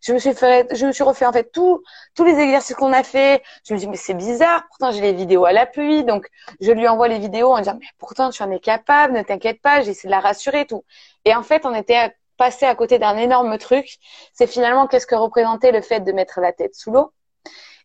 je 0.02 0.14
me 0.14 0.20
suis 0.20 0.34
fait, 0.34 0.68
refait 1.04 1.26
en 1.26 1.34
fait 1.34 1.52
tous 1.52 1.84
tous 2.16 2.24
les 2.24 2.38
exercices 2.40 2.76
qu'on 2.76 2.94
a 2.94 3.04
fait. 3.04 3.44
Je 3.68 3.74
me 3.74 3.80
suis 3.80 3.88
dit, 3.88 3.92
mais 3.92 3.98
c'est 3.98 4.14
bizarre. 4.14 4.64
Pourtant, 4.68 4.92
j'ai 4.92 5.02
les 5.02 5.14
vidéos 5.14 5.46
à 5.46 5.52
l'appui, 5.54 6.04
donc 6.04 6.28
je 6.60 6.72
lui 6.72 6.88
envoie 6.88 7.08
les 7.08 7.20
vidéos 7.20 7.52
en 7.52 7.60
disant, 7.60 7.78
mais 7.80 7.88
pourtant, 8.00 8.30
tu 8.32 8.42
en 8.44 8.52
es 8.52 8.60
capable, 8.60 9.14
ne 9.14 9.22
t'inquiète 9.22 9.62
pas. 9.62 9.82
J'essaie 9.82 10.08
de 10.08 10.12
la 10.12 10.20
rassurer 10.20 10.62
et 10.62 10.66
tout. 10.66 10.84
Et 11.26 11.36
en 11.36 11.44
fait, 11.44 11.66
on 11.66 11.74
était 11.76 12.16
passer 12.38 12.66
à 12.66 12.74
côté 12.74 12.98
d'un 12.98 13.18
énorme 13.18 13.58
truc. 13.60 14.00
C'est 14.34 14.48
finalement 14.48 14.88
qu'est-ce 14.88 15.06
que 15.06 15.16
représentait 15.16 15.72
le 15.72 15.82
fait 15.82 16.00
de 16.00 16.12
mettre 16.12 16.42
la 16.42 16.52
tête 16.54 16.74
sous 16.76 16.92
l'eau? 16.92 17.14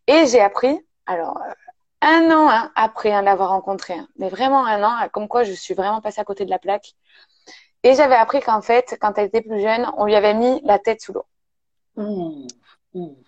Et 0.07 0.27
j'ai 0.27 0.41
appris, 0.41 0.81
alors 1.07 1.37
euh, 1.39 1.53
un 2.01 2.31
an 2.31 2.49
hein, 2.51 2.73
après 2.75 3.13
hein, 3.13 3.23
l'avoir 3.23 3.51
rencontré, 3.51 3.97
mais 4.17 4.29
vraiment 4.31 4.65
un 4.65 4.83
an, 4.83 5.09
comme 5.13 5.29
quoi 5.29 5.45
je 5.45 5.53
suis 5.53 5.75
vraiment 5.75 6.01
passée 6.01 6.21
à 6.21 6.25
côté 6.25 6.45
de 6.47 6.51
la 6.51 6.59
plaque. 6.59 6.95
Et 7.83 7.95
j'avais 7.95 8.15
appris 8.15 8.41
qu'en 8.41 8.63
fait, 8.63 8.97
quand 9.01 9.19
elle 9.19 9.27
était 9.27 9.43
plus 9.43 9.61
jeune, 9.61 9.91
on 9.97 10.07
lui 10.07 10.15
avait 10.15 10.35
mis 10.35 10.61
la 10.65 10.79
tête 10.79 11.01
sous 11.01 11.13
l'eau. 11.13 11.27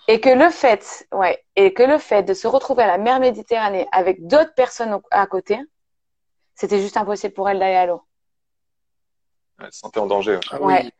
Et 0.09 0.21
que 0.21 0.31
le 0.31 0.51
fait, 0.51 1.07
ouais, 1.13 1.45
et 1.57 1.75
que 1.75 1.83
le 1.83 1.99
fait 1.99 2.23
de 2.23 2.35
se 2.35 2.47
retrouver 2.47 2.83
à 2.85 2.87
la 2.87 2.99
mer 2.99 3.21
Méditerranée 3.21 3.87
avec 3.93 4.27
d'autres 4.27 4.55
personnes 4.55 4.99
à 5.11 5.27
côté, 5.27 5.59
c'était 6.55 6.81
juste 6.81 6.97
impossible 6.97 7.35
pour 7.35 7.49
elle 7.49 7.59
d'aller 7.59 7.77
à 7.77 7.87
l'eau. 7.87 8.03
Elle 9.61 9.73
se 9.73 9.81
sentait 9.81 10.01
en 10.01 10.07
danger. 10.07 10.39
Ah 10.51 10.61
ouais. 10.61 10.91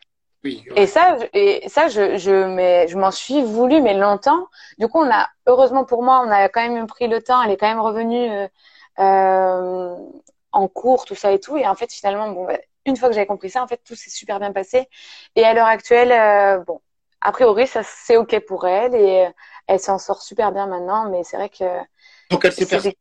Et 0.45 0.87
ça, 0.87 1.17
et 1.33 1.69
ça, 1.69 1.89
je, 1.89 2.17
je, 2.17 2.45
mais, 2.45 2.87
je 2.89 2.97
m'en 2.97 3.11
suis 3.11 3.43
voulu, 3.43 3.83
mais 3.83 3.95
longtemps. 3.95 4.47
Du 4.79 4.87
coup, 4.89 4.99
on 4.99 5.11
a, 5.11 5.29
heureusement 5.47 5.85
pour 5.85 6.03
moi, 6.03 6.23
on 6.25 6.31
a 6.31 6.49
quand 6.49 6.67
même 6.67 6.87
pris 6.87 7.09
le 7.09 7.23
temps. 7.23 7.43
Elle 7.43 7.51
est 7.51 7.57
quand 7.57 7.69
même 7.69 7.81
revenue 7.81 8.31
euh, 8.31 8.49
euh 9.01 9.97
en 10.51 10.67
cours, 10.67 11.05
tout 11.05 11.15
ça 11.15 11.33
et 11.33 11.41
tout. 11.41 11.57
Et 11.57 11.67
en 11.67 11.75
fait, 11.75 11.93
finalement, 11.93 12.31
bon, 12.31 12.47
bah, 12.47 12.59
une 12.89 12.97
fois 12.97 13.09
que 13.09 13.15
j'avais 13.15 13.27
compris 13.27 13.51
ça, 13.51 13.63
en 13.63 13.69
fait, 13.69 13.81
tout 13.85 13.95
s'est 13.95 14.11
super 14.11 14.41
bien 14.41 14.53
passé. 14.53 14.89
Et 15.37 15.45
à 15.45 15.55
l'heure 15.55 15.67
actuelle, 15.67 16.13
euh, 16.13 16.63
bon, 16.65 16.81
a 17.21 17.33
priori, 17.33 17.67
ça 17.67 17.83
c'est 17.83 18.17
ok 18.17 18.41
pour 18.47 18.67
elle 18.67 18.95
et 18.95 19.27
euh, 19.27 19.31
elle 19.67 19.81
s'en 19.81 19.99
sort 19.99 20.23
super 20.23 20.53
bien 20.53 20.67
maintenant. 20.67 21.11
Mais 21.11 21.25
c'est 21.25 21.37
vrai 21.37 21.49
que 21.49 21.65
donc 22.31 22.45
elle 22.45 22.53
s'est 22.53 22.97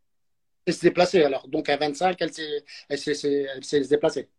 déplacée 0.82 1.24
alors. 1.24 1.48
Donc 1.48 1.70
à 1.70 1.78
25, 1.78 2.18
elle 2.20 2.34
s'est, 2.34 2.64
elle 2.90 3.64
s'est 3.64 3.82
déplacée. 3.82 4.30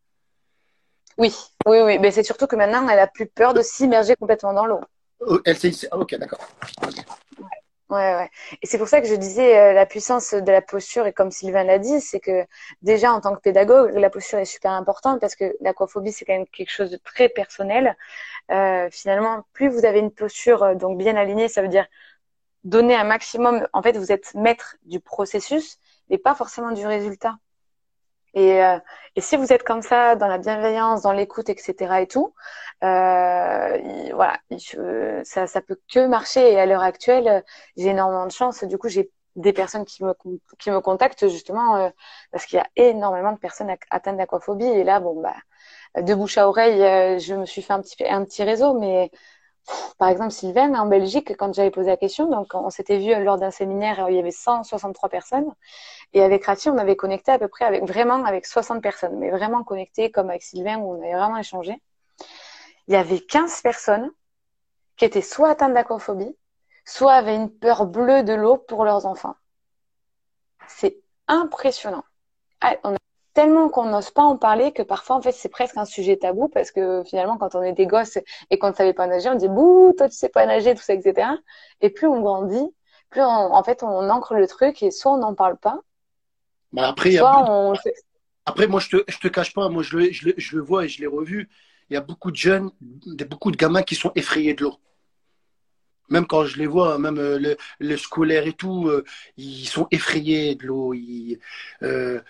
Oui, 1.16 1.34
oui, 1.66 1.80
oui. 1.80 1.98
Mais 1.98 2.10
c'est 2.10 2.22
surtout 2.22 2.46
que 2.46 2.56
maintenant, 2.56 2.88
elle 2.88 2.98
a 2.98 3.08
plus 3.08 3.26
peur 3.26 3.54
de 3.54 3.62
s'immerger 3.62 4.14
complètement 4.14 4.52
dans 4.52 4.66
l'eau. 4.66 4.80
Oh, 5.20 5.40
elle 5.44 5.58
s'est. 5.58 5.72
Ok, 5.92 6.14
d'accord. 6.14 6.38
Ouais, 7.90 8.14
ouais. 8.16 8.30
Et 8.60 8.66
c'est 8.66 8.76
pour 8.76 8.88
ça 8.88 9.00
que 9.00 9.06
je 9.08 9.14
disais 9.14 9.58
euh, 9.58 9.72
la 9.72 9.86
puissance 9.86 10.34
de 10.34 10.52
la 10.52 10.60
posture, 10.60 11.06
et 11.06 11.12
comme 11.14 11.30
Sylvain 11.30 11.64
l'a 11.64 11.78
dit, 11.78 12.02
c'est 12.02 12.20
que 12.20 12.44
déjà 12.82 13.12
en 13.14 13.20
tant 13.22 13.34
que 13.34 13.40
pédagogue, 13.40 13.94
la 13.94 14.10
posture 14.10 14.38
est 14.38 14.44
super 14.44 14.72
importante 14.72 15.20
parce 15.22 15.34
que 15.34 15.56
l'aquaphobie, 15.62 16.12
c'est 16.12 16.26
quand 16.26 16.34
même 16.34 16.46
quelque 16.48 16.70
chose 16.70 16.90
de 16.90 16.98
très 16.98 17.30
personnel. 17.30 17.96
Euh, 18.50 18.90
finalement, 18.90 19.44
plus 19.54 19.68
vous 19.68 19.84
avez 19.86 20.00
une 20.00 20.12
posture 20.12 20.64
euh, 20.64 20.74
donc 20.74 20.98
bien 20.98 21.16
alignée, 21.16 21.48
ça 21.48 21.62
veut 21.62 21.68
dire 21.68 21.86
donner 22.64 22.96
un 22.96 23.04
maximum. 23.04 23.66
En 23.74 23.82
fait, 23.82 23.96
vous 23.98 24.12
êtes 24.12 24.34
maître 24.34 24.76
du 24.84 25.00
processus, 25.00 25.78
mais 26.10 26.18
pas 26.18 26.34
forcément 26.34 26.72
du 26.72 26.86
résultat. 26.86 27.36
Et, 28.34 28.62
euh, 28.64 28.78
et, 29.16 29.20
si 29.20 29.36
vous 29.36 29.52
êtes 29.52 29.62
comme 29.64 29.82
ça, 29.82 30.16
dans 30.16 30.28
la 30.28 30.38
bienveillance, 30.38 31.02
dans 31.02 31.12
l'écoute, 31.12 31.48
etc. 31.48 32.02
et 32.02 32.06
tout, 32.06 32.34
euh, 32.84 34.10
voilà, 34.14 34.38
ça, 35.24 35.46
ça 35.46 35.60
peut 35.60 35.78
que 35.92 36.06
marcher. 36.06 36.52
Et 36.52 36.60
à 36.60 36.66
l'heure 36.66 36.82
actuelle, 36.82 37.44
j'ai 37.76 37.88
énormément 37.88 38.26
de 38.26 38.32
chance. 38.32 38.64
Du 38.64 38.78
coup, 38.78 38.88
j'ai 38.88 39.10
des 39.36 39.52
personnes 39.52 39.84
qui 39.84 40.04
me 40.04 40.14
qui 40.58 40.70
me 40.70 40.80
contactent 40.80 41.28
justement 41.28 41.76
euh, 41.76 41.90
parce 42.32 42.44
qu'il 42.46 42.58
y 42.58 42.60
a 42.60 42.66
énormément 42.76 43.32
de 43.32 43.38
personnes 43.38 43.74
atteintes 43.90 44.16
d'aquaphobie. 44.16 44.64
Et 44.66 44.84
là, 44.84 45.00
bon 45.00 45.20
bah, 45.22 45.36
de 46.02 46.14
bouche 46.14 46.38
à 46.38 46.48
oreille, 46.48 46.82
euh, 46.82 47.18
je 47.18 47.34
me 47.34 47.46
suis 47.46 47.62
fait 47.62 47.72
un 47.72 47.80
petit 47.80 47.96
un 48.06 48.24
petit 48.24 48.42
réseau, 48.44 48.78
mais 48.78 49.10
par 49.98 50.08
exemple, 50.08 50.30
Sylvain, 50.30 50.74
en 50.74 50.86
Belgique, 50.86 51.36
quand 51.36 51.52
j'avais 51.52 51.70
posé 51.70 51.88
la 51.88 51.96
question, 51.96 52.28
donc 52.30 52.54
on 52.54 52.70
s'était 52.70 52.98
vu 52.98 53.14
lors 53.22 53.38
d'un 53.38 53.50
séminaire 53.50 54.06
il 54.08 54.16
y 54.16 54.18
avait 54.18 54.30
163 54.30 55.08
personnes. 55.08 55.52
Et 56.12 56.22
avec 56.22 56.46
Rati, 56.46 56.70
on 56.70 56.78
avait 56.78 56.96
connecté 56.96 57.32
à 57.32 57.38
peu 57.38 57.48
près 57.48 57.64
avec 57.64 57.84
vraiment 57.84 58.24
avec 58.24 58.46
60 58.46 58.82
personnes, 58.82 59.18
mais 59.18 59.30
vraiment 59.30 59.64
connecté 59.64 60.10
comme 60.10 60.30
avec 60.30 60.42
Sylvain 60.42 60.78
où 60.78 60.92
on 60.92 61.02
avait 61.02 61.14
vraiment 61.14 61.38
échangé. 61.38 61.80
Il 62.86 62.94
y 62.94 62.96
avait 62.96 63.20
15 63.20 63.60
personnes 63.62 64.10
qui 64.96 65.04
étaient 65.04 65.22
soit 65.22 65.50
atteintes 65.50 65.74
d'aquaphobie, 65.74 66.36
soit 66.84 67.12
avaient 67.12 67.36
une 67.36 67.50
peur 67.50 67.86
bleue 67.86 68.22
de 68.22 68.34
l'eau 68.34 68.56
pour 68.56 68.84
leurs 68.84 69.06
enfants. 69.06 69.36
C'est 70.66 70.98
impressionnant. 71.26 72.04
Ah, 72.60 72.76
tellement 73.38 73.68
qu'on 73.68 73.84
n'ose 73.84 74.10
pas 74.10 74.24
en 74.24 74.36
parler 74.36 74.72
que 74.72 74.82
parfois 74.82 75.14
en 75.14 75.22
fait 75.22 75.30
c'est 75.30 75.48
presque 75.48 75.76
un 75.76 75.84
sujet 75.84 76.16
tabou 76.16 76.48
parce 76.48 76.72
que 76.72 77.04
finalement 77.04 77.38
quand 77.38 77.54
on 77.54 77.62
était 77.62 77.86
gosse 77.86 78.18
et 78.50 78.58
qu'on 78.58 78.70
ne 78.70 78.74
savait 78.74 78.94
pas 78.94 79.06
nager 79.06 79.28
on 79.28 79.36
dit 79.36 79.46
bouh 79.46 79.94
toi 79.96 80.08
tu 80.08 80.16
sais 80.16 80.28
pas 80.28 80.44
nager 80.44 80.74
tout 80.74 80.82
ça 80.82 80.94
etc 80.94 81.28
et 81.80 81.90
plus 81.90 82.08
on 82.08 82.20
grandit 82.20 82.74
plus 83.10 83.22
en 83.22 83.62
fait 83.62 83.84
on 83.84 84.10
ancre 84.10 84.34
le 84.34 84.48
truc 84.48 84.82
et 84.82 84.90
soit 84.90 85.12
on 85.12 85.18
n'en 85.18 85.36
parle 85.36 85.56
pas 85.56 85.78
bah 86.72 86.88
après 86.88 87.12
soit 87.12 87.48
on... 87.48 87.74
après 88.44 88.66
moi 88.66 88.80
je 88.80 88.88
te 88.88 89.04
je 89.06 89.18
te 89.18 89.28
cache 89.28 89.54
pas 89.54 89.68
moi 89.68 89.84
je 89.84 89.96
le, 89.96 90.10
je 90.10 90.30
le, 90.30 90.34
je 90.36 90.56
le 90.56 90.62
vois 90.62 90.86
et 90.86 90.88
je 90.88 91.00
l'ai 91.00 91.06
revu 91.06 91.48
il 91.90 91.94
y 91.94 91.96
a 91.96 92.00
beaucoup 92.00 92.32
de 92.32 92.36
jeunes 92.36 92.72
beaucoup 93.30 93.52
de 93.52 93.56
gamins 93.56 93.82
qui 93.82 93.94
sont 93.94 94.10
effrayés 94.16 94.54
de 94.54 94.64
l'eau 94.64 94.80
même 96.08 96.26
quand 96.26 96.44
je 96.44 96.58
les 96.58 96.66
vois, 96.66 96.98
même 96.98 97.18
euh, 97.18 97.38
le, 97.38 97.56
le 97.80 97.96
scolaire 97.96 98.46
et 98.46 98.52
tout, 98.52 98.88
euh, 98.88 99.04
ils 99.36 99.66
sont 99.66 99.86
effrayés 99.90 100.54
de 100.54 100.66
l'eau. 100.66 100.94
Euh, 101.82 102.20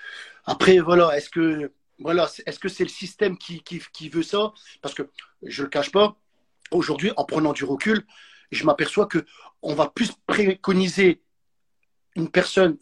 après, 0.48 0.78
voilà, 0.78 1.16
est-ce 1.16 1.28
que 1.28 1.72
voilà, 1.98 2.28
est-ce 2.46 2.58
que 2.58 2.68
c'est 2.68 2.84
le 2.84 2.88
système 2.88 3.36
qui, 3.36 3.62
qui, 3.62 4.08
veut 4.08 4.22
ça? 4.22 4.52
Parce 4.80 4.94
que 4.94 5.02
je 5.42 5.62
le 5.62 5.68
cache 5.68 5.92
pas. 5.92 6.16
Aujourd'hui, 6.70 7.12
en 7.16 7.24
prenant 7.24 7.52
du 7.52 7.64
recul, 7.64 8.06
je 8.50 8.64
m'aperçois 8.64 9.06
que 9.06 9.24
on 9.62 9.74
va 9.74 9.88
plus 9.88 10.12
préconiser 10.26 11.22
une 12.14 12.30
personne, 12.30 12.78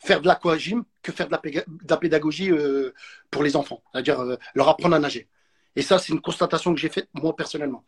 faire 0.00 0.20
de 0.20 0.26
l'aquagym 0.26 0.84
que 1.02 1.12
faire 1.12 1.28
de 1.28 1.32
la, 1.32 1.38
de 1.38 1.90
la 1.90 1.96
pédagogie 1.96 2.50
pour 3.30 3.42
les 3.42 3.56
enfants, 3.56 3.82
c'est-à-dire 3.92 4.24
leur 4.54 4.68
apprendre 4.68 4.96
à 4.96 4.98
nager. 4.98 5.28
Et 5.76 5.82
ça, 5.82 5.98
c'est 5.98 6.12
une 6.12 6.20
constatation 6.20 6.74
que 6.74 6.80
j'ai 6.80 6.88
faite 6.88 7.08
moi 7.14 7.36
personnellement. 7.36 7.84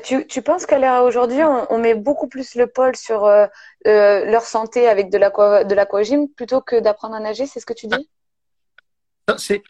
Tu, 0.00 0.26
tu 0.26 0.40
penses 0.40 0.64
qu'à 0.64 0.78
l'heure 0.78 1.04
aujourd'hui, 1.04 1.42
on, 1.42 1.70
on, 1.70 1.78
met 1.78 1.94
beaucoup 1.94 2.26
plus 2.26 2.54
le 2.54 2.66
pôle 2.66 2.96
sur 2.96 3.26
euh, 3.26 3.46
euh, 3.86 4.24
leur 4.24 4.42
santé 4.42 4.88
avec 4.88 5.10
de 5.10 5.18
l'aquagym 5.18 6.28
plutôt 6.28 6.62
que 6.62 6.80
d'apprendre 6.80 7.14
à 7.14 7.20
nager, 7.20 7.46
c'est 7.46 7.60
ce 7.60 7.66
que 7.66 7.74
tu 7.74 7.88
dis? 7.88 8.08
C'est, 9.36 9.62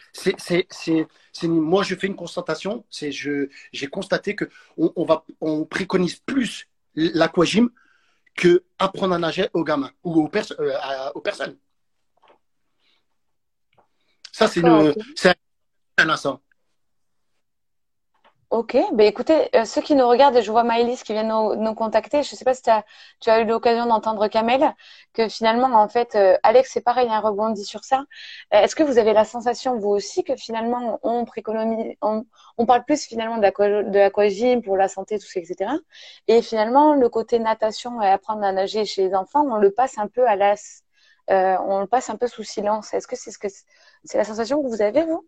moi, 1.45 1.83
je 1.83 1.97
fais 1.97 2.07
une 2.07 2.15
constatation. 2.15 2.85
C'est, 2.89 3.11
je, 3.11 3.49
j'ai 3.73 3.89
constaté 3.89 4.37
que 4.37 4.49
on, 4.79 4.93
on, 4.95 5.05
va, 5.05 5.25
on 5.41 5.65
préconise 5.65 6.17
plus 6.21 6.69
l'aquagym 6.95 7.71
que 8.37 8.63
apprendre 8.79 9.15
à 9.15 9.19
nager 9.19 9.49
aux 9.55 9.65
gamins 9.65 9.91
ou 10.05 10.23
aux, 10.23 10.31
euh, 10.61 11.11
aux 11.17 11.21
personnes. 11.21 11.57
Ça, 14.31 14.47
c'est 14.47 14.65
un 14.65 16.09
instant. 16.09 16.41
Ok, 18.53 18.77
ben 18.93 19.07
écoutez, 19.07 19.49
euh, 19.57 19.65
ceux 19.65 19.81
qui 19.81 19.95
nous 19.95 20.07
regardent, 20.07 20.37
et 20.37 20.43
je 20.43 20.51
vois 20.51 20.62
Maëlys 20.62 21.03
qui 21.05 21.15
vient 21.15 21.23
nous, 21.23 21.55
nous 21.57 21.75
contacter, 21.75 22.23
je 22.23 22.35
ne 22.35 22.37
sais 22.37 22.45
pas 22.45 22.53
si 22.53 22.69
as, 22.69 22.85
tu 23.19 23.31
as 23.31 23.41
eu 23.41 23.47
l'occasion 23.47 23.87
d'entendre 23.87 24.29
Kamel, 24.29 24.75
que 25.15 25.27
finalement, 25.31 25.69
en 25.69 25.88
fait, 25.88 26.15
euh, 26.17 26.37
Alex, 26.43 26.71
c'est 26.71 26.83
pareil, 26.83 27.09
un 27.09 27.21
rebondi 27.21 27.65
sur 27.65 27.83
ça. 27.83 28.05
Euh, 28.53 28.59
est-ce 28.61 28.77
que 28.77 28.83
vous 28.83 28.99
avez 28.99 29.15
la 29.15 29.25
sensation, 29.25 29.79
vous 29.79 29.88
aussi, 29.88 30.23
que 30.23 30.37
finalement, 30.37 31.01
on, 31.03 31.25
on, 32.03 32.25
on 32.59 32.67
parle 32.67 32.85
plus 32.85 33.07
finalement 33.07 33.38
de 33.38 33.43
l'aquagym 33.97 34.61
pour 34.62 34.77
la 34.77 34.88
santé, 34.88 35.19
tout 35.19 35.27
ça, 35.27 35.41
etc. 35.41 35.81
Et 36.29 36.43
finalement, 36.43 36.93
le 36.95 37.09
côté 37.09 37.38
natation 37.38 38.03
et 38.03 38.09
apprendre 38.09 38.45
à 38.45 38.53
nager 38.53 38.85
chez 38.85 39.09
les 39.09 39.15
enfants, 39.15 39.47
on 39.51 39.57
le 39.57 39.71
passe 39.71 39.97
un 39.97 40.09
peu 40.09 40.27
à 40.29 40.37
l'as, 40.37 40.83
on 41.29 41.81
le 41.81 41.87
passe 41.87 42.11
un 42.11 42.17
peu 42.17 42.27
sous 42.29 42.43
silence. 42.45 42.93
Est-ce 42.93 43.07
que 43.07 43.17
c'est 43.17 43.31
ce 43.31 43.38
que 43.38 43.49
c'est 44.05 44.19
la 44.19 44.25
sensation 44.25 44.62
que 44.62 44.69
vous 44.69 44.83
avez, 44.83 45.05
vous? 45.07 45.27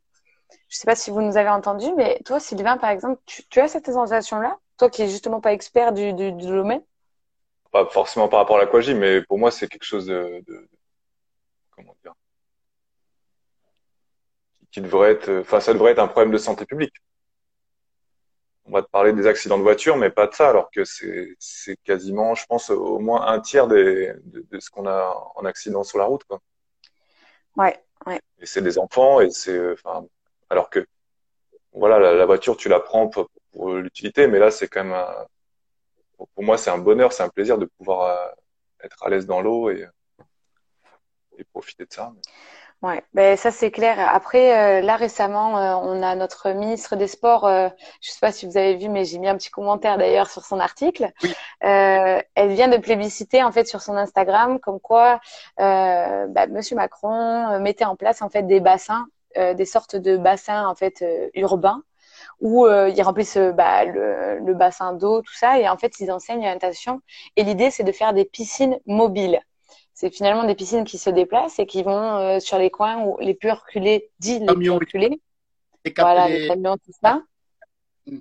Je 0.68 0.76
ne 0.76 0.78
sais 0.80 0.86
pas 0.86 0.96
si 0.96 1.10
vous 1.10 1.22
nous 1.22 1.36
avez 1.36 1.48
entendu, 1.48 1.86
mais 1.96 2.20
toi, 2.24 2.40
Sylvain, 2.40 2.76
par 2.76 2.90
exemple, 2.90 3.20
tu, 3.26 3.60
as 3.60 3.68
cette 3.68 3.86
sensation-là? 3.86 4.58
Toi 4.76 4.90
qui 4.90 5.02
n'es 5.02 5.08
justement 5.08 5.40
pas 5.40 5.52
expert 5.52 5.92
du, 5.92 6.12
domaine? 6.12 6.82
Pas 7.70 7.86
forcément 7.86 8.28
par 8.28 8.40
rapport 8.40 8.56
à 8.56 8.60
l'aquagym, 8.60 8.98
mais 8.98 9.22
pour 9.22 9.38
moi, 9.38 9.50
c'est 9.50 9.68
quelque 9.68 9.84
chose 9.84 10.06
de, 10.06 10.42
Comment 11.70 11.96
dire? 12.02 12.14
Qui 14.70 14.80
devrait 14.80 15.12
être. 15.12 15.40
Enfin, 15.40 15.60
ça 15.60 15.72
devrait 15.72 15.92
être 15.92 15.98
un 15.98 16.08
problème 16.08 16.32
de 16.32 16.38
santé 16.38 16.66
publique. 16.66 16.94
On 18.66 18.72
va 18.72 18.82
te 18.82 18.88
parler 18.88 19.12
des 19.12 19.26
accidents 19.26 19.58
de 19.58 19.62
voiture, 19.62 19.96
mais 19.96 20.10
pas 20.10 20.26
de 20.26 20.34
ça, 20.34 20.48
alors 20.48 20.70
que 20.70 20.84
c'est 20.84 21.76
quasiment, 21.84 22.34
je 22.34 22.46
pense, 22.46 22.70
au 22.70 22.98
moins 22.98 23.26
un 23.26 23.40
tiers 23.40 23.68
de, 23.68 24.18
ce 24.58 24.70
qu'on 24.70 24.86
a 24.86 25.32
en 25.34 25.44
accident 25.44 25.84
sur 25.84 25.98
la 25.98 26.04
route. 26.04 26.24
Quoi. 26.24 26.40
Ouais, 27.56 27.78
ouais. 28.06 28.20
Et 28.40 28.46
c'est 28.46 28.62
des 28.62 28.78
enfants, 28.78 29.20
et 29.20 29.30
c'est. 29.30 29.72
Enfin, 29.72 30.06
alors 30.50 30.70
que, 30.70 30.86
voilà, 31.72 31.98
la, 31.98 32.26
voiture, 32.26 32.56
tu 32.56 32.68
la 32.68 32.80
prends 32.80 33.08
pour, 33.08 33.28
l'utilité, 33.76 34.26
mais 34.26 34.38
là, 34.38 34.50
c'est 34.50 34.68
quand 34.68 34.84
même, 34.84 35.04
pour 36.16 36.44
moi, 36.44 36.58
c'est 36.58 36.70
un 36.70 36.78
bonheur, 36.78 37.12
c'est 37.12 37.22
un 37.22 37.28
plaisir 37.28 37.58
de 37.58 37.66
pouvoir 37.66 38.02
euh, 38.02 38.26
être 38.84 39.02
à 39.04 39.08
l'aise 39.08 39.26
dans 39.26 39.40
l'eau 39.40 39.70
et, 39.70 39.86
et 41.38 41.44
profiter 41.44 41.84
de 41.84 41.92
ça. 41.92 42.12
Ouais, 42.82 43.02
ben 43.14 43.34
ça 43.38 43.50
c'est 43.50 43.70
clair. 43.70 43.98
Après, 43.98 44.80
euh, 44.80 44.82
là 44.82 44.96
récemment, 44.96 45.58
euh, 45.58 45.74
on 45.76 46.02
a 46.02 46.14
notre 46.16 46.50
ministre 46.50 46.96
des 46.96 47.06
Sports. 47.06 47.48
je 47.48 47.70
je 48.02 48.10
sais 48.10 48.20
pas 48.20 48.30
si 48.30 48.44
vous 48.44 48.58
avez 48.58 48.76
vu, 48.76 48.90
mais 48.90 49.06
j'ai 49.06 49.18
mis 49.18 49.28
un 49.28 49.38
petit 49.38 49.50
commentaire 49.50 49.96
d'ailleurs 49.96 50.28
sur 50.28 50.44
son 50.44 50.60
article. 50.60 51.10
elle 51.60 52.24
vient 52.48 52.68
de 52.68 52.76
plébisciter 52.76 53.42
en 53.42 53.52
fait 53.52 53.66
sur 53.66 53.80
son 53.80 53.96
Instagram, 53.96 54.60
comme 54.60 54.80
quoi 54.80 55.20
bah, 55.56 56.46
Monsieur 56.50 56.76
Macron 56.76 57.58
mettait 57.58 57.86
en 57.86 57.96
place 57.96 58.20
en 58.20 58.28
fait 58.28 58.42
des 58.42 58.60
bassins 58.60 59.06
euh, 59.06 59.13
des 59.36 59.64
sortes 59.64 59.96
de 59.96 60.16
bassins 60.16 60.66
en 60.66 60.74
fait 60.74 61.02
euh, 61.02 61.28
urbains 61.34 61.82
où 62.40 62.66
euh, 62.66 62.88
ils 62.88 63.02
remplissent 63.02 63.38
bah, 63.38 63.84
le, 63.84 64.38
le, 64.38 64.54
bassin 64.54 64.92
d'eau, 64.92 65.22
tout 65.22 65.34
ça, 65.34 65.58
et 65.58 65.68
en 65.68 65.76
fait 65.76 66.00
ils 66.00 66.10
enseignent 66.10 66.42
la 66.42 66.52
natation. 66.52 67.00
Et 67.36 67.44
l'idée 67.44 67.70
c'est 67.70 67.84
de 67.84 67.92
faire 67.92 68.12
des 68.12 68.24
piscines 68.24 68.78
mobiles. 68.86 69.40
C'est 69.94 70.10
finalement 70.10 70.44
des 70.44 70.54
piscines 70.54 70.84
qui 70.84 70.98
se 70.98 71.10
déplacent 71.10 71.58
et 71.58 71.66
qui 71.66 71.82
vont 71.82 72.40
sur 72.40 72.58
les 72.58 72.70
coins 72.70 73.04
où 73.04 73.16
les 73.20 73.34
plus 73.34 73.52
reculés, 73.52 74.10
dit 74.18 74.40
les 74.40 74.54
plus 74.54 74.70
reculés, 74.70 75.20
voilà, 75.96 76.28
les 76.28 76.48
camions, 76.48 76.76
tout 76.76 76.92
ça, 77.00 77.22
mm. 78.06 78.18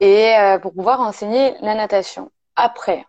et 0.00 0.34
pour 0.60 0.74
pouvoir 0.74 1.00
enseigner 1.00 1.54
la 1.62 1.74
natation. 1.74 2.30
Après, 2.54 3.06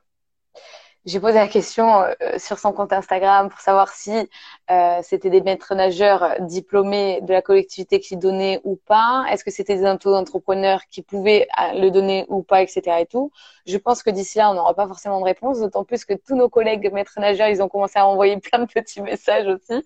j'ai 1.08 1.22
posé 1.22 1.36
la 1.36 1.48
question 1.48 2.02
euh, 2.02 2.13
sur 2.38 2.60
son 2.60 2.74
compte 2.74 2.91
Instagram 2.91 3.48
pour 3.48 3.62
savoir 3.62 3.88
si 3.89 4.30
euh, 4.70 5.00
c'était 5.02 5.30
des 5.30 5.39
maîtres 5.41 5.74
nageurs 5.74 6.36
diplômés 6.41 7.22
de 7.22 7.32
la 7.32 7.41
collectivité 7.41 8.02
qui 8.02 8.17
donnaient 8.17 8.60
ou 8.65 8.76
pas. 8.76 9.26
Est-ce 9.32 9.46
que 9.46 9.50
c'était 9.52 9.78
des 9.78 9.89
auto-entrepreneurs 9.89 10.82
qui 10.91 11.02
pouvaient 11.02 11.48
euh, 11.60 11.80
le 11.80 11.91
donner 11.91 12.26
ou 12.28 12.43
pas, 12.43 12.62
etc. 12.62 12.82
Et 13.00 13.06
tout. 13.06 13.32
Je 13.65 13.78
pense 13.78 14.04
que 14.04 14.10
d'ici 14.10 14.38
là, 14.38 14.52
on 14.52 14.56
n'aura 14.56 14.74
pas 14.74 14.86
forcément 14.86 15.20
de 15.22 15.26
réponse, 15.26 15.62
d'autant 15.62 15.86
plus 15.86 16.04
que 16.04 16.13
tous 16.13 16.36
nos 16.36 16.50
collègues 16.50 16.91
maîtres 16.91 17.20
nageurs, 17.22 17.48
ils 17.48 17.63
ont 17.63 17.70
commencé 17.70 17.98
à 18.00 18.06
envoyer 18.06 18.38
plein 18.41 18.60
de 18.60 18.65
petits 18.65 19.02
messages 19.02 19.48
aussi. 19.48 19.86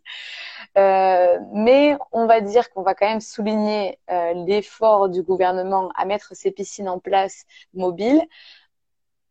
Euh, 0.77 1.37
mais 1.53 1.97
on 2.11 2.25
va 2.25 2.41
dire 2.41 2.69
qu'on 2.71 2.81
va 2.81 2.95
quand 2.95 3.07
même 3.07 3.21
souligner 3.21 3.99
euh, 4.09 4.33
l'effort 4.47 5.09
du 5.09 5.21
gouvernement 5.21 5.91
à 5.95 6.05
mettre 6.05 6.35
ces 6.35 6.49
piscines 6.51 6.89
en 6.89 6.97
place 6.97 7.45
mobiles. 7.73 8.23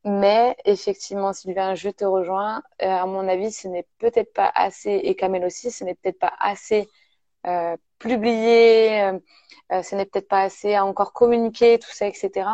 Mais 0.05 0.57
effectivement, 0.65 1.33
Sylvain, 1.33 1.75
je 1.75 1.91
te 1.91 2.05
rejoins. 2.05 2.63
Euh, 2.83 2.87
à 2.87 3.07
mon 3.07 3.29
avis, 3.29 3.53
ce 3.53 3.69
n'est 3.69 3.87
peut-être 3.99 4.33
pas 4.33 4.51
assez, 4.55 4.93
et 4.93 5.15
Kamel 5.15 5.45
aussi, 5.45 5.71
ce 5.71 5.85
n'est 5.85 5.95
peut-être 5.95 6.19
pas 6.19 6.33
assez 6.41 6.89
euh, 7.47 7.77
publié, 7.99 9.03
euh, 9.03 9.19
euh, 9.73 9.83
ce 9.83 9.95
n'est 9.97 10.07
peut-être 10.07 10.29
pas 10.29 10.43
assez 10.43 10.79
encore 10.79 11.13
communiqué, 11.13 11.79
tout 11.79 11.91
ça, 11.91 12.07
etc. 12.07 12.49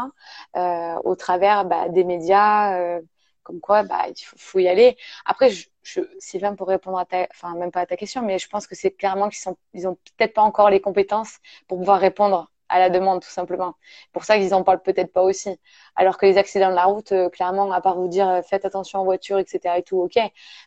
Euh, 0.57 0.95
au 1.05 1.17
travers 1.17 1.65
bah, 1.65 1.89
des 1.89 2.05
médias, 2.05 3.01
comme 3.43 3.61
quoi, 3.61 3.85
bah, 3.85 4.07
il 4.09 4.15
faut, 4.25 4.59
y 4.59 4.69
aller. 4.69 4.97
Après, 5.25 5.51
je, 5.51 5.69
je, 5.83 6.01
Sylvain, 6.19 6.55
pour 6.57 6.69
répondre 6.69 6.99
à 6.99 7.07
ta, 7.07 7.27
enfin 7.31 7.55
même 7.57 7.71
pas 7.71 7.81
à 7.83 7.87
ta 7.87 7.97
question, 7.97 8.23
mais 8.23 8.39
je 8.39 8.49
pense 8.49 8.67
que 8.67 8.75
c'est 8.75 8.91
clairement 8.93 9.29
qu'ils 9.29 9.39
sont, 9.41 9.57
ils 9.75 9.87
ont 9.89 9.97
peut-être 10.17 10.35
pas 10.35 10.43
encore 10.43 10.71
les 10.71 10.81
compétences 10.81 11.39
pour 11.69 11.79
pouvoir 11.79 12.01
répondre 12.01 12.51
à 12.69 12.79
la 12.79 12.91
demande, 12.91 13.23
tout 13.23 13.31
simplement. 13.31 13.75
Pour 14.13 14.25
ça 14.25 14.39
qu'ils 14.39 14.55
en 14.55 14.63
parlent 14.63 14.83
peut-être 14.83 15.13
pas 15.13 15.23
aussi. 15.23 15.59
Alors 15.95 16.19
que 16.19 16.27
les 16.27 16.39
accidents 16.39 16.71
de 16.71 16.75
la 16.75 16.85
route, 16.85 17.13
euh, 17.13 17.29
clairement, 17.29 17.71
à 17.73 17.81
part 17.81 17.97
vous 17.97 18.09
dire 18.09 18.29
euh, 18.29 18.43
faites 18.43 18.65
attention 18.65 19.01
en 19.01 19.05
voiture, 19.05 19.39
etc. 19.39 19.79
et 19.79 19.83
tout, 19.83 19.99
ok. 19.99 20.19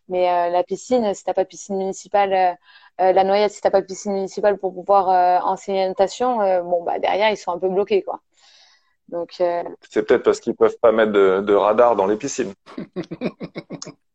Mais 0.07 0.29
euh, 0.29 0.49
la 0.49 0.63
piscine, 0.63 1.13
si 1.13 1.23
t'as 1.23 1.33
pas 1.33 1.43
de 1.43 1.49
piscine 1.49 1.77
municipale, 1.77 2.57
la 2.99 3.23
noyade, 3.23 3.49
si 3.51 3.61
t'as 3.61 3.71
pas 3.71 3.81
de 3.81 3.85
piscine 3.85 4.13
municipale 4.13 4.57
pour 4.57 4.73
pouvoir 4.73 5.07
enseigner 5.45 5.83
la 5.83 5.87
natation, 5.89 6.37
bon 6.63 6.83
bah 6.83 6.99
derrière 6.99 7.29
ils 7.29 7.37
sont 7.37 7.51
un 7.51 7.59
peu 7.59 7.69
bloqués, 7.69 8.03
quoi. 8.03 8.19
Donc. 9.07 9.35
C'est 9.37 10.05
peut-être 10.05 10.23
parce 10.23 10.41
qu'ils 10.41 10.55
peuvent 10.55 10.77
pas 10.81 10.91
mettre 10.91 11.13
de, 11.13 11.41
de 11.41 11.53
radar 11.53 11.95
dans 11.95 12.07
les 12.07 12.17
piscines. 12.17 12.53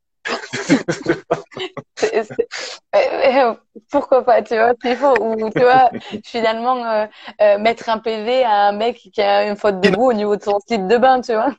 pourquoi 3.91 4.25
pas, 4.25 4.43
tu 4.43 4.55
vois, 4.55 4.73
c'est 4.83 4.97
faux. 4.97 5.15
Ou 5.21 5.51
tu 5.51 5.61
vois, 5.61 5.91
finalement, 6.25 6.85
euh, 6.85 7.07
euh, 7.41 7.59
mettre 7.59 7.89
un 7.89 7.99
PV 7.99 8.45
à 8.45 8.69
un 8.69 8.73
mec 8.73 8.97
qui 8.97 9.21
a 9.21 9.49
une 9.49 9.57
faute 9.57 9.81
de 9.81 9.91
goût 9.91 10.11
au 10.11 10.13
niveau 10.13 10.37
de 10.37 10.43
son 10.43 10.59
slip 10.61 10.87
de 10.87 10.97
bain, 10.97 11.21
tu 11.21 11.33
vois. 11.33 11.55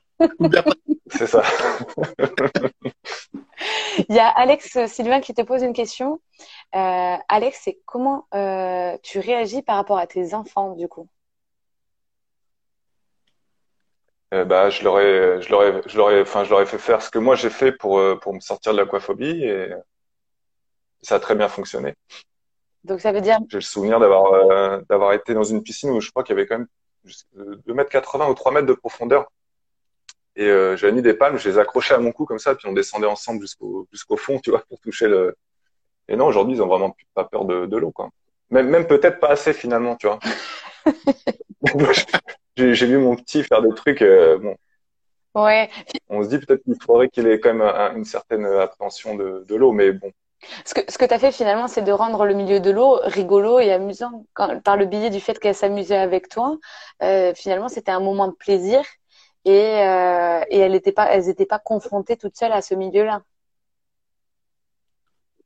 c'est 1.11 1.27
ça. 1.27 1.43
Il 4.09 4.15
y 4.15 4.19
a 4.19 4.27
Alex 4.27 4.85
Sylvain 4.87 5.21
qui 5.21 5.33
te 5.33 5.41
pose 5.41 5.63
une 5.63 5.73
question. 5.73 6.19
Euh, 6.75 7.15
Alex, 7.29 7.61
c'est 7.63 7.79
comment 7.85 8.27
tu 9.03 9.19
réagis 9.19 9.61
par 9.61 9.77
rapport 9.77 9.97
à 9.97 10.07
tes 10.07 10.33
enfants, 10.33 10.71
du 10.73 10.87
coup? 10.87 11.07
Bah, 14.43 14.69
je 14.69 14.83
leur 14.83 14.99
ai, 14.99 15.41
je 15.41 15.49
leur 15.49 15.63
ai, 15.63 15.81
je 15.85 15.97
leur 15.97 16.11
ai, 16.11 16.21
enfin, 16.21 16.43
je 16.43 16.49
leur 16.49 16.61
ai 16.61 16.65
fait 16.65 16.77
faire 16.77 17.01
ce 17.01 17.09
que 17.09 17.19
moi 17.19 17.35
j'ai 17.35 17.49
fait 17.49 17.71
pour 17.71 18.01
pour 18.19 18.33
me 18.33 18.39
sortir 18.39 18.73
de 18.73 18.77
l'aquaphobie 18.79 19.43
et 19.43 19.69
ça 21.01 21.15
a 21.15 21.19
très 21.19 21.35
bien 21.35 21.47
fonctionné. 21.47 21.93
Donc 22.83 23.01
ça 23.01 23.11
veut 23.11 23.21
dire 23.21 23.39
J'ai 23.49 23.57
le 23.57 23.61
souvenir 23.61 23.99
d'avoir 23.99 24.33
euh, 24.33 24.79
d'avoir 24.89 25.13
été 25.13 25.33
dans 25.33 25.43
une 25.43 25.63
piscine 25.63 25.89
où 25.89 26.01
je 26.01 26.11
crois 26.11 26.23
qu'il 26.23 26.35
y 26.35 26.39
avait 26.39 26.47
quand 26.47 26.59
même 26.59 26.67
2 27.65 27.73
mètres 27.73 27.89
80 27.89 28.29
ou 28.29 28.33
3 28.33 28.51
mètres 28.51 28.67
de 28.67 28.73
profondeur. 28.73 29.31
Et 30.35 30.47
euh, 30.47 30.75
j'avais 30.75 30.93
mis 30.93 31.01
des 31.01 31.13
palmes, 31.13 31.37
je 31.37 31.49
les 31.49 31.57
accrochais 31.57 31.93
à 31.93 31.97
mon 31.97 32.11
cou 32.11 32.25
comme 32.25 32.39
ça, 32.39 32.55
puis 32.55 32.67
on 32.67 32.73
descendait 32.73 33.07
ensemble 33.07 33.41
jusqu'au 33.41 33.87
jusqu'au 33.91 34.17
fond, 34.17 34.39
tu 34.39 34.51
vois, 34.51 34.63
pour 34.67 34.79
toucher 34.79 35.07
le. 35.07 35.35
Et 36.07 36.15
non, 36.15 36.27
aujourd'hui, 36.27 36.57
ils 36.57 36.61
ont 36.61 36.67
vraiment 36.67 36.95
pas 37.13 37.23
peur 37.23 37.45
de, 37.45 37.65
de 37.65 37.77
l'eau, 37.77 37.91
quoi. 37.91 38.09
Même, 38.51 38.69
même 38.69 38.85
peut-être 38.85 39.19
pas 39.19 39.29
assez 39.29 39.53
finalement, 39.53 39.95
tu 39.95 40.07
vois. 40.07 40.19
j'ai 42.57 42.85
vu 42.85 42.97
mon 42.97 43.15
petit 43.15 43.43
faire 43.43 43.61
des 43.61 43.73
trucs. 43.73 44.01
Euh, 44.01 44.37
bon. 44.37 44.55
Ouais. 45.35 45.69
On 46.09 46.23
se 46.23 46.29
dit 46.29 46.39
peut-être 46.39 46.63
qu'il 46.63 46.75
faudrait 46.81 47.09
qu'il 47.09 47.27
ait 47.27 47.39
quand 47.39 47.53
même 47.53 47.97
une 47.97 48.05
certaine 48.05 48.45
appréhension 48.45 49.15
de, 49.15 49.43
de 49.47 49.55
l'eau, 49.55 49.73
mais 49.73 49.91
bon, 49.91 50.11
ce 50.65 50.73
que, 50.73 50.91
ce 50.91 50.97
que 50.97 51.05
tu 51.05 51.13
as 51.13 51.19
fait 51.19 51.31
finalement, 51.31 51.67
c'est 51.67 51.81
de 51.81 51.91
rendre 51.91 52.25
le 52.25 52.33
milieu 52.33 52.59
de 52.59 52.71
l'eau 52.71 52.99
rigolo 53.03 53.59
et 53.59 53.71
amusant. 53.71 54.25
par 54.33 54.77
le 54.77 54.85
biais 54.85 55.09
du 55.09 55.19
fait 55.19 55.39
qu'elle 55.39 55.55
s'amusait 55.55 55.97
avec 55.97 56.29
toi, 56.29 56.57
euh, 57.03 57.33
finalement, 57.33 57.69
c'était 57.69 57.91
un 57.91 57.99
moment 57.99 58.27
de 58.27 58.33
plaisir 58.33 58.83
et, 59.45 59.51
euh, 59.51 60.41
et 60.49 60.59
elles 60.59 60.71
n'étaient 60.71 60.91
pas, 60.91 61.11
elles 61.11 61.29
étaient 61.29 61.45
pas 61.45 61.59
confrontées 61.59 62.17
toutes 62.17 62.35
seules 62.37 62.51
à 62.51 62.61
ce 62.61 62.75
milieu-là. 62.75 63.21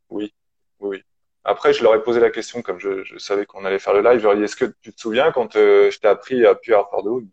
Oui, 0.10 0.34
oui. 0.80 1.04
Après, 1.44 1.74
je 1.74 1.84
leur 1.84 1.96
ai 1.96 2.04
posé 2.04 2.20
la 2.20 2.30
question, 2.30 2.62
comme 2.62 2.80
je, 2.80 3.04
je 3.04 3.18
savais 3.18 3.46
qu'on 3.46 3.66
allait 3.66 3.80
faire 3.80 3.94
le 3.94 4.02
live, 4.02 4.20
je 4.20 4.24
leur 4.24 4.34
ai 4.34 4.38
dit, 4.38 4.44
est-ce 4.44 4.56
que 4.56 4.74
tu 4.82 4.94
te 4.94 5.00
souviens 5.00 5.32
quand 5.32 5.56
euh, 5.56 5.90
je 5.90 6.00
t'ai 6.00 6.08
appris 6.08 6.46
à 6.46 6.56
puer 6.56 6.76
à 6.76 6.86
faire 6.90 7.02
de 7.02 7.10
l'eau 7.10 7.24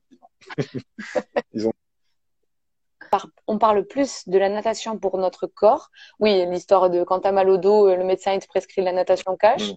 Ils 1.53 1.67
ont 1.67 1.73
on 3.47 3.59
parle 3.59 3.85
plus 3.85 4.29
de 4.29 4.37
la 4.37 4.49
natation 4.49 4.99
pour 4.99 5.17
notre 5.17 5.47
corps. 5.47 5.91
Oui, 6.19 6.45
l'histoire 6.47 6.91
de 6.91 7.05
quand 7.05 7.21
tu 7.21 7.29
as 7.29 7.33
mal 7.33 7.49
au 7.49 7.57
dos, 7.57 7.95
le 7.95 8.05
médecin 8.05 8.39
te 8.39 8.47
prescrit 8.47 8.83
la 8.83 8.93
natation 8.93 9.37
cash. 9.37 9.71
Mm. 9.71 9.75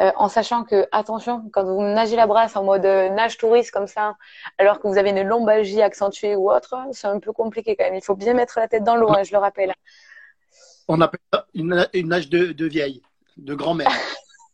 Euh, 0.00 0.12
en 0.16 0.28
sachant 0.28 0.64
que, 0.64 0.86
attention, 0.92 1.44
quand 1.52 1.64
vous 1.64 1.82
nagez 1.82 2.16
la 2.16 2.26
brasse 2.26 2.56
en 2.56 2.64
mode 2.64 2.86
euh, 2.86 3.10
nage 3.10 3.36
touriste 3.36 3.70
comme 3.70 3.86
ça, 3.86 4.16
alors 4.56 4.80
que 4.80 4.88
vous 4.88 4.96
avez 4.96 5.10
une 5.10 5.22
lombalgie 5.22 5.82
accentuée 5.82 6.36
ou 6.36 6.50
autre, 6.50 6.74
c'est 6.92 7.06
un 7.06 7.18
peu 7.18 7.32
compliqué 7.32 7.76
quand 7.76 7.84
même. 7.84 7.94
Il 7.94 8.02
faut 8.02 8.14
bien 8.14 8.32
mettre 8.32 8.58
la 8.58 8.66
tête 8.66 8.82
dans 8.82 8.96
l'eau, 8.96 9.10
hein, 9.10 9.22
je 9.24 9.32
le 9.32 9.38
rappelle. 9.38 9.74
On 10.88 11.00
appelle 11.02 11.20
ça 11.32 11.46
une, 11.54 11.86
nage 12.06 12.30
de, 12.30 12.64
vieille, 12.64 13.02
de 13.44 13.54
grand-mère. 13.54 13.90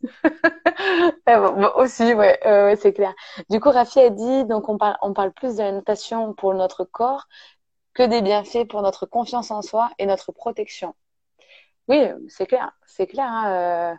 aussi, 1.77 2.15
ouais, 2.15 2.39
c'est 2.81 2.93
clair. 2.93 3.15
Du 3.51 3.61
coup, 3.61 3.71
Rafi 3.71 4.01
a 4.01 4.11
dit, 4.11 4.45
donc 4.45 4.69
on 4.69 4.79
parle, 4.79 5.33
plus 5.33 5.57
de 5.57 5.63
la 5.63 5.73
natation 5.73 6.35
pour 6.35 6.55
notre 6.55 6.85
corps 6.85 7.27
que 7.95 8.03
des 8.03 8.23
bienfaits 8.23 8.69
pour 8.69 8.83
notre 8.83 9.07
confiance 9.07 9.51
en 9.51 9.63
soi 9.63 9.91
et 9.99 10.07
notre 10.07 10.33
protection. 10.33 10.95
Oui, 11.89 11.99
c'est 12.29 12.47
clair, 12.47 12.73
c'est 12.87 13.07
clair. 13.07 13.27
Hein, 13.27 13.93
euh, 13.93 13.95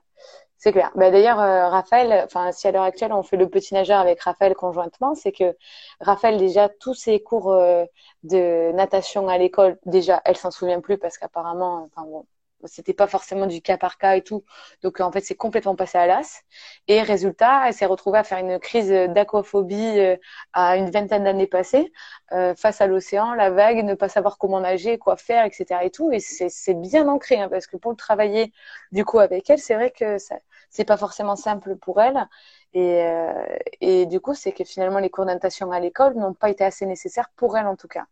c'est 0.58 0.72
clair. 0.72 0.92
Bah, 0.96 1.12
D'ailleurs, 1.12 1.40
euh, 1.40 1.70
Raphaël, 1.70 2.24
enfin, 2.26 2.52
si 2.52 2.68
à 2.68 2.72
l'heure 2.72 2.84
actuelle 2.84 3.14
on 3.14 3.24
fait 3.24 3.38
le 3.38 3.50
petit 3.50 3.74
nageur 3.74 4.00
avec 4.00 4.22
Raphaël 4.22 4.56
conjointement, 4.56 5.16
c'est 5.16 5.32
que 5.32 5.56
Raphaël 6.02 6.38
déjà 6.38 6.70
tous 6.70 6.96
ses 6.96 7.22
cours 7.22 7.52
euh, 7.52 7.86
de 8.24 8.72
natation 8.74 9.28
à 9.30 9.38
l'école, 9.38 9.78
déjà, 9.86 10.22
elle 10.26 10.38
s'en 10.38 10.52
souvient 10.52 10.82
plus 10.82 10.98
parce 10.98 11.18
qu'apparemment, 11.18 11.84
enfin 11.86 12.04
bon, 12.08 12.26
c'était 12.66 12.94
pas 12.94 13.08
forcément 13.08 13.46
du 13.46 13.62
cas 13.62 13.78
par 13.78 13.98
cas 13.98 14.16
et 14.16 14.22
tout. 14.24 14.44
Donc 14.84 15.00
en 15.00 15.12
fait, 15.12 15.22
c'est 15.22 15.36
complètement 15.36 15.76
passé 15.76 15.98
à 15.98 16.08
l'as. 16.08 16.44
Et 16.88 17.02
résultat, 17.02 17.68
elle 17.68 17.74
s'est 17.74 17.86
retrouvée 17.86 18.20
à 18.20 18.24
faire 18.24 18.40
une 18.40 18.60
crise 18.60 18.90
d'aquaphobie 18.90 20.00
euh, 20.00 20.18
à 20.54 20.78
une 20.78 20.90
vingtaine 20.90 21.24
d'années 21.24 21.48
passées, 21.48 21.92
euh, 22.32 22.56
face 22.56 22.82
à 22.82 22.88
l'océan, 22.88 23.34
la 23.34 23.50
vague, 23.52 23.84
ne 23.84 23.94
pas 23.94 24.10
savoir 24.10 24.38
comment 24.38 24.60
nager, 24.60 24.98
quoi 24.98 25.18
faire, 25.18 25.46
etc. 25.46 25.84
Et 25.86 25.92
tout. 25.92 26.12
Et 26.12 26.20
c'est 26.20 26.74
bien 26.74 27.08
ancré, 27.08 27.40
hein, 27.40 27.50
parce 27.50 27.68
que 27.68 27.78
pour 27.78 27.92
le 27.92 27.98
travailler 27.98 28.52
du 28.92 29.06
coup 29.06 29.20
avec 29.20 29.50
elle, 29.50 29.60
c'est 29.60 29.76
vrai 29.76 29.92
que 29.92 30.18
ça 30.18 30.36
c'est 30.70 30.86
pas 30.86 30.98
forcément 30.98 31.36
simple 31.36 31.76
pour 31.78 32.02
elle. 32.02 32.28
Et, 32.74 33.04
euh, 33.04 33.58
et 33.82 34.06
du 34.06 34.20
coup, 34.20 34.34
c'est 34.34 34.52
que 34.52 34.64
finalement 34.64 35.00
les 35.00 35.10
cours 35.10 35.26
de 35.26 35.32
natation 35.32 35.72
à 35.72 35.80
l'école 35.80 36.16
n'ont 36.16 36.34
pas 36.34 36.50
été 36.50 36.64
assez 36.64 36.86
nécessaires 36.86 37.30
pour 37.36 37.58
elle 37.58 37.68
en 37.68 37.76
tout 37.76 37.88
cas. 37.88 38.06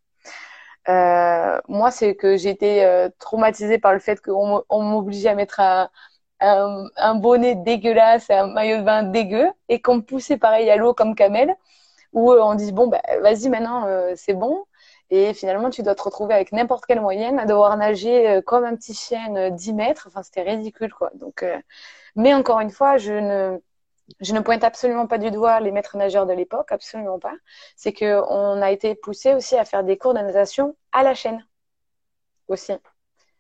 Euh, 0.90 1.60
moi, 1.68 1.92
c'est 1.92 2.16
que 2.16 2.36
été 2.48 2.86
euh, 2.86 3.10
traumatisée 3.20 3.80
par 3.80 3.94
le 3.94 4.00
fait 4.00 4.22
qu'on 4.22 4.64
m'obligeait 4.72 5.30
à 5.30 5.36
mettre 5.36 5.60
un, 5.60 5.90
un, 6.40 7.16
bonnet 7.16 7.56
dégueulasse, 7.56 8.30
un 8.30 8.48
maillot 8.48 8.78
de 8.78 8.84
bain 8.84 9.04
dégueu, 9.04 9.48
et 9.70 9.82
qu'on 9.82 9.98
me 9.98 10.02
poussait 10.02 10.38
pareil 10.38 10.70
à 10.70 10.76
l'eau 10.78 10.94
comme 10.94 11.16
Kamel, 11.16 11.56
où 12.14 12.32
euh, 12.32 12.42
on 12.44 12.56
dit 12.56 12.72
bon, 12.72 12.88
bah, 12.88 13.02
vas-y 13.22 13.50
maintenant, 13.50 13.88
c'est 14.16 14.34
bon. 14.34 14.66
Et 15.12 15.34
finalement, 15.34 15.70
tu 15.70 15.84
dois 15.84 15.96
te 15.96 16.04
retrouver 16.04 16.34
avec 16.34 16.52
n'importe 16.52 16.86
quelle 16.86 17.02
moyenne 17.02 17.40
à 17.40 17.46
devoir 17.46 17.78
nager 17.78 18.42
comme 18.46 18.64
un 18.66 18.76
petit 18.76 18.94
chien 18.96 19.52
10 19.52 19.74
mètres. 19.74 20.06
Enfin, 20.08 20.24
c'était 20.24 20.42
ridicule, 20.44 20.94
quoi. 20.94 21.12
Donc, 21.16 21.46
mais 22.16 22.34
encore 22.34 22.60
une 22.62 22.72
fois, 22.72 22.98
je 22.98 23.14
ne 23.14 23.60
je 24.20 24.34
ne 24.34 24.40
pointe 24.40 24.64
absolument 24.64 25.08
pas 25.08 25.18
du 25.18 25.32
doigt 25.32 25.60
les 25.60 25.72
maîtres 25.72 25.98
nageurs 25.98 26.26
de 26.26 26.34
l'époque, 26.34 26.72
absolument 26.72 27.20
pas. 27.20 27.34
C'est 27.76 27.94
qu'on 27.94 28.62
a 28.62 28.72
été 28.72 28.96
poussé 28.96 29.34
aussi 29.34 29.56
à 29.58 29.66
faire 29.66 29.84
des 29.84 29.98
cours 29.98 30.14
de 30.14 30.20
natation 30.20 30.76
à 30.92 31.04
la 31.04 31.14
chaîne 31.16 31.46
aussi. 32.48 32.74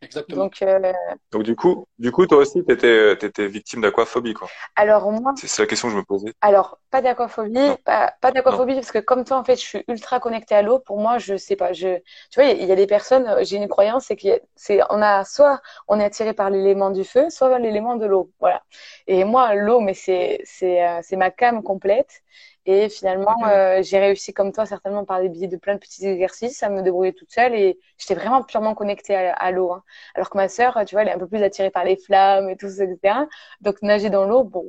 Exactement. 0.01 0.43
Donc, 0.43 0.61
euh, 0.61 0.93
Donc 1.31 1.43
du 1.43 1.55
coup, 1.55 1.87
du 1.97 2.11
coup, 2.11 2.27
toi 2.27 2.39
aussi, 2.39 2.63
tu 2.63 2.73
étais, 2.73 3.13
étais, 3.13 3.47
victime 3.47 3.81
d'aquaphobie, 3.81 4.33
quoi. 4.33 4.47
Alors 4.75 5.11
moi. 5.11 5.33
C'est 5.37 5.61
la 5.61 5.67
question 5.67 5.87
que 5.87 5.93
je 5.93 5.97
me 5.97 6.03
posais. 6.03 6.33
Alors 6.41 6.79
pas 6.91 7.01
d'aquaphobie, 7.01 7.59
pas, 7.83 8.13
pas 8.21 8.31
d'aquaphobie 8.31 8.75
parce 8.75 8.91
que 8.91 8.99
comme 8.99 9.23
toi, 9.23 9.37
en 9.37 9.43
fait, 9.43 9.55
je 9.55 9.61
suis 9.61 9.83
ultra 9.87 10.19
connectée 10.19 10.55
à 10.55 10.61
l'eau. 10.61 10.79
Pour 10.79 10.99
moi, 10.99 11.17
je 11.17 11.37
sais 11.37 11.55
pas. 11.55 11.73
Je, 11.73 11.97
tu 12.31 12.41
vois, 12.41 12.45
il 12.45 12.65
y, 12.65 12.71
a 12.71 12.75
des 12.75 12.87
personnes. 12.87 13.27
Euh, 13.27 13.43
j'ai 13.43 13.57
une 13.57 13.67
croyance, 13.67 14.05
c'est 14.05 14.15
qu'on 14.15 14.37
c'est, 14.55 14.81
on 14.89 15.01
a 15.01 15.23
soit 15.25 15.61
on 15.87 15.99
est 15.99 16.03
attiré 16.05 16.33
par 16.33 16.49
l'élément 16.49 16.91
du 16.91 17.03
feu, 17.03 17.29
soit 17.29 17.49
par 17.49 17.59
l'élément 17.59 17.95
de 17.95 18.05
l'eau. 18.05 18.31
Voilà. 18.39 18.63
Et 19.07 19.23
moi, 19.23 19.55
l'eau, 19.55 19.79
mais 19.79 19.93
c'est, 19.93 20.41
c'est, 20.43 20.85
euh, 20.85 20.99
c'est 21.03 21.15
ma 21.15 21.31
cam 21.31 21.63
complète. 21.63 22.21
Et 22.67 22.89
finalement, 22.89 23.37
euh, 23.47 23.83
j'ai 23.83 23.99
réussi 23.99 24.33
comme 24.33 24.51
toi, 24.51 24.65
certainement 24.65 25.05
par 25.05 25.21
des 25.21 25.29
biais 25.29 25.47
de 25.47 25.57
plein 25.57 25.75
de 25.75 25.79
petits 25.79 26.05
exercices, 26.05 26.63
à 26.63 26.69
me 26.69 26.81
débrouiller 26.81 27.13
toute 27.13 27.31
seule 27.31 27.53
et 27.53 27.79
j'étais 27.97 28.15
vraiment 28.15 28.43
purement 28.43 28.73
connectée 28.73 29.15
à, 29.15 29.51
l'eau. 29.51 29.71
Hein. 29.71 29.83
Alors 30.15 30.31
que 30.31 30.37
ma 30.37 30.49
sœur, 30.49 30.79
tu 30.85 30.95
vois, 30.95 31.03
elle 31.03 31.09
est 31.09 31.13
un 31.13 31.19
peu 31.19 31.27
plus 31.27 31.43
attirée 31.43 31.69
par 31.69 31.83
les 31.83 31.95
flammes 31.95 32.49
et 32.49 32.57
tout 32.57 32.69
ça, 32.69 32.83
etc. 32.85 33.19
Donc 33.61 33.81
nager 33.83 34.09
dans 34.09 34.25
l'eau, 34.25 34.43
bon, 34.43 34.65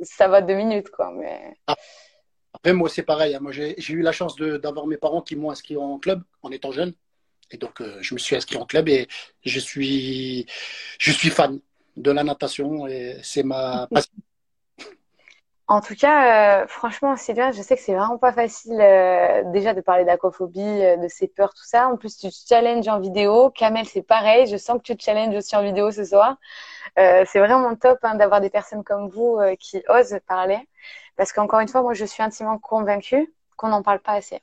ça 0.00 0.26
va 0.26 0.42
deux 0.42 0.54
minutes, 0.54 0.90
quoi. 0.90 1.12
Mais... 1.12 1.56
Ah. 1.68 1.76
Après, 2.54 2.72
moi, 2.72 2.88
c'est 2.88 3.02
pareil. 3.02 3.34
Hein. 3.34 3.40
Moi, 3.40 3.52
j'ai 3.52 3.76
eu 3.92 4.02
la 4.02 4.12
chance 4.12 4.34
d'avoir 4.36 4.86
mes 4.86 4.96
parents 4.96 5.22
qui 5.22 5.36
m'ont 5.36 5.50
inscrit 5.50 5.76
en 5.76 5.98
club 5.98 6.22
en 6.42 6.50
étant 6.50 6.72
jeune. 6.72 6.94
Et 7.50 7.58
donc, 7.58 7.80
euh, 7.80 7.98
je 8.00 8.14
me 8.14 8.18
suis 8.18 8.34
inscrit 8.34 8.56
en 8.56 8.66
club 8.66 8.88
et 8.88 9.06
je 9.44 9.60
suis, 9.60 10.46
je 10.98 11.12
suis 11.12 11.30
fan 11.30 11.60
de 11.96 12.10
la 12.10 12.24
natation 12.24 12.86
et 12.88 13.18
c'est 13.22 13.42
ma 13.44 13.86
passion. 13.90 14.12
En 15.68 15.80
tout 15.80 15.96
cas, 15.96 16.62
euh, 16.62 16.66
franchement, 16.68 17.16
Sylvain, 17.16 17.50
je 17.50 17.60
sais 17.60 17.74
que 17.76 17.82
c'est 17.82 17.94
vraiment 17.94 18.18
pas 18.18 18.32
facile 18.32 18.80
euh, 18.80 19.42
déjà 19.52 19.74
de 19.74 19.80
parler 19.80 20.04
d'aquaphobie, 20.04 20.60
euh, 20.60 20.96
de 20.96 21.08
ses 21.08 21.26
peurs, 21.26 21.54
tout 21.54 21.64
ça. 21.64 21.88
En 21.88 21.96
plus, 21.96 22.16
tu 22.16 22.28
te 22.28 22.34
challenges 22.48 22.86
en 22.86 23.00
vidéo. 23.00 23.50
Kamel, 23.50 23.84
c'est 23.86 24.02
pareil. 24.02 24.46
Je 24.46 24.56
sens 24.58 24.78
que 24.78 24.82
tu 24.82 24.96
te 24.96 25.02
challenges 25.02 25.34
aussi 25.34 25.56
en 25.56 25.62
vidéo 25.62 25.90
ce 25.90 26.04
soir. 26.04 26.36
c'est 26.96 27.38
vraiment 27.40 27.74
top 27.76 27.98
hein, 28.02 28.14
d'avoir 28.16 28.40
des 28.40 28.50
personnes 28.50 28.84
comme 28.84 29.08
vous 29.08 29.38
qui 29.60 29.82
osent 29.88 30.18
parler. 30.28 30.58
Parce 31.16 31.32
qu'encore 31.32 31.60
une 31.60 31.68
fois, 31.68 31.82
moi, 31.82 31.94
je 31.94 32.04
suis 32.04 32.22
intimement 32.22 32.58
convaincue 32.58 33.34
qu'on 33.56 33.68
n'en 33.68 33.82
parle 33.82 34.00
pas 34.00 34.12
assez. 34.14 34.40